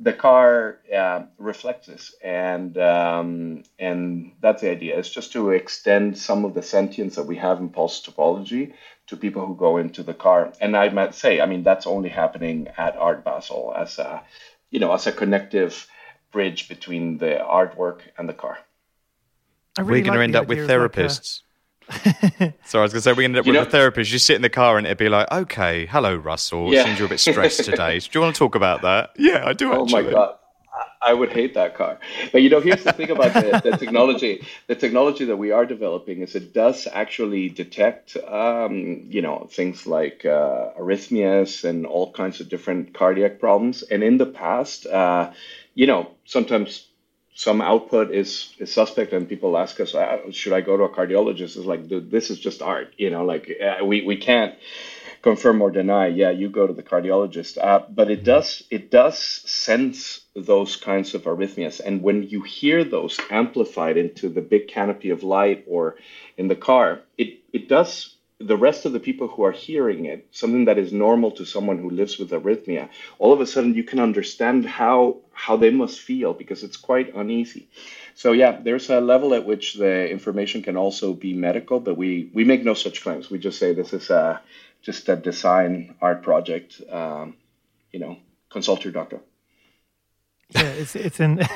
the 0.00 0.12
car 0.12 0.78
uh, 0.94 1.22
reflects 1.38 1.86
this, 1.88 2.14
and 2.22 2.78
um, 2.78 3.64
and 3.78 4.32
that's 4.40 4.62
the 4.62 4.70
idea. 4.70 4.98
It's 4.98 5.10
just 5.10 5.32
to 5.32 5.50
extend 5.50 6.16
some 6.16 6.44
of 6.44 6.54
the 6.54 6.62
sentience 6.62 7.16
that 7.16 7.24
we 7.26 7.36
have 7.36 7.58
in 7.58 7.68
pulse 7.70 8.00
topology 8.00 8.74
to 9.08 9.16
people 9.16 9.44
who 9.46 9.56
go 9.56 9.78
into 9.78 10.02
the 10.02 10.14
car. 10.14 10.52
And 10.60 10.76
I 10.76 10.88
might 10.90 11.14
say, 11.14 11.40
I 11.40 11.46
mean, 11.46 11.62
that's 11.64 11.86
only 11.86 12.10
happening 12.10 12.68
at 12.76 12.96
Art 12.96 13.24
Basel 13.24 13.74
as 13.76 13.98
a, 13.98 14.22
you 14.70 14.78
know, 14.78 14.92
as 14.92 15.06
a 15.06 15.12
connective 15.12 15.86
bridge 16.30 16.68
between 16.68 17.18
the 17.18 17.38
artwork 17.42 18.00
and 18.16 18.28
the 18.28 18.34
car. 18.34 18.58
Really 19.78 20.00
we're 20.00 20.04
going 20.04 20.18
to 20.18 20.24
end 20.24 20.36
up 20.36 20.46
with 20.46 20.68
therapists. 20.68 21.40
Like 21.40 21.44
a... 21.44 21.47
Sorry, 22.64 22.80
I 22.80 22.82
was 22.82 22.92
going 22.92 22.98
to 22.98 23.00
say 23.00 23.12
we're 23.12 23.22
going 23.22 23.32
to 23.32 23.38
end 23.38 23.38
up 23.38 23.46
you 23.46 23.52
with 23.52 23.62
know... 23.62 23.66
a 23.66 23.70
therapist. 23.70 24.12
You 24.12 24.18
sit 24.18 24.36
in 24.36 24.42
the 24.42 24.50
car 24.50 24.76
and 24.76 24.86
it'd 24.86 24.98
be 24.98 25.08
like, 25.08 25.30
okay, 25.30 25.86
hello, 25.86 26.14
Russell. 26.16 26.72
Yeah. 26.72 26.84
Seems 26.84 26.98
you're 26.98 27.06
a 27.06 27.10
bit 27.10 27.20
stressed 27.20 27.64
today. 27.64 27.98
Do 27.98 28.08
you 28.12 28.20
want 28.20 28.34
to 28.34 28.38
talk 28.38 28.54
about 28.54 28.82
that? 28.82 29.10
Yeah, 29.16 29.46
I 29.46 29.52
do. 29.52 29.72
Actually. 29.72 30.00
Oh 30.00 30.02
my 30.04 30.10
god. 30.10 30.34
I 31.00 31.12
would 31.12 31.32
hate 31.32 31.54
that 31.54 31.76
car. 31.76 31.98
But 32.32 32.42
you 32.42 32.50
know, 32.50 32.60
here's 32.60 32.84
the 32.84 32.92
thing 32.92 33.10
about 33.10 33.32
the, 33.32 33.60
the, 33.70 33.76
technology. 33.76 34.44
The 34.66 34.74
technology 34.74 35.24
that 35.26 35.36
we 35.36 35.52
are 35.52 35.64
developing 35.64 36.22
is 36.22 36.34
it 36.34 36.52
does 36.52 36.88
actually 36.90 37.48
detect, 37.48 38.16
um, 38.16 39.04
you 39.08 39.22
know, 39.22 39.48
things 39.50 39.86
like 39.86 40.24
uh, 40.24 40.72
arrhythmias 40.78 41.64
and 41.64 41.86
all 41.86 42.12
kinds 42.12 42.40
of 42.40 42.48
different 42.48 42.94
cardiac 42.94 43.38
problems. 43.38 43.82
And 43.82 44.02
in 44.02 44.18
the 44.18 44.26
past, 44.26 44.86
uh, 44.86 45.32
you 45.74 45.86
know, 45.86 46.10
sometimes 46.24 46.87
some 47.38 47.60
output 47.60 48.10
is, 48.10 48.52
is 48.58 48.72
suspect, 48.72 49.12
and 49.12 49.28
people 49.28 49.56
ask 49.56 49.78
us, 49.78 49.94
uh, 49.94 50.32
should 50.32 50.52
I 50.52 50.60
go 50.60 50.76
to 50.76 50.82
a 50.82 50.88
cardiologist? 50.88 51.56
It's 51.56 51.70
like, 51.72 51.86
dude, 51.86 52.10
this 52.10 52.30
is 52.30 52.38
just 52.40 52.62
art. 52.62 52.92
You 52.96 53.10
know, 53.10 53.24
like 53.24 53.48
uh, 53.62 53.84
we 53.84 54.02
we 54.02 54.16
can't 54.16 54.56
confirm 55.22 55.62
or 55.62 55.70
deny, 55.70 56.08
yeah, 56.08 56.30
you 56.30 56.48
go 56.48 56.66
to 56.66 56.72
the 56.72 56.82
cardiologist. 56.82 57.56
Uh, 57.56 57.84
but 57.88 58.10
it 58.10 58.24
does 58.24 58.64
it 58.70 58.90
does 58.90 59.16
sense 59.16 60.22
those 60.34 60.74
kinds 60.74 61.14
of 61.14 61.22
arrhythmias, 61.22 61.78
and 61.78 62.02
when 62.02 62.24
you 62.24 62.42
hear 62.42 62.82
those 62.82 63.20
amplified 63.30 63.96
into 63.96 64.28
the 64.28 64.40
big 64.40 64.66
canopy 64.66 65.10
of 65.10 65.22
light 65.22 65.64
or 65.68 65.94
in 66.36 66.48
the 66.48 66.56
car, 66.56 67.02
it 67.16 67.38
it 67.52 67.68
does 67.68 68.16
the 68.40 68.56
rest 68.56 68.84
of 68.84 68.92
the 68.92 69.00
people 69.00 69.28
who 69.28 69.44
are 69.44 69.52
hearing 69.52 70.06
it, 70.06 70.26
something 70.30 70.64
that 70.66 70.78
is 70.78 70.92
normal 70.92 71.30
to 71.32 71.44
someone 71.44 71.78
who 71.78 71.90
lives 71.90 72.18
with 72.18 72.30
arrhythmia, 72.30 72.88
all 73.18 73.32
of 73.32 73.40
a 73.40 73.46
sudden 73.46 73.74
you 73.74 73.82
can 73.82 73.98
understand 73.98 74.64
how 74.64 75.16
how 75.38 75.56
they 75.56 75.70
must 75.70 76.00
feel 76.00 76.34
because 76.34 76.64
it's 76.64 76.76
quite 76.76 77.14
uneasy. 77.14 77.68
So 78.14 78.32
yeah, 78.32 78.58
there's 78.60 78.90
a 78.90 79.00
level 79.00 79.34
at 79.34 79.46
which 79.46 79.74
the 79.74 80.10
information 80.10 80.62
can 80.62 80.76
also 80.76 81.14
be 81.14 81.32
medical, 81.32 81.78
but 81.78 81.96
we 81.96 82.28
we 82.34 82.42
make 82.44 82.64
no 82.64 82.74
such 82.74 83.02
claims. 83.02 83.30
We 83.30 83.38
just 83.38 83.58
say 83.58 83.72
this 83.72 83.92
is 83.92 84.10
a 84.10 84.40
just 84.82 85.08
a 85.08 85.14
design 85.14 85.94
art 86.00 86.22
project. 86.22 86.80
Um, 86.90 87.36
you 87.92 88.00
know, 88.00 88.16
consult 88.50 88.82
your 88.84 88.92
doctor. 88.92 89.20
Yeah, 90.50 90.62
it's 90.62 90.96
it's 90.96 91.20
an 91.20 91.38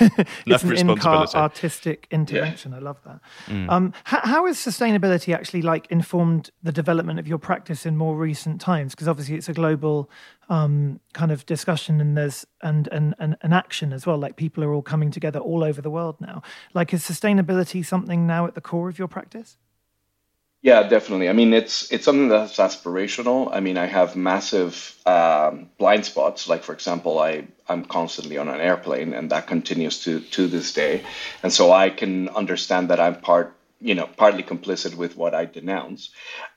it's 0.46 0.62
an 0.62 0.76
in-car 0.76 1.26
artistic 1.34 2.06
interaction. 2.10 2.72
Yeah. 2.72 2.78
I 2.78 2.80
love 2.80 3.00
that. 3.04 3.20
Mm. 3.46 3.70
Um, 3.70 3.94
how, 4.04 4.20
how 4.22 4.46
has 4.46 4.58
sustainability 4.58 5.34
actually 5.34 5.62
like 5.62 5.86
informed 5.90 6.50
the 6.62 6.72
development 6.72 7.18
of 7.18 7.26
your 7.26 7.38
practice 7.38 7.86
in 7.86 7.96
more 7.96 8.16
recent 8.16 8.60
times? 8.60 8.94
Because 8.94 9.08
obviously 9.08 9.36
it's 9.36 9.48
a 9.48 9.54
global 9.54 10.10
um, 10.50 11.00
kind 11.14 11.32
of 11.32 11.46
discussion, 11.46 12.00
and 12.00 12.16
there's 12.16 12.46
and, 12.60 12.88
and 12.88 13.14
and 13.18 13.36
and 13.40 13.54
action 13.54 13.92
as 13.92 14.06
well. 14.06 14.18
Like 14.18 14.36
people 14.36 14.62
are 14.62 14.72
all 14.74 14.82
coming 14.82 15.10
together 15.10 15.38
all 15.38 15.64
over 15.64 15.80
the 15.80 15.90
world 15.90 16.16
now. 16.20 16.42
Like, 16.74 16.92
is 16.92 17.02
sustainability 17.02 17.84
something 17.84 18.26
now 18.26 18.46
at 18.46 18.54
the 18.54 18.60
core 18.60 18.88
of 18.88 18.98
your 18.98 19.08
practice? 19.08 19.56
Yeah, 20.62 20.84
definitely. 20.84 21.28
I 21.28 21.32
mean, 21.32 21.52
it's 21.52 21.90
it's 21.90 22.04
something 22.04 22.28
that's 22.28 22.58
aspirational. 22.58 23.48
I 23.52 23.58
mean, 23.58 23.76
I 23.76 23.86
have 23.86 24.14
massive 24.14 24.94
um, 25.04 25.70
blind 25.76 26.04
spots. 26.04 26.48
Like, 26.48 26.62
for 26.62 26.72
example, 26.72 27.18
I 27.18 27.48
I'm 27.68 27.84
constantly 27.84 28.38
on 28.38 28.48
an 28.48 28.60
airplane, 28.60 29.12
and 29.12 29.30
that 29.32 29.48
continues 29.48 30.04
to 30.04 30.20
to 30.20 30.46
this 30.46 30.72
day. 30.72 31.02
And 31.42 31.52
so 31.52 31.72
I 31.72 31.90
can 31.90 32.28
understand 32.28 32.90
that 32.90 33.00
I'm 33.00 33.20
part, 33.20 33.56
you 33.80 33.96
know, 33.96 34.06
partly 34.16 34.44
complicit 34.44 34.94
with 34.94 35.16
what 35.16 35.34
I 35.34 35.46
denounce. 35.46 36.10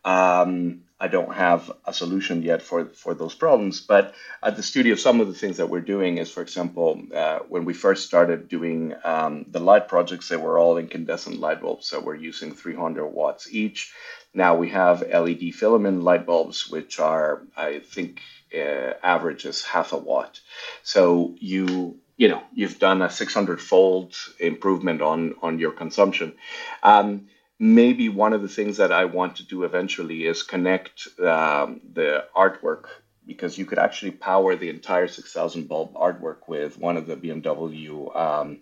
Um, 0.04 0.85
I 0.98 1.08
don't 1.10 1.34
have 1.34 1.72
a 1.86 1.94
solution 1.94 2.42
yet 2.42 2.62
for 2.62 2.86
for 2.86 3.14
those 3.14 3.36
problems. 3.36 3.82
But 3.82 4.14
at 4.42 4.56
the 4.56 4.64
studio, 4.64 4.96
some 4.96 5.20
of 5.20 5.28
the 5.28 5.34
things 5.34 5.58
that 5.58 5.70
we're 5.70 5.82
doing 5.82 6.18
is, 6.20 6.32
for 6.32 6.42
example, 6.42 7.02
uh, 7.14 7.40
when 7.50 7.66
we 7.66 7.74
first 7.74 8.08
started 8.08 8.48
doing 8.48 8.94
um, 9.04 9.46
the 9.50 9.60
light 9.60 9.90
projects, 9.90 10.30
they 10.30 10.38
were 10.38 10.58
all 10.58 10.78
incandescent 10.78 11.40
light 11.40 11.62
bulbs 11.62 11.90
that 11.90 12.04
were 12.04 12.16
using 12.16 12.54
300 12.54 13.08
watts 13.08 13.54
each. 13.54 13.94
Now 14.34 14.56
we 14.56 14.70
have 14.70 15.02
LED 15.02 15.54
filament 15.54 16.04
light 16.04 16.26
bulbs, 16.26 16.70
which 16.70 17.00
are, 17.00 17.42
I 17.58 17.80
think, 17.80 18.22
uh, 18.54 18.94
average 19.04 19.46
is 19.46 19.64
half 19.66 19.92
a 19.92 19.98
watt. 19.98 20.40
So 20.84 21.36
you 21.40 22.00
you 22.18 22.30
know 22.30 22.42
you've 22.54 22.80
done 22.80 23.02
a 23.02 23.10
600 23.10 23.60
fold 23.60 24.16
improvement 24.40 25.02
on 25.02 25.36
on 25.42 25.60
your 25.60 25.72
consumption. 25.72 26.36
Um, 26.84 27.28
maybe 27.60 28.10
one 28.10 28.34
of 28.34 28.42
the 28.42 28.48
things 28.48 28.78
that 28.78 28.92
I 28.92 29.06
want 29.06 29.38
to 29.38 29.44
do 29.46 29.64
eventually 29.64 30.26
is 30.26 30.44
connect 30.44 31.08
um, 31.20 31.82
the 31.94 32.26
artwork 32.36 32.86
because 33.26 33.58
you 33.58 33.66
could 33.66 33.80
actually 33.80 34.12
power 34.12 34.56
the 34.56 34.70
entire 34.70 35.08
6000 35.08 35.68
bulb 35.68 35.94
artwork 35.94 36.48
with 36.48 36.78
one 36.78 36.98
of 36.98 37.08
the 37.08 37.16
BMW 37.16 38.16
um, 38.16 38.60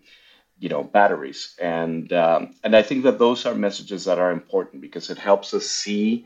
you 0.59 0.69
know 0.69 0.83
batteries. 0.83 1.55
And 1.59 2.11
um, 2.13 2.55
and 2.63 2.75
I 2.75 2.83
think 2.83 3.03
that 3.03 3.19
those 3.19 3.45
are 3.45 3.55
messages 3.55 4.05
that 4.05 4.19
are 4.19 4.31
important 4.31 4.81
because 4.81 5.09
it 5.09 5.17
helps 5.17 5.53
us 5.53 5.65
see 5.65 6.25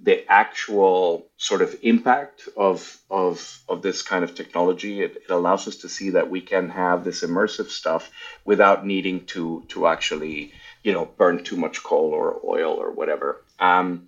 the 0.00 0.30
actual 0.30 1.26
sort 1.36 1.62
of 1.62 1.74
impact 1.82 2.48
of 2.56 2.98
of 3.10 3.60
of 3.68 3.82
this 3.82 4.02
kind 4.02 4.24
of 4.24 4.34
technology. 4.34 5.02
It, 5.02 5.22
it 5.28 5.30
allows 5.30 5.68
us 5.68 5.76
to 5.76 5.88
see 5.88 6.10
that 6.10 6.30
we 6.30 6.40
can 6.40 6.68
have 6.70 7.04
this 7.04 7.22
immersive 7.22 7.68
stuff 7.70 8.10
without 8.44 8.86
needing 8.86 9.24
to 9.26 9.64
to 9.68 9.86
actually 9.86 10.52
you 10.86 10.92
know, 10.92 11.04
burn 11.04 11.42
too 11.42 11.56
much 11.56 11.82
coal 11.82 12.12
or 12.12 12.40
oil 12.44 12.74
or 12.74 12.92
whatever. 12.92 13.42
Um, 13.58 14.06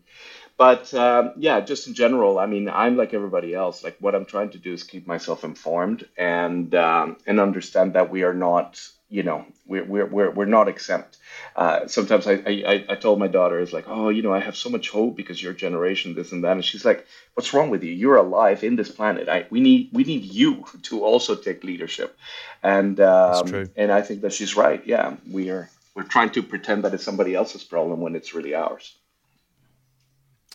but 0.57 0.95
um, 0.95 1.33
yeah, 1.37 1.61
just 1.61 1.89
in 1.89 1.95
general, 1.95 2.39
I 2.39 2.47
mean, 2.47 2.68
I'm 2.68 2.97
like 2.97 3.14
everybody 3.14 3.53
else. 3.53 3.83
Like 3.83 3.97
what 3.99 4.14
I'm 4.14 4.24
trying 4.24 4.51
to 4.51 4.59
do 4.59 4.72
is 4.72 4.85
keep 4.85 5.05
myself 5.05 5.43
informed 5.43 6.07
and 6.16 6.72
um, 6.76 7.16
and 7.26 7.41
understand 7.41 7.95
that 7.95 8.11
we 8.11 8.22
are 8.22 8.35
not, 8.35 8.81
you 9.09 9.24
know, 9.24 9.45
we're 9.66 9.85
we're 9.85 10.07
we're, 10.07 10.31
we're 10.31 10.45
not 10.45 10.68
exempt. 10.68 11.16
Uh, 11.57 11.89
sometimes 11.89 12.29
I, 12.29 12.35
I 12.47 12.85
I 12.89 12.95
told 12.95 13.18
my 13.18 13.29
daughter 13.29 13.59
is 13.59 13.72
like, 13.72 13.89
oh, 13.89 14.09
you 14.09 14.22
know, 14.22 14.33
I 14.33 14.41
have 14.41 14.57
so 14.57 14.70
much 14.70 14.89
hope 14.91 15.16
because 15.16 15.43
your 15.43 15.55
generation, 15.55 16.14
this 16.14 16.31
and 16.31 16.45
that, 16.45 16.53
and 16.53 16.64
she's 16.64 16.85
like, 16.85 17.07
what's 17.35 17.53
wrong 17.53 17.70
with 17.70 17.83
you? 17.83 17.93
You're 17.93 18.16
alive 18.16 18.62
in 18.62 18.76
this 18.76 18.91
planet. 18.91 19.29
I 19.29 19.47
we 19.51 19.61
need 19.61 19.91
we 19.93 20.05
need 20.05 20.24
you 20.24 20.64
to 20.83 21.05
also 21.05 21.35
take 21.35 21.64
leadership, 21.64 22.16
and 22.62 23.01
um, 23.01 23.70
and 23.76 23.91
I 23.91 24.03
think 24.03 24.20
that 24.20 24.33
she's 24.33 24.57
right. 24.57 24.81
Yeah, 24.87 25.16
we 25.29 25.51
are 25.51 25.68
we're 25.99 26.05
trying 26.05 26.30
to 26.30 26.44
pretend 26.44 26.84
that 26.84 26.94
it's 26.94 27.03
somebody 27.03 27.34
else's 27.34 27.64
problem 27.64 28.01
when 28.01 28.14
it's 28.14 28.32
really 28.32 28.55
ours. 28.55 28.94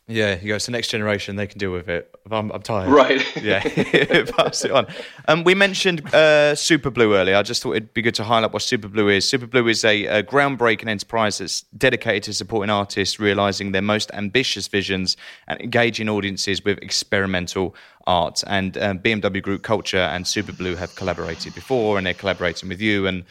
Yeah, 0.07 0.39
you 0.39 0.47
go. 0.49 0.57
So 0.57 0.71
next 0.71 0.87
generation, 0.87 1.35
they 1.35 1.47
can 1.47 1.59
deal 1.59 1.71
with 1.71 1.89
it. 1.89 2.13
I'm, 2.31 2.49
I'm 2.51 2.61
tired. 2.61 2.89
Right. 2.89 3.21
yeah, 3.43 3.61
pass 4.37 4.63
it 4.63 4.71
on. 4.71 4.87
Um, 5.27 5.43
we 5.43 5.53
mentioned 5.53 6.13
uh, 6.13 6.55
Super 6.55 6.89
Blue 6.89 7.13
earlier. 7.15 7.35
I 7.35 7.43
just 7.43 7.61
thought 7.61 7.73
it'd 7.73 7.93
be 7.93 8.01
good 8.01 8.15
to 8.15 8.23
highlight 8.23 8.53
what 8.53 8.61
Super 8.61 8.87
Blue 8.87 9.09
is. 9.09 9.27
Super 9.27 9.47
Blue 9.47 9.67
is 9.67 9.83
a, 9.83 10.05
a 10.05 10.23
groundbreaking 10.23 10.87
enterprise 10.87 11.39
that's 11.39 11.61
dedicated 11.77 12.23
to 12.23 12.33
supporting 12.33 12.69
artists 12.69 13.19
realizing 13.19 13.73
their 13.73 13.81
most 13.81 14.11
ambitious 14.13 14.67
visions 14.67 15.17
and 15.47 15.59
engaging 15.59 16.07
audiences 16.07 16.63
with 16.63 16.77
experimental 16.79 17.75
art. 18.07 18.45
And 18.47 18.77
um, 18.77 18.99
BMW 18.99 19.41
Group 19.41 19.63
Culture 19.63 19.97
and 19.97 20.25
Super 20.25 20.53
Blue 20.53 20.75
have 20.75 20.95
collaborated 20.95 21.53
before, 21.53 21.97
and 21.97 22.07
they're 22.07 22.13
collaborating 22.13 22.69
with 22.69 22.79
you. 22.79 23.07
And 23.07 23.25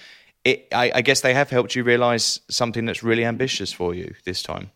it, 0.44 0.68
I, 0.72 0.92
I 0.96 1.02
guess 1.02 1.20
they 1.20 1.34
have 1.34 1.50
helped 1.50 1.74
you 1.74 1.84
realize 1.84 2.40
something 2.48 2.84
that's 2.84 3.02
really 3.02 3.24
ambitious 3.24 3.72
for 3.72 3.94
you 3.94 4.14
this 4.24 4.42
time. 4.42 4.70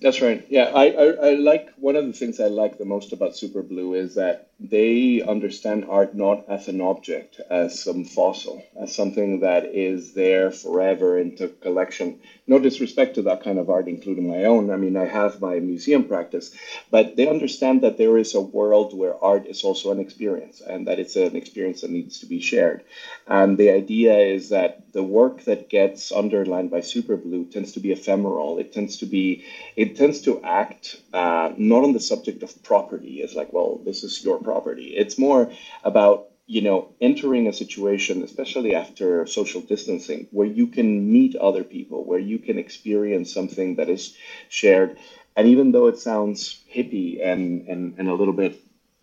That's 0.00 0.20
right. 0.20 0.46
Yeah, 0.48 0.70
I, 0.74 0.90
I, 0.90 1.04
I, 1.04 1.34
like 1.34 1.70
one 1.76 1.96
of 1.96 2.06
the 2.06 2.12
things 2.12 2.38
I 2.38 2.46
like 2.46 2.78
the 2.78 2.84
most 2.84 3.12
about 3.12 3.36
Super 3.36 3.62
Blue 3.62 3.94
is 3.94 4.14
that 4.14 4.47
they 4.60 5.22
understand 5.22 5.84
art 5.88 6.14
not 6.14 6.44
as 6.48 6.66
an 6.66 6.80
object, 6.80 7.40
as 7.48 7.80
some 7.80 8.04
fossil, 8.04 8.62
as 8.76 8.92
something 8.94 9.40
that 9.40 9.66
is 9.66 10.14
there 10.14 10.50
forever 10.50 11.18
into 11.18 11.48
collection. 11.48 12.18
No 12.46 12.58
disrespect 12.58 13.14
to 13.14 13.22
that 13.22 13.44
kind 13.44 13.58
of 13.58 13.70
art, 13.70 13.86
including 13.86 14.28
my 14.28 14.44
own. 14.44 14.70
I 14.70 14.76
mean, 14.76 14.96
I 14.96 15.06
have 15.06 15.40
my 15.40 15.60
museum 15.60 16.04
practice, 16.04 16.52
but 16.90 17.14
they 17.14 17.28
understand 17.28 17.82
that 17.82 17.98
there 17.98 18.18
is 18.18 18.34
a 18.34 18.40
world 18.40 18.96
where 18.96 19.22
art 19.22 19.46
is 19.46 19.62
also 19.62 19.92
an 19.92 20.00
experience, 20.00 20.60
and 20.60 20.86
that 20.88 20.98
it's 20.98 21.14
an 21.14 21.36
experience 21.36 21.82
that 21.82 21.90
needs 21.90 22.18
to 22.20 22.26
be 22.26 22.40
shared. 22.40 22.82
And 23.28 23.56
the 23.58 23.70
idea 23.70 24.18
is 24.18 24.48
that 24.48 24.92
the 24.92 25.02
work 25.04 25.44
that 25.44 25.68
gets 25.68 26.10
underlined 26.10 26.70
by 26.70 26.80
Super 26.80 27.16
Blue 27.16 27.44
tends 27.44 27.72
to 27.72 27.80
be 27.80 27.92
ephemeral. 27.92 28.58
It 28.58 28.72
tends 28.72 28.96
to 28.98 29.06
be 29.06 29.44
it 29.76 29.96
tends 29.96 30.22
to 30.22 30.40
act 30.42 31.00
uh, 31.12 31.52
not 31.56 31.84
on 31.84 31.92
the 31.92 32.00
subject 32.00 32.42
of 32.42 32.62
property 32.62 33.22
as 33.22 33.34
like, 33.34 33.52
well, 33.52 33.80
this 33.84 34.02
is 34.02 34.24
your 34.24 34.38
property. 34.48 34.88
It's 35.02 35.18
more 35.18 35.42
about 35.84 36.16
you 36.46 36.62
know 36.66 36.78
entering 37.00 37.44
a 37.48 37.52
situation, 37.62 38.22
especially 38.28 38.72
after 38.82 39.08
social 39.26 39.62
distancing, 39.72 40.20
where 40.30 40.50
you 40.60 40.66
can 40.76 40.88
meet 41.16 41.36
other 41.48 41.64
people, 41.76 42.04
where 42.10 42.24
you 42.32 42.38
can 42.46 42.58
experience 42.58 43.32
something 43.38 43.76
that 43.76 43.88
is 43.96 44.16
shared. 44.60 44.90
And 45.36 45.48
even 45.48 45.72
though 45.72 45.86
it 45.92 45.98
sounds 45.98 46.38
hippie 46.74 47.12
and 47.30 47.42
and, 47.70 47.82
and 47.98 48.08
a 48.08 48.14
little 48.20 48.38
bit 48.44 48.54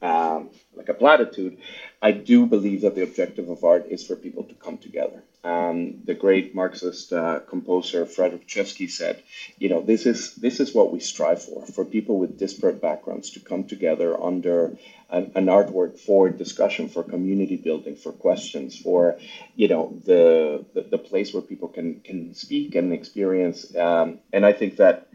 um, 0.01 0.49
like 0.75 0.89
a 0.89 0.93
platitude. 0.93 1.57
I 2.01 2.11
do 2.11 2.45
believe 2.45 2.81
that 2.81 2.95
the 2.95 3.03
objective 3.03 3.49
of 3.49 3.63
art 3.63 3.87
is 3.89 4.05
for 4.05 4.15
people 4.15 4.43
to 4.43 4.55
come 4.55 4.77
together. 4.77 5.23
Um, 5.45 6.01
the 6.03 6.15
great 6.15 6.55
Marxist 6.55 7.13
uh, 7.13 7.39
composer 7.41 8.07
Frederic 8.07 8.47
Rzewski 8.47 8.89
said, 8.89 9.21
"You 9.59 9.69
know, 9.69 9.79
this 9.79 10.07
is 10.07 10.33
this 10.35 10.59
is 10.59 10.73
what 10.73 10.91
we 10.91 10.99
strive 10.99 11.43
for: 11.43 11.63
for 11.67 11.85
people 11.85 12.17
with 12.17 12.39
disparate 12.39 12.81
backgrounds 12.81 13.29
to 13.31 13.39
come 13.39 13.65
together 13.65 14.19
under 14.19 14.75
an, 15.11 15.31
an, 15.35 15.45
artwork 15.45 15.99
for 15.99 16.29
discussion, 16.29 16.89
for 16.89 17.03
community 17.03 17.57
building, 17.57 17.95
for 17.95 18.11
questions, 18.11 18.75
for 18.75 19.17
you 19.55 19.67
know 19.67 19.93
the 20.03 20.65
the, 20.73 20.81
the 20.81 20.97
place 20.97 21.31
where 21.31 21.43
people 21.43 21.67
can 21.67 21.99
can 21.99 22.33
speak 22.33 22.73
and 22.73 22.91
experience. 22.91 23.75
Um, 23.75 24.17
and 24.33 24.43
I 24.43 24.53
think 24.53 24.77
that 24.77 25.07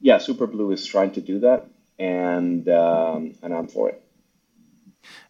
yeah, 0.00 0.18
Super 0.18 0.48
Blue 0.48 0.72
is 0.72 0.84
trying 0.84 1.12
to 1.12 1.20
do 1.20 1.38
that, 1.40 1.64
and 1.96 2.68
um, 2.68 3.34
and 3.40 3.54
I'm 3.54 3.68
for 3.68 3.90
it. 3.90 4.02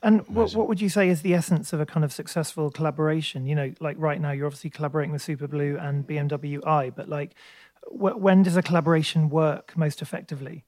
And 0.02 0.26
what, 0.28 0.54
what 0.54 0.68
would 0.68 0.80
you 0.80 0.88
say 0.88 1.08
is 1.08 1.22
the 1.22 1.34
essence 1.34 1.72
of 1.72 1.80
a 1.80 1.86
kind 1.86 2.04
of 2.04 2.12
successful 2.12 2.70
collaboration? 2.70 3.46
You 3.46 3.54
know, 3.54 3.72
like 3.80 3.96
right 3.98 4.20
now, 4.20 4.30
you're 4.30 4.46
obviously 4.46 4.70
collaborating 4.70 5.12
with 5.12 5.22
Super 5.22 5.48
Blue 5.48 5.76
and 5.78 6.06
BMW 6.06 6.64
i, 6.66 6.90
but 6.90 7.08
like, 7.08 7.34
wh- 7.88 8.16
when 8.16 8.42
does 8.42 8.56
a 8.56 8.62
collaboration 8.62 9.28
work 9.28 9.76
most 9.76 10.02
effectively? 10.02 10.64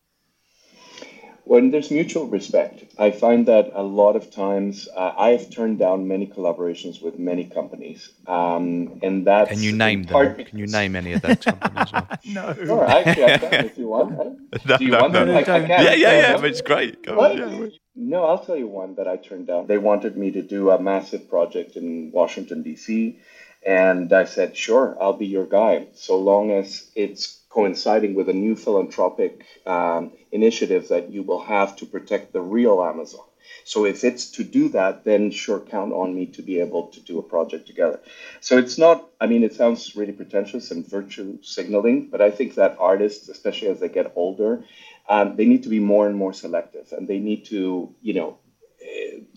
when 1.49 1.71
there's 1.71 1.91
mutual 1.91 2.27
respect. 2.27 2.85
I 2.99 3.11
find 3.11 3.49
that 3.49 3.71
a 3.75 3.83
lot 3.83 4.17
of 4.17 4.31
times 4.31 4.87
uh, 4.95 5.15
I've 5.17 5.49
turned 5.49 5.79
down 5.79 6.07
many 6.07 6.27
collaborations 6.27 7.03
with 7.03 7.19
many 7.19 7.45
companies, 7.45 8.11
um, 8.27 9.01
and 9.03 9.27
that's 9.27 9.51
can 9.51 9.63
you 9.63 9.73
name 9.73 10.03
them? 10.03 10.45
Can 10.45 10.59
you 10.59 10.67
name 10.67 10.95
any 10.95 11.15
of 11.15 11.23
those 11.23 11.39
companies? 11.39 11.91
no, 12.27 12.53
sure. 12.53 12.85
Actually, 12.87 13.25
I 13.25 13.39
can 13.39 13.65
if 13.65 13.79
you 13.79 13.89
want. 13.89 14.19
Right? 14.19 14.67
no, 14.67 14.77
Do 14.77 14.85
you 14.85 14.91
no, 14.91 15.01
want 15.01 15.13
no, 15.15 15.25
them? 15.25 15.37
I, 15.37 15.41
I 15.41 15.43
can. 15.43 15.69
Yeah, 15.69 15.95
yeah, 15.95 15.95
yeah. 15.95 16.37
But 16.37 16.51
it's 16.51 16.61
great. 16.61 17.03
Go 17.03 17.19
on, 17.19 17.39
yeah. 17.39 17.69
No, 18.01 18.25
I'll 18.25 18.39
tell 18.39 18.57
you 18.57 18.69
one 18.69 18.95
that 18.95 19.09
I 19.09 19.17
turned 19.17 19.49
down. 19.49 19.67
They 19.67 19.77
wanted 19.79 20.17
me 20.17 20.31
to 20.31 20.43
do 20.43 20.71
a 20.71 20.79
massive 20.79 21.29
project 21.29 21.77
in 21.77 22.13
Washington 22.13 22.63
D.C. 22.63 23.19
And 23.67 24.13
I 24.13 24.25
said, 24.25 24.57
sure, 24.57 24.97
I'll 25.01 25.13
be 25.15 25.27
your 25.27 25.47
guy, 25.47 25.89
so 25.95 26.17
long 26.17 26.53
as 26.53 26.89
it's 26.95 27.41
coinciding 27.51 28.15
with 28.15 28.29
a 28.29 28.33
new 28.33 28.55
philanthropic 28.55 29.45
um, 29.67 30.13
initiative 30.31 30.89
that 30.89 31.11
you 31.11 31.25
will 31.25 31.41
have 31.41 31.75
to 31.77 31.87
protect 31.87 32.33
the 32.33 32.41
real 32.41 32.83
Amazon. 32.83 33.27
So 33.65 33.85
if 33.85 34.05
it's 34.05 34.31
to 34.33 34.45
do 34.45 34.69
that, 34.71 35.05
then 35.05 35.31
sure, 35.31 35.61
count 35.61 35.93
on 35.93 36.15
me 36.15 36.27
to 36.27 36.43
be 36.43 36.61
able 36.61 36.85
to 36.85 37.01
do 37.01 37.19
a 37.19 37.23
project 37.23 37.67
together. 37.67 38.01
So 38.41 38.59
it's 38.59 38.79
not, 38.79 39.09
I 39.21 39.27
mean, 39.27 39.43
it 39.43 39.55
sounds 39.55 39.97
really 39.97 40.13
pretentious 40.13 40.71
and 40.71 40.87
virtue 40.87 41.39
signaling, 41.43 42.09
but 42.11 42.21
I 42.23 42.31
think 42.31 42.55
that 42.55 42.77
artists, 42.79 43.29
especially 43.29 43.69
as 43.69 43.81
they 43.81 43.89
get 43.89 44.13
older, 44.15 44.65
um, 45.09 45.37
they 45.37 45.47
need 45.47 45.63
to 45.63 45.69
be 45.69 45.81
more 45.81 46.07
and 46.07 46.17
more 46.17 46.33
selective 46.33 46.93
and 46.93 47.09
they 47.09 47.19
need 47.19 47.45
to, 47.47 47.95
you 48.03 48.15
know, 48.15 48.39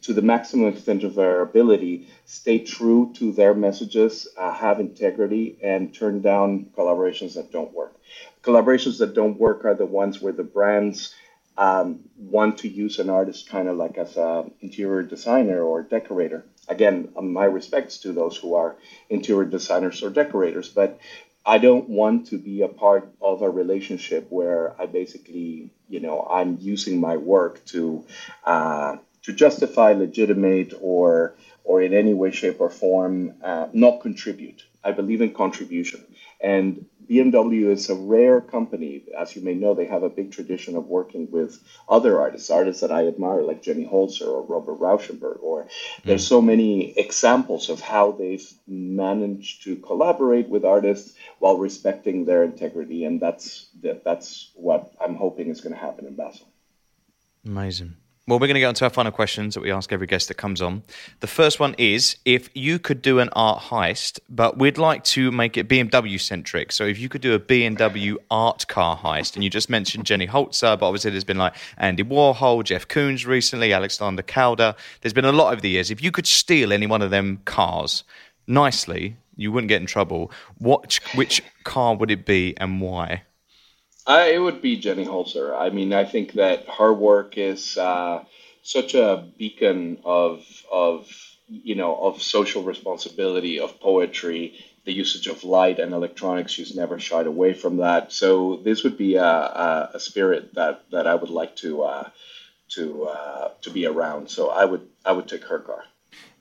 to 0.01 0.13
the 0.13 0.21
maximum 0.21 0.67
extent 0.67 1.03
of 1.03 1.15
their 1.15 1.41
ability, 1.41 2.07
stay 2.25 2.59
true 2.59 3.11
to 3.15 3.31
their 3.31 3.53
messages, 3.53 4.27
uh, 4.37 4.51
have 4.51 4.79
integrity, 4.79 5.57
and 5.61 5.93
turn 5.93 6.21
down 6.21 6.67
collaborations 6.75 7.35
that 7.35 7.51
don't 7.51 7.73
work. 7.73 7.95
Collaborations 8.41 8.97
that 8.99 9.13
don't 9.13 9.39
work 9.39 9.63
are 9.65 9.75
the 9.75 9.85
ones 9.85 10.21
where 10.21 10.33
the 10.33 10.43
brands 10.43 11.13
um, 11.57 11.99
want 12.17 12.59
to 12.59 12.67
use 12.67 12.97
an 12.97 13.09
artist 13.09 13.49
kind 13.49 13.67
of 13.67 13.77
like 13.77 13.97
as 13.97 14.17
an 14.17 14.51
interior 14.61 15.03
designer 15.03 15.61
or 15.61 15.83
decorator. 15.83 16.45
Again, 16.67 17.09
um, 17.15 17.31
my 17.31 17.45
respects 17.45 17.99
to 17.99 18.13
those 18.13 18.37
who 18.37 18.55
are 18.55 18.77
interior 19.09 19.45
designers 19.45 20.01
or 20.01 20.09
decorators, 20.09 20.69
but 20.69 20.97
I 21.45 21.57
don't 21.57 21.89
want 21.89 22.27
to 22.27 22.37
be 22.37 22.61
a 22.61 22.67
part 22.67 23.11
of 23.21 23.41
a 23.41 23.49
relationship 23.49 24.27
where 24.29 24.79
I 24.79 24.85
basically, 24.85 25.71
you 25.89 25.99
know, 25.99 26.27
I'm 26.29 26.57
using 26.59 26.99
my 26.99 27.17
work 27.17 27.65
to 27.67 28.05
uh, 28.45 28.97
to 29.23 29.33
justify, 29.33 29.93
legitimate, 29.93 30.73
or 30.81 31.35
or 31.63 31.81
in 31.81 31.93
any 31.93 32.13
way, 32.13 32.31
shape, 32.31 32.59
or 32.59 32.69
form 32.69 33.35
uh, 33.43 33.67
not 33.73 34.01
contribute. 34.01 34.63
I 34.83 34.91
believe 34.91 35.21
in 35.21 35.33
contribution, 35.33 36.05
and 36.39 36.85
BMW 37.11 37.69
is 37.71 37.89
a 37.89 37.95
rare 37.95 38.39
company. 38.39 39.03
As 39.19 39.35
you 39.35 39.41
may 39.41 39.53
know, 39.53 39.73
they 39.73 39.85
have 39.85 40.03
a 40.03 40.09
big 40.09 40.31
tradition 40.31 40.77
of 40.77 40.87
working 40.87 41.29
with 41.29 41.61
other 41.89 42.21
artists, 42.21 42.49
artists 42.49 42.81
that 42.81 42.91
I 42.91 43.07
admire, 43.07 43.41
like 43.41 43.61
Jenny 43.61 43.85
Holzer 43.85 44.27
or 44.27 44.43
Robert 44.43 44.79
Rauschenberg. 44.79 45.43
Or 45.43 45.63
mm. 45.63 45.69
there's 46.05 46.25
so 46.25 46.41
many 46.41 46.97
examples 46.97 47.69
of 47.69 47.81
how 47.81 48.13
they've 48.13 48.49
managed 48.65 49.63
to 49.63 49.75
collaborate 49.75 50.47
with 50.47 50.63
artists 50.63 51.13
while 51.39 51.57
respecting 51.57 52.23
their 52.23 52.43
integrity, 52.43 53.03
and 53.03 53.19
that's 53.19 53.67
that's 54.03 54.51
what 54.55 54.93
I'm 55.01 55.15
hoping 55.15 55.49
is 55.49 55.59
going 55.59 55.73
to 55.73 55.81
happen 55.81 56.05
in 56.05 56.15
Basel. 56.15 56.47
Amazing. 57.45 57.95
Well, 58.27 58.37
we're 58.37 58.47
going 58.47 58.53
to 58.53 58.59
get 58.59 58.67
on 58.67 58.75
to 58.75 58.83
our 58.83 58.91
final 58.91 59.11
questions 59.11 59.55
that 59.55 59.61
we 59.61 59.71
ask 59.71 59.91
every 59.91 60.05
guest 60.05 60.27
that 60.27 60.35
comes 60.35 60.61
on. 60.61 60.83
The 61.21 61.27
first 61.27 61.59
one 61.59 61.73
is 61.79 62.17
if 62.23 62.51
you 62.53 62.77
could 62.77 63.01
do 63.01 63.17
an 63.17 63.29
art 63.33 63.63
heist, 63.63 64.19
but 64.29 64.59
we'd 64.59 64.77
like 64.77 65.03
to 65.05 65.31
make 65.31 65.57
it 65.57 65.67
BMW 65.67 66.21
centric. 66.21 66.71
So 66.71 66.85
if 66.85 66.99
you 66.99 67.09
could 67.09 67.21
do 67.21 67.33
a 67.33 67.39
BMW 67.39 68.17
art 68.29 68.67
car 68.67 68.95
heist, 68.95 69.33
and 69.33 69.43
you 69.43 69.49
just 69.49 69.71
mentioned 69.71 70.05
Jenny 70.05 70.27
Holzer, 70.27 70.77
but 70.79 70.85
obviously 70.85 71.09
there's 71.09 71.23
been 71.23 71.39
like 71.39 71.55
Andy 71.79 72.03
Warhol, 72.03 72.63
Jeff 72.63 72.87
Koons 72.87 73.25
recently, 73.25 73.73
Alexander 73.73 74.21
Calder. 74.21 74.75
There's 75.01 75.13
been 75.13 75.25
a 75.25 75.31
lot 75.31 75.51
over 75.51 75.61
the 75.61 75.69
years. 75.69 75.89
If 75.89 76.03
you 76.03 76.11
could 76.11 76.27
steal 76.27 76.71
any 76.71 76.85
one 76.85 77.01
of 77.01 77.09
them 77.09 77.41
cars 77.45 78.03
nicely, 78.45 79.15
you 79.35 79.51
wouldn't 79.51 79.69
get 79.69 79.81
in 79.81 79.87
trouble. 79.87 80.31
What, 80.59 80.99
which 81.15 81.41
car 81.63 81.95
would 81.95 82.11
it 82.11 82.27
be 82.27 82.55
and 82.57 82.81
why? 82.81 83.23
Uh, 84.07 84.27
it 84.31 84.39
would 84.39 84.61
be 84.61 84.77
Jenny 84.77 85.05
Holzer. 85.05 85.55
I 85.57 85.69
mean, 85.69 85.93
I 85.93 86.05
think 86.05 86.33
that 86.33 86.67
her 86.69 86.91
work 86.93 87.37
is 87.37 87.77
uh, 87.77 88.23
such 88.63 88.95
a 88.95 89.27
beacon 89.37 89.99
of 90.03 90.43
of 90.71 91.07
you 91.47 91.75
know 91.75 91.95
of 91.95 92.21
social 92.21 92.63
responsibility, 92.63 93.59
of 93.59 93.79
poetry, 93.79 94.63
the 94.85 94.93
usage 94.93 95.27
of 95.27 95.43
light 95.43 95.79
and 95.79 95.93
electronics. 95.93 96.51
She's 96.51 96.75
never 96.75 96.99
shied 96.99 97.27
away 97.27 97.53
from 97.53 97.77
that. 97.77 98.11
So 98.11 98.57
this 98.63 98.83
would 98.83 98.97
be 98.97 99.15
a, 99.15 99.23
a, 99.25 99.91
a 99.95 99.99
spirit 99.99 100.55
that 100.55 100.83
that 100.91 101.05
I 101.07 101.15
would 101.15 101.29
like 101.29 101.55
to 101.57 101.83
uh, 101.83 102.09
to 102.69 103.05
uh, 103.05 103.49
to 103.63 103.69
be 103.71 103.85
around. 103.85 104.29
So 104.29 104.49
I 104.49 104.65
would 104.65 104.87
I 105.05 105.13
would 105.13 105.27
take 105.27 105.45
her 105.45 105.59
car. 105.59 105.83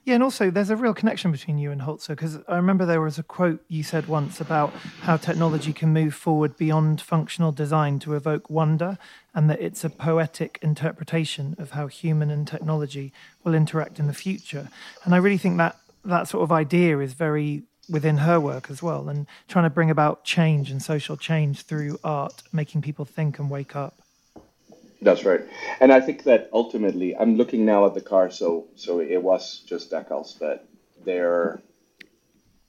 Yeah, 0.03 0.15
and 0.15 0.23
also 0.23 0.49
there's 0.49 0.71
a 0.71 0.75
real 0.75 0.95
connection 0.95 1.31
between 1.31 1.59
you 1.59 1.69
and 1.69 1.81
Holzer 1.81 2.09
because 2.09 2.39
I 2.47 2.55
remember 2.55 2.87
there 2.87 3.01
was 3.01 3.19
a 3.19 3.23
quote 3.23 3.63
you 3.67 3.83
said 3.83 4.07
once 4.07 4.41
about 4.41 4.73
how 5.01 5.17
technology 5.17 5.73
can 5.73 5.93
move 5.93 6.15
forward 6.15 6.57
beyond 6.57 6.99
functional 6.99 7.51
design 7.51 7.99
to 7.99 8.15
evoke 8.15 8.49
wonder, 8.49 8.97
and 9.35 9.47
that 9.49 9.61
it's 9.61 9.83
a 9.83 9.91
poetic 9.91 10.57
interpretation 10.63 11.55
of 11.59 11.71
how 11.71 11.85
human 11.85 12.31
and 12.31 12.47
technology 12.47 13.13
will 13.43 13.53
interact 13.53 13.99
in 13.99 14.07
the 14.07 14.13
future. 14.13 14.69
And 15.05 15.13
I 15.13 15.17
really 15.17 15.37
think 15.37 15.57
that 15.57 15.77
that 16.03 16.27
sort 16.27 16.43
of 16.43 16.51
idea 16.51 16.97
is 16.97 17.13
very 17.13 17.61
within 17.87 18.17
her 18.17 18.39
work 18.39 18.71
as 18.71 18.81
well, 18.81 19.07
and 19.07 19.27
trying 19.47 19.65
to 19.65 19.69
bring 19.69 19.91
about 19.91 20.23
change 20.23 20.71
and 20.71 20.81
social 20.81 21.15
change 21.15 21.61
through 21.61 21.99
art, 22.03 22.41
making 22.51 22.81
people 22.81 23.05
think 23.05 23.37
and 23.37 23.51
wake 23.51 23.75
up. 23.75 24.01
That's 25.01 25.25
right, 25.25 25.41
and 25.79 25.91
I 25.91 25.99
think 25.99 26.23
that 26.23 26.49
ultimately, 26.53 27.15
I'm 27.17 27.35
looking 27.35 27.65
now 27.65 27.87
at 27.87 27.95
the 27.95 28.01
car. 28.01 28.29
So, 28.29 28.67
so 28.75 28.99
it 28.99 29.21
was 29.21 29.63
just 29.65 29.89
decals, 29.89 30.37
but 30.39 30.67
they're, 31.03 31.59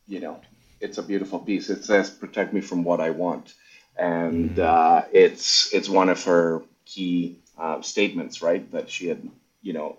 you 0.06 0.20
know, 0.20 0.40
it's 0.80 0.96
a 0.96 1.02
beautiful 1.02 1.40
piece. 1.40 1.68
It 1.68 1.84
says 1.84 2.08
"Protect 2.08 2.54
me 2.54 2.62
from 2.62 2.84
what 2.84 3.00
I 3.00 3.10
want," 3.10 3.52
and 3.98 4.56
mm. 4.56 4.58
uh, 4.58 5.04
it's 5.12 5.74
it's 5.74 5.90
one 5.90 6.08
of 6.08 6.24
her 6.24 6.62
key 6.86 7.38
uh, 7.58 7.82
statements, 7.82 8.40
right? 8.40 8.70
That 8.72 8.90
she 8.90 9.08
had, 9.08 9.28
you 9.60 9.74
know, 9.74 9.98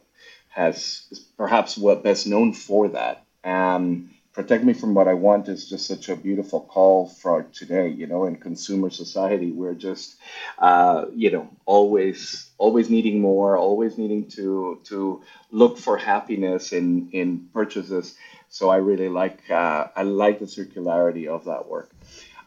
has 0.50 1.04
perhaps 1.38 1.78
what 1.78 2.04
best 2.04 2.26
known 2.26 2.54
for 2.54 2.90
that. 2.90 3.26
Um, 3.44 4.10
protect 4.34 4.64
me 4.64 4.74
from 4.74 4.94
what 4.94 5.08
I 5.08 5.14
want 5.14 5.48
is 5.48 5.70
just 5.70 5.86
such 5.86 6.10
a 6.10 6.16
beautiful 6.16 6.62
call 6.62 7.08
for 7.08 7.44
today. 7.54 7.88
You 7.90 8.08
know, 8.08 8.26
in 8.26 8.36
consumer 8.38 8.90
society, 8.90 9.52
we're 9.52 9.76
just, 9.76 10.16
uh, 10.58 11.06
you 11.16 11.32
know, 11.32 11.50
always 11.66 12.50
always 12.58 12.90
needing 12.90 13.22
more, 13.22 13.58
always 13.58 13.98
needing 13.98 14.28
to 14.32 14.80
to 14.86 15.22
look 15.52 15.78
for 15.78 15.98
happiness 15.98 16.74
in 16.74 17.10
in 17.12 17.48
purchases. 17.54 18.16
So 18.50 18.70
I 18.70 18.78
really 18.78 19.10
like 19.10 19.50
uh, 19.50 19.88
I 19.96 20.04
like 20.04 20.40
the 20.40 20.46
circularity 20.46 21.28
of 21.28 21.46
that 21.46 21.68
work. 21.68 21.92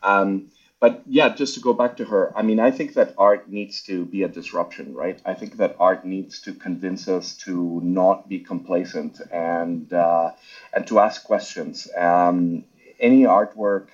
Um, 0.02 0.50
but 0.80 1.02
yeah, 1.06 1.30
just 1.30 1.54
to 1.54 1.60
go 1.60 1.72
back 1.72 1.96
to 1.96 2.04
her, 2.04 2.36
I 2.36 2.42
mean, 2.42 2.60
I 2.60 2.70
think 2.70 2.94
that 2.94 3.14
art 3.16 3.48
needs 3.48 3.82
to 3.84 4.04
be 4.04 4.22
a 4.22 4.28
disruption, 4.28 4.94
right? 4.94 5.20
I 5.24 5.34
think 5.34 5.56
that 5.56 5.76
art 5.80 6.04
needs 6.04 6.40
to 6.42 6.52
convince 6.52 7.08
us 7.08 7.34
to 7.44 7.80
not 7.82 8.28
be 8.28 8.40
complacent 8.40 9.20
and 9.32 9.90
uh, 9.92 10.32
and 10.74 10.86
to 10.88 11.00
ask 11.00 11.24
questions. 11.24 11.88
Um, 11.96 12.64
any 13.00 13.22
artwork 13.22 13.88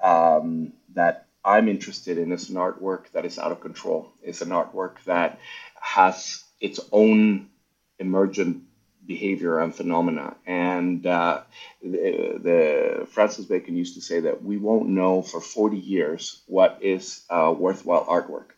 um, 0.00 0.72
that 0.94 1.26
I'm 1.44 1.68
interested 1.68 2.18
in 2.18 2.32
is 2.32 2.48
an 2.50 2.56
artwork 2.56 3.10
that 3.12 3.24
is 3.24 3.38
out 3.38 3.52
of 3.52 3.60
control. 3.60 4.12
It's 4.22 4.40
an 4.40 4.50
artwork 4.50 5.02
that 5.06 5.38
has 5.80 6.44
its 6.60 6.78
own 6.92 7.48
emergent 7.98 8.64
behavior 9.10 9.58
and 9.58 9.74
phenomena. 9.74 10.36
And 10.46 11.04
uh, 11.04 11.40
the, 11.82 12.38
the, 12.46 13.06
Francis 13.10 13.44
Bacon 13.44 13.76
used 13.76 13.94
to 13.96 14.00
say 14.00 14.20
that 14.20 14.44
we 14.44 14.56
won't 14.56 14.88
know 14.88 15.20
for 15.20 15.40
40 15.40 15.76
years 15.76 16.40
what 16.46 16.78
is 16.80 17.22
uh, 17.28 17.52
worthwhile 17.64 18.06
artwork. 18.06 18.50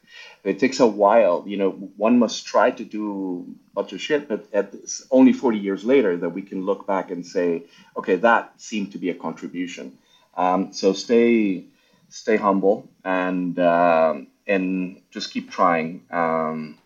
It 0.44 0.58
takes 0.58 0.78
a 0.80 0.86
while. 0.86 1.44
You 1.46 1.56
know, 1.56 1.70
one 1.96 2.18
must 2.18 2.44
try 2.44 2.70
to 2.70 2.84
do 2.84 3.46
a 3.70 3.74
bunch 3.76 3.94
of 3.94 4.00
shit, 4.02 4.28
but 4.28 4.46
it's 4.52 5.06
only 5.10 5.32
40 5.32 5.58
years 5.58 5.84
later 5.84 6.18
that 6.18 6.28
we 6.38 6.42
can 6.42 6.66
look 6.66 6.86
back 6.86 7.10
and 7.10 7.24
say, 7.26 7.62
okay, 7.96 8.16
that 8.16 8.60
seemed 8.60 8.92
to 8.92 8.98
be 8.98 9.08
a 9.08 9.14
contribution. 9.14 9.96
Um, 10.36 10.72
so 10.74 10.92
stay 10.92 11.64
stay 12.10 12.36
humble 12.36 12.88
and 13.04 13.58
um, 13.58 14.26
and 14.46 15.00
just 15.10 15.32
keep 15.32 15.50
trying 15.50 16.02
um, 16.10 16.76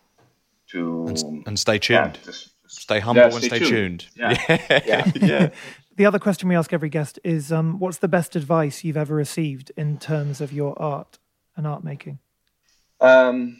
to 0.71 1.07
and, 1.09 1.49
and, 1.49 1.59
stay 1.59 1.79
tuned. 1.79 2.19
Yeah, 2.19 2.25
just, 2.25 2.51
stay 2.79 3.01
humble 3.01 3.23
yeah, 3.23 3.35
and 3.35 3.45
stay, 3.45 3.59
tuned. 3.59 3.71
tuned. 3.71 4.07
Yeah. 4.17 4.83
yeah. 4.87 5.13
yeah. 5.21 5.49
The 5.97 6.05
other 6.05 6.19
question 6.19 6.49
we 6.49 6.57
ask 6.57 6.73
every 6.73 6.91
guest 6.91 7.19
is 7.25 7.51
um, 7.51 7.79
what's 7.79 7.99
the 7.99 8.09
best 8.09 8.37
advice 8.37 8.85
you've 8.85 8.99
ever 8.99 9.15
received 9.15 9.73
in 9.77 9.99
terms 9.99 10.41
of 10.41 10.53
your 10.53 10.81
art 10.81 11.19
and 11.57 11.67
art 11.67 11.83
making? 11.83 12.19
Um, 13.01 13.59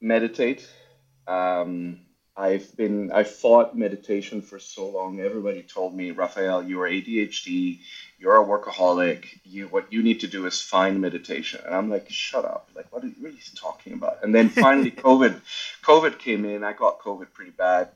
meditate. 0.00 0.68
Um, 1.28 2.00
I've 2.36 2.74
been 2.76 3.12
I 3.12 3.24
fought 3.24 3.76
meditation 3.76 4.40
for 4.40 4.58
so 4.58 4.88
long. 4.88 5.20
Everybody 5.20 5.62
told 5.62 5.94
me, 5.94 6.10
Rafael, 6.10 6.62
you 6.62 6.80
are 6.80 6.88
ADHD, 6.88 7.80
you're 8.18 8.40
a 8.40 8.44
workaholic. 8.44 9.26
You 9.44 9.66
what 9.68 9.92
you 9.92 10.02
need 10.02 10.20
to 10.20 10.26
do 10.26 10.46
is 10.46 10.60
find 10.60 11.00
meditation. 11.00 11.60
And 11.64 11.74
I'm 11.74 11.90
like, 11.90 12.08
shut 12.10 12.44
up. 12.44 12.70
Like 12.74 12.92
what 12.92 13.04
are, 13.04 13.08
what 13.08 13.28
are 13.28 13.34
you 13.34 13.40
talking 13.56 13.92
about? 13.94 14.22
And 14.22 14.34
then 14.34 14.48
finally 14.48 14.90
COVID 15.08 15.40
COVID 15.82 16.18
came 16.18 16.44
in. 16.44 16.64
I 16.64 16.72
got 16.72 17.00
COVID 17.00 17.32
pretty 17.32 17.52
bad. 17.52 17.88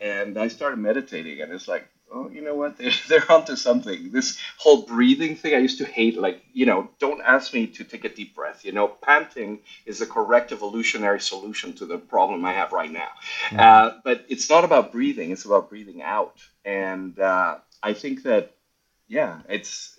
And 0.00 0.38
I 0.38 0.48
started 0.48 0.78
meditating 0.78 1.40
and 1.40 1.52
it's 1.52 1.68
like 1.68 1.88
oh, 2.14 2.30
you 2.30 2.40
know 2.40 2.54
what? 2.54 2.78
They're, 2.78 2.92
they're 3.08 3.32
onto 3.32 3.56
something. 3.56 4.10
This 4.12 4.38
whole 4.56 4.82
breathing 4.82 5.36
thing, 5.36 5.54
I 5.54 5.58
used 5.58 5.78
to 5.78 5.84
hate. 5.84 6.18
Like, 6.18 6.42
you 6.52 6.66
know, 6.66 6.88
don't 6.98 7.20
ask 7.20 7.52
me 7.52 7.66
to 7.66 7.84
take 7.84 8.04
a 8.04 8.08
deep 8.08 8.34
breath. 8.34 8.64
You 8.64 8.72
know, 8.72 8.88
panting 8.88 9.60
is 9.84 9.98
the 9.98 10.06
correct 10.06 10.52
evolutionary 10.52 11.20
solution 11.20 11.72
to 11.74 11.86
the 11.86 11.98
problem 11.98 12.44
I 12.44 12.52
have 12.52 12.72
right 12.72 12.90
now. 12.90 13.10
Mm-hmm. 13.48 13.60
Uh, 13.60 13.90
but 14.04 14.24
it's 14.28 14.48
not 14.48 14.64
about 14.64 14.92
breathing, 14.92 15.30
it's 15.30 15.44
about 15.44 15.68
breathing 15.68 16.02
out. 16.02 16.38
And 16.64 17.18
uh, 17.18 17.58
I 17.82 17.92
think 17.92 18.22
that, 18.22 18.54
yeah, 19.08 19.40
it's, 19.48 19.96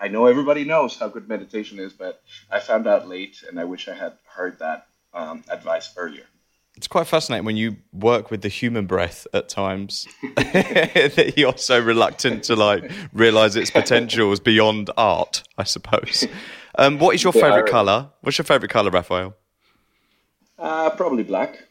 I, 0.00 0.06
I, 0.06 0.08
know 0.08 0.26
everybody 0.26 0.64
knows 0.64 0.96
how 0.96 1.08
good 1.08 1.28
meditation 1.28 1.78
is, 1.78 1.92
but 1.92 2.22
I 2.50 2.60
found 2.60 2.86
out 2.86 3.06
late 3.06 3.44
and 3.46 3.60
I 3.60 3.64
wish 3.64 3.88
I 3.88 3.94
had 3.94 4.14
heard 4.24 4.58
that 4.60 4.86
um, 5.12 5.44
advice 5.50 5.92
earlier 5.96 6.24
it's 6.78 6.86
quite 6.86 7.08
fascinating 7.08 7.44
when 7.44 7.56
you 7.56 7.76
work 7.92 8.30
with 8.30 8.42
the 8.42 8.48
human 8.48 8.86
breath 8.86 9.26
at 9.34 9.48
times 9.48 10.06
that 10.36 11.34
you're 11.36 11.56
so 11.56 11.80
reluctant 11.80 12.44
to 12.44 12.54
like 12.54 12.88
realize 13.12 13.56
its 13.56 13.68
potentials 13.68 14.38
beyond 14.38 14.88
art 14.96 15.42
i 15.58 15.64
suppose. 15.64 16.24
Um, 16.76 17.00
what 17.00 17.16
is 17.16 17.24
your 17.24 17.32
favorite 17.32 17.66
color? 17.66 18.08
What's 18.20 18.38
your 18.38 18.44
favorite 18.44 18.70
color 18.70 18.90
Rafael? 18.90 19.34
Uh, 20.56 20.90
probably 20.90 21.24
black. 21.24 21.64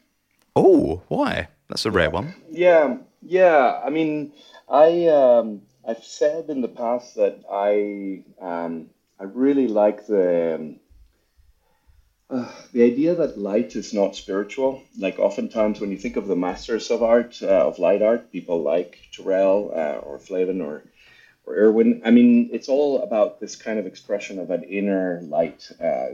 Oh 0.54 1.02
why? 1.08 1.48
That's 1.68 1.86
a 1.86 1.90
rare 1.90 2.10
one. 2.10 2.34
Yeah 2.50 2.98
yeah 3.22 3.80
i 3.84 3.90
mean 3.90 4.32
i 4.68 5.06
um, 5.06 5.62
i've 5.88 6.04
said 6.04 6.48
in 6.48 6.60
the 6.60 6.68
past 6.68 7.16
that 7.16 7.40
i 7.50 8.22
um, 8.40 8.88
i 9.18 9.24
really 9.24 9.66
like 9.66 10.06
the 10.06 10.54
um, 10.54 10.80
uh, 12.30 12.50
the 12.72 12.82
idea 12.82 13.14
that 13.14 13.38
light 13.38 13.74
is 13.74 13.94
not 13.94 14.14
spiritual, 14.14 14.82
like 14.98 15.18
oftentimes 15.18 15.80
when 15.80 15.90
you 15.90 15.96
think 15.96 16.16
of 16.16 16.26
the 16.26 16.36
masters 16.36 16.90
of 16.90 17.02
art, 17.02 17.38
uh, 17.42 17.66
of 17.66 17.78
light 17.78 18.02
art, 18.02 18.30
people 18.30 18.62
like 18.62 18.98
Turrell 19.12 19.74
uh, 19.74 19.98
or 20.00 20.18
Flavin 20.18 20.60
or 20.60 20.82
or 21.46 21.54
Irwin. 21.54 22.02
I 22.04 22.10
mean, 22.10 22.50
it's 22.52 22.68
all 22.68 23.02
about 23.02 23.40
this 23.40 23.56
kind 23.56 23.78
of 23.78 23.86
expression 23.86 24.38
of 24.38 24.50
an 24.50 24.64
inner 24.64 25.22
light. 25.22 25.70
Uh, 25.80 26.08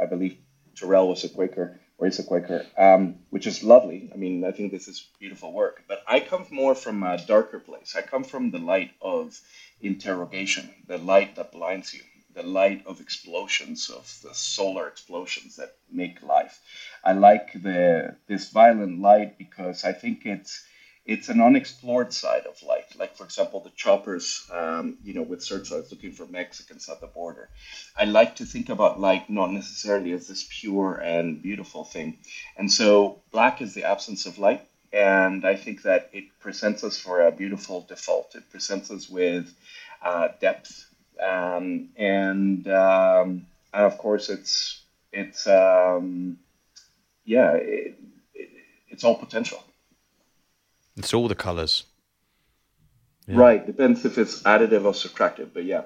I 0.00 0.06
believe 0.06 0.36
Turrell 0.74 1.08
was 1.08 1.22
a 1.22 1.28
Quaker 1.28 1.78
or 1.98 2.08
is 2.08 2.18
a 2.18 2.24
Quaker, 2.24 2.66
um, 2.76 3.20
which 3.30 3.46
is 3.46 3.62
lovely. 3.62 4.10
I 4.12 4.16
mean, 4.16 4.44
I 4.44 4.50
think 4.50 4.72
this 4.72 4.88
is 4.88 5.06
beautiful 5.20 5.52
work. 5.52 5.84
But 5.86 6.02
I 6.08 6.18
come 6.18 6.44
more 6.50 6.74
from 6.74 7.04
a 7.04 7.24
darker 7.24 7.60
place. 7.60 7.94
I 7.96 8.02
come 8.02 8.24
from 8.24 8.50
the 8.50 8.58
light 8.58 8.90
of 9.00 9.40
interrogation, 9.80 10.68
the 10.88 10.98
light 10.98 11.36
that 11.36 11.52
blinds 11.52 11.94
you 11.94 12.00
the 12.34 12.42
light 12.42 12.84
of 12.86 13.00
explosions 13.00 13.88
of 13.88 14.18
the 14.22 14.34
solar 14.34 14.88
explosions 14.88 15.56
that 15.56 15.76
make 15.90 16.22
life. 16.22 16.60
I 17.04 17.12
like 17.12 17.52
the 17.52 18.16
this 18.26 18.50
violent 18.50 19.00
light 19.00 19.38
because 19.38 19.84
I 19.84 19.92
think 19.92 20.26
it's 20.26 20.64
it's 21.06 21.28
an 21.28 21.40
unexplored 21.40 22.14
side 22.14 22.46
of 22.46 22.62
light. 22.62 22.96
Like 22.96 23.14
for 23.16 23.24
example, 23.24 23.60
the 23.60 23.70
choppers, 23.76 24.48
um, 24.50 24.96
you 25.04 25.12
know, 25.12 25.22
with 25.22 25.42
searchlights 25.42 25.90
looking 25.90 26.12
for 26.12 26.26
Mexicans 26.26 26.88
at 26.88 27.00
the 27.00 27.06
border. 27.06 27.50
I 27.96 28.04
like 28.04 28.36
to 28.36 28.46
think 28.46 28.68
about 28.70 29.00
light 29.00 29.28
not 29.28 29.52
necessarily 29.52 30.12
as 30.12 30.28
this 30.28 30.46
pure 30.48 30.94
and 30.94 31.42
beautiful 31.42 31.84
thing. 31.84 32.18
And 32.56 32.72
so 32.72 33.20
black 33.32 33.60
is 33.60 33.74
the 33.74 33.84
absence 33.84 34.24
of 34.26 34.38
light. 34.38 34.66
And 34.92 35.44
I 35.44 35.56
think 35.56 35.82
that 35.82 36.08
it 36.12 36.24
presents 36.38 36.84
us 36.84 36.96
for 36.96 37.20
a 37.20 37.32
beautiful 37.32 37.84
default. 37.88 38.34
It 38.36 38.48
presents 38.50 38.90
us 38.90 39.08
with 39.08 39.52
uh, 40.00 40.28
depth 40.40 40.86
um, 41.24 41.88
and 41.96 42.68
um, 42.68 43.46
and 43.72 43.84
of 43.84 43.98
course 43.98 44.28
it's 44.28 44.82
it's 45.12 45.46
um, 45.46 46.38
yeah 47.24 47.52
it, 47.52 47.98
it, 48.34 48.48
it's 48.88 49.04
all 49.04 49.16
potential. 49.16 49.62
It's 50.96 51.12
all 51.12 51.28
the 51.28 51.34
colors. 51.34 51.84
Yeah. 53.26 53.38
Right. 53.38 53.66
Depends 53.66 54.04
if 54.04 54.18
it's 54.18 54.42
additive 54.42 54.84
or 54.84 54.92
subtractive, 54.92 55.48
but 55.54 55.64
yeah, 55.64 55.82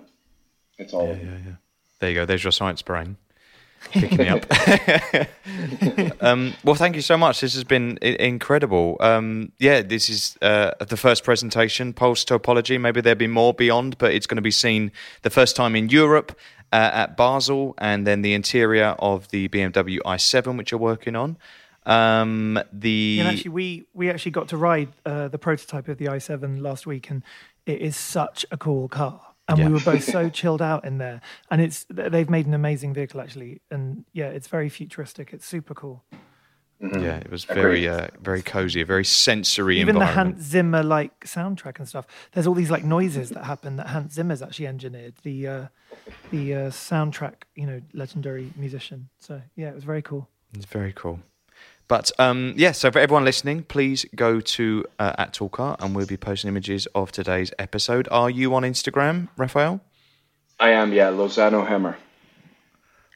it's 0.77 0.93
all. 0.93 1.07
Yeah, 1.09 1.15
yeah, 1.15 1.39
yeah. 1.47 1.53
There 2.01 2.11
you 2.11 2.15
go. 2.17 2.27
There's 2.27 2.45
your 2.45 2.53
science 2.53 2.83
brain 2.83 3.17
picking 3.91 4.19
me 4.19 4.29
up. 4.29 4.47
um, 6.23 6.55
well, 6.65 6.75
thank 6.75 6.97
you 6.97 7.03
so 7.03 7.17
much. 7.17 7.41
This 7.41 7.55
has 7.55 7.65
been 7.65 7.99
I- 8.03 8.17
incredible. 8.21 8.97
Um, 9.01 9.53
yeah, 9.59 9.83
this 9.83 10.09
is 10.09 10.37
uh, 10.43 10.73
the 10.81 10.97
first 10.97 11.25
presentation, 11.25 11.93
Pulse 11.93 12.25
Topology. 12.25 12.81
Maybe 12.81 13.01
there'll 13.01 13.19
be 13.19 13.27
more 13.27 13.55
beyond, 13.55 13.99
but 13.99 14.13
it's 14.13 14.27
going 14.27 14.37
to 14.37 14.43
be 14.43 14.51
seen 14.51 14.93
the 15.23 15.31
first 15.31 15.57
time 15.57 15.75
in 15.77 15.89
Europe 15.89 16.39
uh, 16.73 16.91
at 16.93 17.17
Basel, 17.17 17.75
and 17.79 18.07
then 18.07 18.23
the 18.23 18.35
interior 18.35 18.95
of 18.99 19.29
the 19.29 19.49
BMW 19.49 19.99
i7, 20.05 20.57
which 20.59 20.71
you're 20.71 20.81
working 20.81 21.17
on. 21.17 21.37
Um, 21.87 22.61
the 22.71 23.19
and 23.21 23.29
actually, 23.29 23.51
we 23.51 23.87
we 23.95 24.11
actually 24.11 24.33
got 24.33 24.49
to 24.49 24.59
ride 24.59 24.91
uh, 25.07 25.29
the 25.29 25.39
prototype 25.39 25.89
of 25.89 25.97
the 25.97 26.07
i7 26.07 26.61
last 26.61 26.87
week, 26.87 27.09
and 27.09 27.23
it 27.65 27.81
is 27.81 27.97
such 27.97 28.45
a 28.51 28.59
cool 28.59 28.89
car 28.89 29.28
and 29.49 29.59
yeah. 29.59 29.67
we 29.67 29.73
were 29.73 29.81
both 29.81 30.05
so 30.13 30.29
chilled 30.29 30.63
out 30.63 30.85
in 30.85 30.99
there. 30.99 31.21
And 31.51 31.61
it's 31.61 31.87
they've 31.91 32.31
made 32.31 32.47
an 32.47 32.55
amazing 32.55 32.95
vehicle 32.95 33.21
actually, 33.21 33.63
and 33.71 34.05
yeah, 34.13 34.29
it's 34.29 34.49
very 34.49 34.69
futuristic. 34.69 35.33
It's 35.33 35.47
super 35.47 35.75
cool. 35.75 36.05
Mm-hmm. 36.83 37.03
Yeah, 37.03 37.17
it 37.17 37.31
was 37.31 37.45
very 37.45 37.89
uh, 37.89 38.07
very 38.21 38.41
cozy, 38.41 38.83
a 38.83 38.85
very 38.85 39.05
sensory. 39.05 39.81
Environment. 39.81 40.11
Even 40.11 40.15
the 40.15 40.15
Hans 40.15 40.45
Zimmer 40.45 40.83
like 40.85 41.25
soundtrack 41.25 41.79
and 41.79 41.89
stuff. 41.89 42.07
There's 42.33 42.47
all 42.47 42.55
these 42.55 42.71
like 42.71 42.85
noises 42.85 43.31
that 43.31 43.45
happen 43.45 43.77
that 43.77 43.89
Hans 43.89 44.13
Zimmer's 44.13 44.43
actually 44.43 44.69
engineered. 44.69 45.15
The 45.25 45.49
uh, 45.49 45.67
the 46.31 46.55
uh, 46.55 46.71
soundtrack, 46.71 47.35
you 47.57 47.67
know, 47.67 47.83
legendary 47.95 48.53
musician. 48.55 49.09
So 49.19 49.43
yeah, 49.57 49.71
it 49.71 49.75
was 49.75 49.85
very 49.85 50.03
cool. 50.03 50.29
It's 50.55 50.67
very 50.67 50.93
cool. 50.93 51.21
But 51.89 52.13
um, 52.19 52.53
yeah, 52.57 52.73
so 52.73 52.91
for 52.91 52.99
everyone 52.99 53.25
listening, 53.25 53.63
please 53.63 54.05
go 54.15 54.41
to 54.41 54.85
uh, 54.99 55.15
at 55.17 55.33
Talkart 55.33 55.77
and 55.81 55.97
we'll 55.97 56.07
be 56.07 56.19
posting 56.19 56.49
images 56.49 56.87
of 56.95 57.11
today's 57.11 57.51
episode. 57.59 58.07
Are 58.11 58.29
you 58.29 58.55
on 58.55 58.63
Instagram, 58.63 59.29
Rafael? 59.39 59.81
I 60.61 60.71
am, 60.71 60.93
yeah. 60.93 61.09
Lozano 61.09 61.67
Hemmer. 61.67 61.97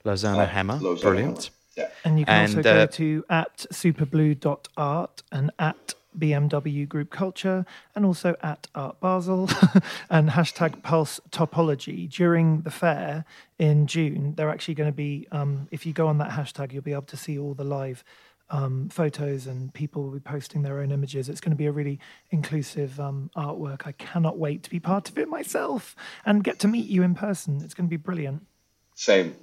Lozano 0.07 0.45
uh, 0.45 0.49
Hemmer. 0.49 0.81
Lozano 0.81 1.03
Brilliant. 1.03 1.39
Hemmer. 1.39 1.51
Yeah. 1.77 1.89
And 2.05 2.19
you 2.19 2.25
can 2.25 2.35
and, 2.35 2.57
also 2.57 2.63
go 2.63 2.83
uh, 2.83 2.87
to 2.87 3.25
at 3.29 3.59
superblue.art 3.73 5.23
and 5.31 5.51
at 5.59 5.95
BMW 6.19 6.87
Group 6.89 7.11
Culture 7.11 7.65
and 7.95 8.05
also 8.05 8.37
at 8.43 8.69
Art 8.75 9.01
Basel 9.01 9.49
and 10.11 10.31
hashtag 10.31 10.83
Pulse 10.83 11.21
Topology. 11.31 12.11
During 12.11 12.63
the 12.63 12.71
fair 12.71 13.25
in 13.59 13.87
June, 13.87 14.35
they're 14.37 14.51
actually 14.51 14.75
going 14.75 14.91
to 14.91 14.97
be, 14.97 15.27
um, 15.33 15.69
if 15.71 15.87
you 15.87 15.93
go 15.93 16.09
on 16.09 16.19
that 16.19 16.31
hashtag, 16.31 16.73
you'll 16.73 16.83
be 16.83 16.93
able 16.93 17.03
to 17.03 17.17
see 17.17 17.39
all 17.39 17.55
the 17.55 17.65
live 17.65 18.05
um, 18.53 18.89
photos 18.91 19.47
and 19.47 19.73
people 19.75 20.05
will 20.05 20.13
be 20.13 20.21
posting 20.21 20.63
their 20.63 20.79
own 20.81 20.93
images. 20.93 21.29
It's 21.29 21.41
going 21.41 21.51
to 21.51 21.57
be 21.57 21.67
a 21.67 21.73
really 21.73 21.99
inclusive 22.31 23.01
um, 23.01 23.31
artwork. 23.35 23.87
I 23.87 23.93
cannot 23.93 24.39
wait 24.39 24.63
to 24.65 24.71
be 24.71 24.79
part 24.79 25.09
of 25.09 25.19
it 25.19 25.29
myself 25.29 25.97
and 26.25 26.45
get 26.45 26.59
to 26.61 26.69
meet 26.69 26.87
you 26.87 27.03
in 27.03 27.15
person. 27.15 27.63
It's 27.65 27.75
going 27.75 27.89
to 27.89 27.91
be 27.91 27.97
brilliant. 27.97 28.47
Same. 28.95 29.35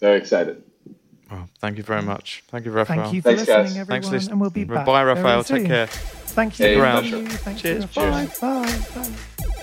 Very 0.00 0.18
excited. 0.18 0.62
Well, 1.30 1.48
thank 1.60 1.76
you 1.76 1.84
very 1.84 2.02
much. 2.02 2.42
Thank 2.48 2.64
you, 2.64 2.72
Rafael. 2.72 3.02
Thank 3.02 3.14
you 3.14 3.22
for 3.22 3.28
Thanks, 3.28 3.46
listening, 3.46 3.64
guys. 3.64 3.76
everyone. 3.76 4.02
Thanks, 4.02 4.08